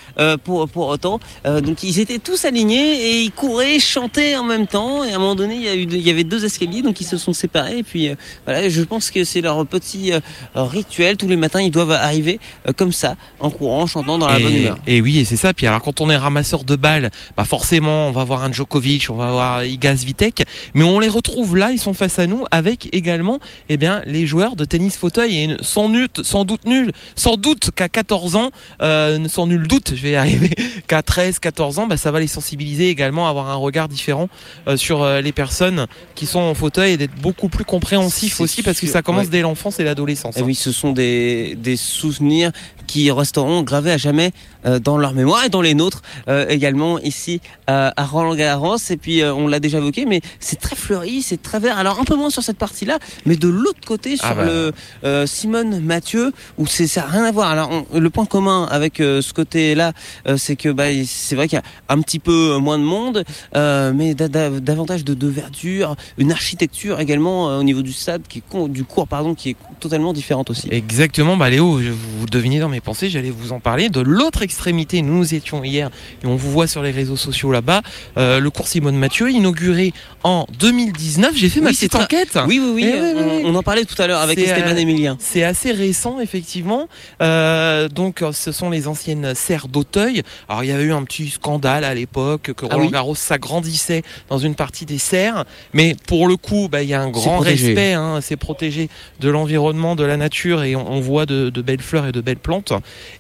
pour 0.45 0.69
pour 0.69 0.89
autant. 0.89 1.21
Donc 1.45 1.83
ils 1.83 1.99
étaient 2.01 2.19
tous 2.19 2.45
alignés 2.45 2.93
et 3.11 3.23
ils 3.23 3.31
couraient, 3.33 3.79
chantaient 3.79 4.37
en 4.37 4.45
même 4.45 4.67
temps. 4.67 5.05
Et 5.05 5.13
à 5.13 5.17
un 5.17 5.19
moment 5.19 5.35
donné, 5.35 5.55
il 5.57 5.63
y, 5.63 5.69
a 5.69 5.75
eu, 5.75 5.87
deux- 5.87 5.97
il 5.97 6.07
y 6.07 6.11
avait 6.11 6.25
deux 6.25 6.45
escaliers, 6.45 6.83
donc 6.83 7.01
ils 7.01 7.07
se 7.07 7.17
sont 7.17 7.33
séparés. 7.33 7.79
Et 7.79 7.83
puis 7.83 8.00
euh, 8.09 8.15
voilà, 8.45 8.69
je 8.69 8.83
pense 8.83 9.11
que 9.11 9.25
c'est 9.25 9.41
leur 9.41 9.65
petit 9.67 10.13
euh, 10.13 10.21
rituel. 10.55 11.17
Tous 11.17 11.29
les 11.29 11.37
matins, 11.37 11.61
ils 11.61 11.71
doivent 11.71 11.93
arriver 11.93 12.41
euh, 12.69 12.73
comme 12.73 12.93
ça, 12.93 13.17
en 13.39 13.51
courant, 13.51 13.83
en 13.83 13.87
chantant 13.87 14.19
dans 14.19 14.29
la 14.29 14.39
et, 14.39 14.43
bonne 14.43 14.55
humeur. 14.55 14.79
et 14.87 15.01
oui, 15.01 15.19
et 15.19 15.25
c'est 15.25 15.37
ça. 15.37 15.55
Puis 15.55 15.67
alors, 15.67 15.83
quand 15.83 16.01
on 16.01 16.11
est 16.11 16.17
ramasseur 16.17 16.65
de 16.65 16.77
balles, 16.77 17.11
bah 17.37 17.45
forcément, 17.45 18.09
on 18.09 18.13
va 18.13 18.25
voir 18.25 18.45
un 18.45 18.53
Djokovic, 18.53 19.11
on 19.11 19.17
va 19.17 19.31
voir 19.31 19.65
Iga 19.65 19.97
Swiatek, 19.97 20.45
mais 20.75 20.85
on 20.85 20.99
les 20.99 21.09
retrouve 21.09 21.57
là, 21.57 21.71
ils 21.73 21.79
sont 21.79 21.95
face 21.95 22.19
à 22.19 22.27
nous, 22.27 22.45
avec 22.51 22.89
également, 22.93 23.39
eh 23.69 23.77
bien, 23.77 24.03
les 24.07 24.27
joueurs 24.27 24.57
de 24.57 24.65
tennis 24.65 24.97
fauteuil 24.97 25.37
et 25.37 25.57
sans 25.61 25.89
doute, 25.89 26.23
sans 26.23 26.45
doute 26.45 26.65
nul, 26.67 26.93
sans 27.17 27.37
doute 27.37 27.71
qu'à 27.75 27.89
14 27.89 28.37
ans, 28.37 28.51
sans 28.81 29.47
nul 29.47 29.67
doute, 29.67 29.93
je 29.95 30.03
vais 30.03 30.13
y 30.13 30.17
arriver, 30.17 30.51
qu'à 30.87 31.03
13, 31.03 31.39
14 31.39 31.79
ans, 31.79 31.87
bah, 31.87 31.97
ça 31.97 32.11
va 32.11 32.21
les 32.21 32.27
sensibiliser 32.27 32.89
également 32.89 33.27
à 33.27 33.31
avoir 33.31 33.49
un 33.49 33.55
regard 33.55 33.89
différent 33.89 34.29
sur 34.77 35.07
les 35.07 35.33
personnes 35.33 35.87
qui 36.15 36.27
sont 36.27 36.41
en 36.41 36.55
fauteuil 36.55 36.93
et 36.93 36.97
d'être 36.97 37.15
beaucoup 37.21 37.49
plus 37.49 37.65
compréhensif 37.65 37.90
C'est 37.91 38.41
aussi, 38.41 38.63
parce 38.63 38.81
que 38.81 38.87
ça 38.87 39.03
commence 39.03 39.25
ouais. 39.25 39.31
dès 39.31 39.41
l'enfance 39.43 39.81
et 39.81 39.85
l'adolescence. 39.85 40.37
Et 40.37 40.41
hein. 40.41 40.45
oui, 40.47 40.55
ce 40.55 40.73
sont 40.73 40.93
des, 40.93 41.55
des 41.57 41.77
souvenirs 41.77 42.53
qui 42.91 43.11
resteront 43.13 43.63
gravés 43.63 43.93
à 43.93 43.97
jamais 43.99 44.33
euh, 44.67 44.79
dans 44.81 44.97
leur 44.99 45.13
mémoire 45.15 45.45
et 45.45 45.49
dans 45.49 45.63
les 45.63 45.75
nôtres 45.75 46.03
euh, 46.29 46.47
également 46.49 46.99
ici 46.99 47.41
euh, 47.71 47.91
à 47.97 48.05
Roland 48.05 48.35
Garros. 48.35 48.77
Et 48.91 48.97
puis 48.97 49.23
euh, 49.23 49.33
on 49.33 49.47
l'a 49.47 49.61
déjà 49.61 49.79
évoqué, 49.79 50.07
mais 50.07 50.21
c'est 50.41 50.59
très 50.61 50.75
fleuri, 50.75 51.23
c'est 51.23 51.41
très 51.41 51.61
vert. 51.61 51.79
Alors 51.79 52.01
un 52.01 52.05
peu 52.05 52.17
moins 52.17 52.31
sur 52.31 52.43
cette 52.43 52.59
partie-là, 52.59 52.99
mais 53.27 53.37
de 53.37 53.49
l'autre 53.49 53.85
côté 53.87 54.17
sur 54.17 54.27
Ah 54.27 54.35
bah. 54.35 54.45
le 54.45 54.73
euh, 55.05 55.27
Simone 55.27 55.81
Mathieu 55.81 56.33
où 56.59 56.67
c'est 56.67 56.89
ça 56.89 57.03
n'a 57.03 57.07
rien 57.09 57.25
à 57.25 57.33
voir. 57.33 57.49
Alors 57.51 57.71
on- 57.71 57.99
le 57.99 58.11
point 58.11 58.27
commun 58.27 58.67
avec 58.71 59.01
euh, 59.01 59.23
ce 59.23 59.33
côté-là, 59.33 59.93
euh, 60.27 60.37
c'est 60.37 60.57
que 60.57 60.69
bah, 60.71 60.87
c'est 61.07 61.37
vrai 61.37 61.47
qu'il 61.49 61.59
y 61.59 61.63
a 61.63 61.95
un 61.95 62.01
petit 62.01 62.19
peu 62.19 62.57
moins 62.59 62.79
de 62.79 62.85
monde, 62.85 63.25
euh, 63.57 63.93
mais 63.95 64.15
da- 64.15 64.29
da- 64.29 64.51
davantage 64.61 65.05
de, 65.05 65.15
de 65.15 65.29
verdure, 65.29 65.95
une 66.19 66.33
architecture 66.33 66.99
également 67.01 67.51
euh, 67.51 67.61
au 67.61 67.63
niveau 67.63 67.83
du 67.83 67.93
stade, 67.93 68.23
qui 68.29 68.39
est 68.39 68.43
con- 68.49 68.67
du 68.69 68.83
cours 68.85 69.07
pardon, 69.07 69.35
qui 69.35 69.51
est 69.51 69.57
totalement 69.79 70.13
différente 70.13 70.51
aussi. 70.51 70.67
Exactement, 70.73 71.37
bah 71.37 71.49
Léo, 71.51 71.79
vous 72.19 72.27
devinez 72.27 72.59
dans 72.59 72.69
mes 72.69 72.80
pensées, 72.81 73.09
j'allais 73.11 73.31
vous 73.31 73.53
en 73.53 73.61
parler. 73.61 73.89
De 73.89 74.01
l'autre 74.01 74.43
extrémité, 74.43 75.03
nous 75.03 75.35
étions 75.35 75.63
hier 75.65 75.91
et 76.23 76.27
on 76.27 76.37
vous 76.37 76.51
voit 76.51 76.67
sur 76.67 76.83
les 76.83 76.91
réseaux 76.91 77.17
sociaux 77.17 77.53
là-bas. 77.53 77.83
euh, 78.17 78.41
le 78.41 78.51
cours 78.51 78.69
Simone 78.69 78.97
Mathieu, 78.97 79.31
inauguré 79.31 79.93
en 80.23 80.47
2019. 80.59 81.33
J'ai 81.35 81.49
fait 81.49 81.61
ma 81.61 81.71
Oui, 81.71 81.75
petite 81.77 81.95
enquête. 81.95 82.39
Oui, 82.47 82.61
oui, 82.63 82.71
oui, 82.75 82.85
Eh 82.87 83.01
oui, 83.01 83.09
oui, 83.17 83.43
on, 83.45 83.55
en 83.55 83.63
parlait 83.63 83.85
tout 83.85 84.01
à 84.01 84.07
l'heure 84.07 84.21
avec 84.21 84.39
Esteban 84.39 84.71
euh, 84.73 84.77
Emilien. 84.77 85.17
C'est 85.21 85.45
assez 85.45 85.73
récent, 85.73 86.21
effectivement. 86.21 86.89
Euh, 87.23 87.89
donc, 87.89 88.23
euh, 88.23 88.33
ce 88.33 88.53
sont 88.53 88.71
les 88.71 88.89
anciennes 88.89 89.35
serres 89.35 89.69
d'Auteuil. 89.69 90.23
Alors, 90.49 90.65
il 90.65 90.69
y 90.71 90.73
avait 90.73 90.85
eu 90.85 90.93
un 90.93 91.03
petit 91.05 91.29
scandale 91.31 91.85
à 91.85 91.95
l'époque 91.95 92.53
que 92.57 92.67
Ah 92.69 92.75
Roland 92.75 92.91
Garros 92.91 93.15
s'agrandissait 93.15 94.03
dans 94.29 94.39
une 94.39 94.55
partie 94.55 94.87
des 94.87 94.99
serres. 94.99 95.45
Mais 95.73 95.97
pour 96.07 96.29
le 96.29 96.37
coup, 96.37 96.69
bah, 96.71 96.83
il 96.83 96.89
y 96.89 96.95
a 96.95 97.01
un 97.01 97.11
grand 97.11 97.39
respect. 97.39 97.93
Hein, 97.95 98.21
c'est 98.23 98.37
protégé 98.37 98.89
de 99.21 99.29
l'environnement, 99.31 99.97
de 99.97 100.05
la 100.05 100.17
nature, 100.17 100.63
et 100.63 100.77
on, 100.77 100.91
on 100.91 101.01
voit 101.01 101.27
de, 101.27 101.51
de 101.51 101.63
belles 101.63 101.83
fleurs 101.83 102.07
et 102.07 102.13
de 102.13 102.21
belles 102.21 102.37
plantes. 102.37 102.70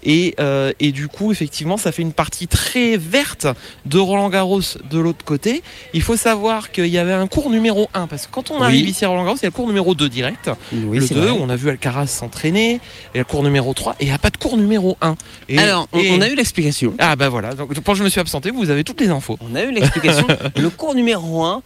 Et, 0.02 0.34
euh, 0.40 0.72
et 0.80 0.92
du 0.92 1.08
coup, 1.08 1.32
effectivement, 1.32 1.76
ça 1.76 1.92
fait 1.92 2.02
une 2.02 2.12
partie 2.12 2.46
très 2.48 2.96
verte 2.96 3.46
de 3.86 3.98
Roland 3.98 4.28
Garros 4.28 4.60
de 4.90 4.98
l'autre 4.98 5.24
côté. 5.24 5.62
Il 5.94 6.02
faut 6.02 6.16
savoir 6.16 6.70
qu'il 6.72 6.86
y 6.86 6.98
avait 6.98 7.12
un 7.12 7.26
cours 7.26 7.50
numéro 7.50 7.88
1, 7.94 8.06
parce 8.06 8.26
que 8.26 8.32
quand 8.32 8.50
on 8.50 8.56
Oui. 8.58 8.62
arrive 8.64 8.88
ici 8.88 9.04
à 9.04 9.08
Roland 9.08 9.24
Garros, 9.24 9.36
il 9.36 9.42
y 9.42 9.46
a 9.46 9.48
le 9.48 9.52
cours 9.54 9.66
numéro 9.66 9.94
2 9.94 10.08
direct 10.08 10.50
Oui, 10.72 10.98
le 10.98 11.06
c'est 11.06 11.14
2, 11.14 11.20
vrai. 11.20 11.30
on 11.40 11.48
a 11.50 11.56
vu 11.56 11.68
Alcaraz 11.70 12.06
s'entraîner, 12.06 12.80
et 13.14 13.18
le 13.18 13.24
cours 13.24 13.42
numéro 13.42 13.72
3, 13.74 13.96
et 14.00 14.04
il 14.04 14.08
n'y 14.08 14.14
a 14.14 14.18
pas 14.18 14.30
de 14.30 14.36
cours 14.36 14.56
numéro 14.56 14.96
1. 15.00 15.16
Et, 15.48 15.58
Alors, 15.58 15.88
on, 15.92 15.98
et- 15.98 16.10
on 16.12 16.20
a 16.20 16.28
eu 16.28 16.34
l'explication. 16.34 16.94
Ah 16.98 17.16
bah 17.16 17.28
voilà, 17.28 17.54
donc 17.54 17.72
quand 17.84 17.94
je 17.94 18.04
me 18.04 18.08
suis 18.08 18.20
absenté, 18.20 18.50
vous 18.50 18.70
avez 18.70 18.84
toutes 18.84 19.00
les 19.00 19.08
infos. 19.08 19.38
On 19.40 19.54
a 19.54 19.62
eu 19.62 19.72
l'explication. 19.72 20.26
le 20.56 20.70
cours 20.70 20.94
numéro 20.94 21.44
1, 21.44 21.62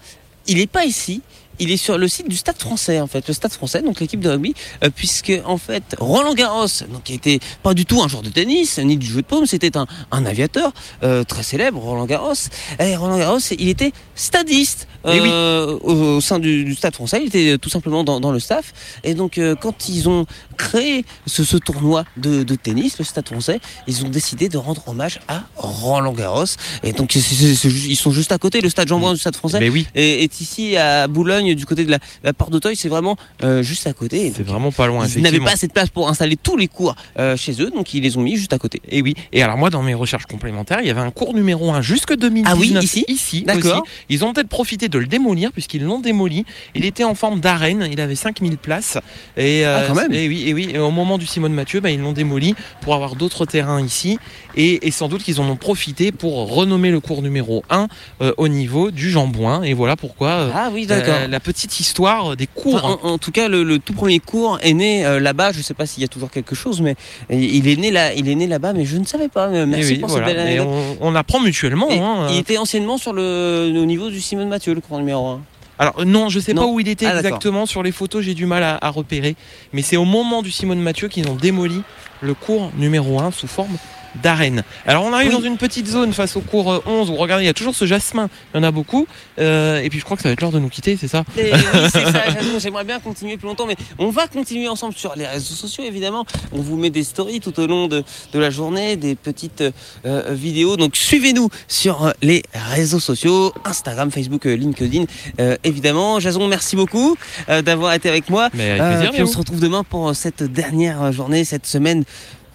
il 0.46 0.56
n'est 0.58 0.66
pas 0.66 0.84
ici. 0.84 1.22
Il 1.58 1.70
est 1.70 1.76
sur 1.76 1.98
le 1.98 2.08
site 2.08 2.28
du 2.28 2.36
Stade 2.36 2.58
français, 2.58 3.00
en 3.00 3.06
fait. 3.06 3.26
Le 3.28 3.34
Stade 3.34 3.52
français, 3.52 3.82
donc 3.82 4.00
l'équipe 4.00 4.20
de 4.20 4.30
rugby, 4.30 4.54
euh, 4.82 4.90
puisque, 4.94 5.32
en 5.44 5.58
fait, 5.58 5.96
Roland 5.98 6.34
Garros, 6.34 6.66
donc, 6.90 7.04
qui 7.04 7.14
était 7.14 7.38
pas 7.62 7.74
du 7.74 7.86
tout 7.86 8.02
un 8.02 8.08
joueur 8.08 8.22
de 8.22 8.30
tennis, 8.30 8.78
ni 8.78 8.96
du 8.96 9.06
jeu 9.06 9.22
de 9.22 9.26
paume, 9.26 9.46
c'était 9.46 9.76
un, 9.76 9.86
un 10.10 10.26
aviateur 10.26 10.72
euh, 11.02 11.24
très 11.24 11.42
célèbre, 11.42 11.80
Roland 11.80 12.06
Garros. 12.06 12.34
Et 12.78 12.96
Roland 12.96 13.18
Garros, 13.18 13.38
il 13.58 13.68
était 13.68 13.92
stadiste 14.14 14.86
Eh 15.06 15.20
oui. 15.20 15.28
euh, 15.30 15.78
au, 15.82 16.16
au 16.16 16.20
sein 16.20 16.38
du, 16.38 16.64
du 16.64 16.74
Stade 16.74 16.94
français. 16.94 17.20
Il 17.22 17.28
était 17.28 17.58
tout 17.58 17.68
simplement 17.70 18.04
dans, 18.04 18.20
dans 18.20 18.32
le 18.32 18.38
staff. 18.40 18.72
Et 19.02 19.14
donc, 19.14 19.38
euh, 19.38 19.54
quand 19.54 19.88
ils 19.88 20.08
ont 20.08 20.26
créé 20.56 21.04
ce, 21.26 21.44
ce 21.44 21.56
tournoi 21.56 22.04
de, 22.16 22.42
de 22.42 22.54
tennis, 22.54 22.98
le 22.98 23.04
Stade 23.04 23.26
français, 23.28 23.60
ils 23.86 24.04
ont 24.04 24.08
décidé 24.08 24.48
de 24.48 24.56
rendre 24.56 24.82
hommage 24.88 25.20
à 25.28 25.42
Roland 25.56 26.12
Garros. 26.12 26.44
Et 26.82 26.92
donc, 26.92 27.14
ils 27.16 27.96
sont 27.96 28.10
juste 28.12 28.32
à 28.32 28.38
côté. 28.38 28.60
Le 28.60 28.68
Stade 28.68 28.88
Jean-Bouin 28.88 29.12
du 29.14 29.18
Stade 29.20 29.36
français 29.36 29.60
Mais 29.60 29.68
oui, 29.68 29.86
est, 29.94 30.22
est 30.24 30.40
ici 30.40 30.76
à 30.76 31.06
Boulogne, 31.08 31.54
du 31.54 31.66
côté 31.66 31.84
de 31.84 31.90
la, 31.90 31.98
la 32.22 32.32
porte 32.32 32.50
d'Auteuil. 32.52 32.76
C'est 32.76 32.88
vraiment 32.88 33.16
euh, 33.42 33.62
juste 33.62 33.86
à 33.86 33.92
côté. 33.92 34.32
C'est 34.34 34.42
vraiment 34.46 34.72
pas 34.72 34.86
loin, 34.86 35.06
ils 35.06 35.22
n'avaient 35.22 35.38
pas 35.40 35.52
assez 35.52 35.66
de 35.66 35.72
place 35.72 35.90
pour 35.90 36.08
installer 36.08 36.36
tous 36.36 36.56
les 36.56 36.68
cours 36.68 36.94
euh, 37.18 37.36
chez 37.36 37.60
eux, 37.62 37.70
donc 37.70 37.94
ils 37.94 38.02
les 38.02 38.16
ont 38.16 38.22
mis 38.22 38.36
juste 38.36 38.52
à 38.52 38.58
côté. 38.58 38.80
Et 38.88 39.02
oui, 39.02 39.14
et 39.32 39.42
alors 39.42 39.56
moi 39.56 39.70
dans 39.70 39.82
mes 39.82 39.94
recherches 39.94 40.26
complémentaires, 40.26 40.78
il 40.80 40.86
y 40.86 40.90
avait 40.90 41.00
un 41.00 41.10
cours 41.10 41.34
numéro 41.34 41.70
1 41.72 41.82
jusque 41.82 42.14
2019 42.16 42.52
Ah 42.52 42.56
oui, 42.58 42.74
ici 42.84 43.04
ici 43.08 43.42
D'accord. 43.42 43.84
Ils 44.08 44.24
ont 44.24 44.32
peut-être 44.32 44.48
profité 44.48 44.88
de 44.88 44.98
le 44.98 45.06
démolir 45.06 45.52
puisqu'ils 45.52 45.82
l'ont 45.84 46.00
démoli. 46.00 46.44
Il 46.74 46.84
était 46.84 47.04
en 47.04 47.14
forme 47.14 47.40
d'arène, 47.40 47.88
il 47.90 48.00
avait 48.00 48.14
5000 48.14 48.56
places 48.58 48.98
et 49.36 49.66
euh, 49.66 49.80
Ah, 49.82 49.84
quand 49.88 49.94
même. 49.94 50.12
et 50.12 50.28
oui, 50.28 50.44
et 50.48 50.54
oui, 50.54 50.70
et 50.74 50.78
au 50.78 50.90
moment 50.90 51.18
du 51.18 51.26
Simone 51.26 51.52
Mathieu, 51.52 51.80
bah, 51.80 51.90
ils 51.90 52.00
l'ont 52.00 52.12
démoli 52.12 52.54
pour 52.80 52.94
avoir 52.94 53.16
d'autres 53.16 53.46
terrains 53.46 53.80
ici 53.80 54.18
et, 54.56 54.86
et 54.86 54.90
sans 54.90 55.08
doute 55.08 55.22
qu'ils 55.22 55.40
en 55.40 55.48
ont 55.48 55.56
profité 55.56 56.12
pour 56.12 56.52
renommer 56.54 56.90
le 56.90 57.00
cours 57.00 57.22
numéro 57.22 57.64
1 57.70 57.88
euh, 58.20 58.32
au 58.36 58.48
niveau 58.48 58.90
du 58.90 59.10
Jambouin 59.10 59.62
et 59.62 59.74
voilà 59.74 59.96
pourquoi 59.96 60.28
euh, 60.30 60.50
Ah 60.54 60.70
oui, 60.72 60.86
la, 60.88 61.26
la 61.28 61.40
petite 61.40 61.78
histoire 61.80 62.36
des 62.36 62.46
cours 62.46 62.74
Enfin, 62.76 62.98
en, 63.02 63.08
en 63.12 63.18
tout 63.18 63.30
cas, 63.30 63.48
le, 63.48 63.62
le 63.62 63.78
tout 63.78 63.92
premier 63.92 64.18
cours 64.18 64.58
est 64.62 64.72
né 64.72 65.04
euh, 65.06 65.20
là-bas. 65.20 65.52
Je 65.52 65.58
ne 65.58 65.62
sais 65.62 65.74
pas 65.74 65.86
s'il 65.86 66.02
y 66.02 66.04
a 66.04 66.08
toujours 66.08 66.30
quelque 66.30 66.54
chose, 66.56 66.80
mais 66.80 66.96
il 67.30 67.68
est 67.68 67.76
né 67.76 67.90
là, 67.92 68.12
il 68.14 68.28
est 68.28 68.34
né 68.34 68.46
là-bas. 68.46 68.72
Mais 68.72 68.84
je 68.84 68.96
ne 68.96 69.04
savais 69.04 69.28
pas. 69.28 69.48
Merci 69.48 69.92
oui, 69.92 69.98
pour 69.98 70.08
voilà. 70.08 70.26
cette 70.28 70.36
belle 70.36 70.60
on, 70.60 70.96
on 71.00 71.14
apprend 71.14 71.40
mutuellement. 71.40 71.88
Hein, 71.90 72.26
il 72.30 72.36
euh. 72.36 72.40
était 72.40 72.56
anciennement 72.58 72.98
sur 72.98 73.12
le, 73.12 73.72
au 73.76 73.84
niveau 73.84 73.93
du 73.96 74.20
Simone 74.20 74.48
Mathieu, 74.48 74.74
le 74.74 74.80
cours 74.80 74.98
numéro 74.98 75.26
1. 75.26 75.40
Alors 75.78 76.04
non, 76.06 76.28
je 76.28 76.38
sais 76.38 76.54
pas 76.54 76.66
où 76.66 76.78
il 76.78 76.88
était 76.88 77.06
Ah, 77.06 77.16
exactement 77.16 77.66
sur 77.66 77.82
les 77.82 77.90
photos, 77.90 78.22
j'ai 78.24 78.34
du 78.34 78.46
mal 78.46 78.62
à, 78.62 78.78
à 78.80 78.90
repérer. 78.90 79.34
Mais 79.72 79.82
c'est 79.82 79.96
au 79.96 80.04
moment 80.04 80.42
du 80.42 80.50
Simone 80.50 80.80
Mathieu 80.80 81.08
qu'ils 81.08 81.28
ont 81.28 81.34
démoli 81.34 81.82
le 82.20 82.34
cours 82.34 82.70
numéro 82.76 83.20
1 83.20 83.32
sous 83.32 83.48
forme 83.48 83.76
d'arène. 84.22 84.62
Alors 84.86 85.04
on 85.04 85.12
arrive 85.12 85.28
Oui. 85.30 85.34
dans 85.36 85.42
une 85.42 85.56
petite 85.56 85.86
zone 85.86 86.12
face 86.12 86.36
au 86.36 86.40
cours 86.40 86.72
euh, 86.72 86.82
11 86.86 87.10
où 87.10 87.16
regardez, 87.16 87.44
il 87.44 87.46
y 87.46 87.50
a 87.50 87.54
toujours 87.54 87.74
ce 87.74 87.84
jasmin, 87.86 88.28
il 88.54 88.58
y 88.58 88.60
en 88.60 88.62
a 88.62 88.70
beaucoup. 88.70 89.06
Euh, 89.38 89.80
et 89.80 89.88
puis 89.90 89.98
je 89.98 90.04
crois 90.04 90.16
que 90.16 90.22
ça 90.22 90.28
va 90.28 90.32
être 90.34 90.40
l'heure 90.40 90.52
de 90.52 90.58
nous 90.58 90.68
quitter, 90.68 90.96
c'est 91.00 91.08
ça 91.08 91.24
Et 91.36 91.52
oui, 91.52 91.58
c'est 91.92 92.04
ça, 92.04 92.24
Jason, 92.30 92.58
j'aimerais 92.58 92.84
bien 92.84 93.00
continuer 93.00 93.36
plus 93.36 93.46
longtemps, 93.48 93.66
mais 93.66 93.76
on 93.98 94.10
va 94.10 94.26
continuer 94.28 94.68
ensemble 94.68 94.94
sur 94.94 95.14
les 95.16 95.26
réseaux 95.26 95.54
sociaux, 95.54 95.84
évidemment. 95.84 96.24
On 96.52 96.60
vous 96.60 96.76
met 96.76 96.90
des 96.90 97.04
stories 97.04 97.40
tout 97.40 97.58
au 97.60 97.66
long 97.66 97.88
de, 97.88 98.02
de 98.32 98.38
la 98.38 98.50
journée, 98.50 98.96
des 98.96 99.14
petites 99.14 99.64
euh, 100.06 100.22
vidéos. 100.30 100.76
Donc 100.76 100.96
suivez-nous 100.96 101.48
sur 101.68 102.04
euh, 102.06 102.10
les 102.22 102.42
réseaux 102.54 103.00
sociaux, 103.00 103.52
Instagram, 103.64 104.10
Facebook, 104.10 104.46
euh, 104.46 104.54
LinkedIn, 104.56 105.04
euh, 105.40 105.56
évidemment. 105.64 106.20
Jason, 106.20 106.46
merci 106.48 106.76
beaucoup 106.76 107.16
euh, 107.48 107.62
d'avoir 107.62 107.92
été 107.94 108.08
avec 108.08 108.30
moi. 108.30 108.48
Mais 108.54 108.70
avec 108.78 108.82
plaisir, 108.96 109.12
puis 109.12 109.22
on 109.22 109.26
se 109.26 109.38
retrouve 109.38 109.60
demain 109.60 109.84
pour 109.84 110.08
euh, 110.10 110.14
cette 110.14 110.42
dernière 110.42 111.12
journée, 111.12 111.44
cette 111.44 111.66
semaine 111.66 112.04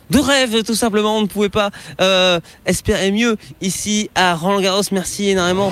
de 0.10 0.20
rêve 0.20 0.64
tout 0.64 0.76
simplement. 0.76 1.18
On 1.18 1.22
ne 1.22 1.28
pouvait 1.28 1.50
pas 1.50 1.70
euh, 2.02 2.40
espérer 2.66 3.12
mieux 3.12 3.38
ici 3.62 4.10
à 4.16 4.36
Roland 4.36 4.62
Garros. 4.62 4.82
Merci 4.92 5.30
énormément. 5.30 5.72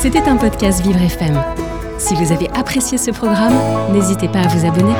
C'était 0.00 0.22
un 0.28 0.36
podcast 0.36 0.82
Vivre 0.82 1.00
FM. 1.00 1.42
Si 1.98 2.14
vous 2.14 2.32
avez 2.32 2.48
apprécié 2.50 2.98
ce 2.98 3.10
programme, 3.10 3.54
n'hésitez 3.92 4.28
pas 4.28 4.40
à 4.40 4.48
vous 4.48 4.66
abonner. 4.66 4.94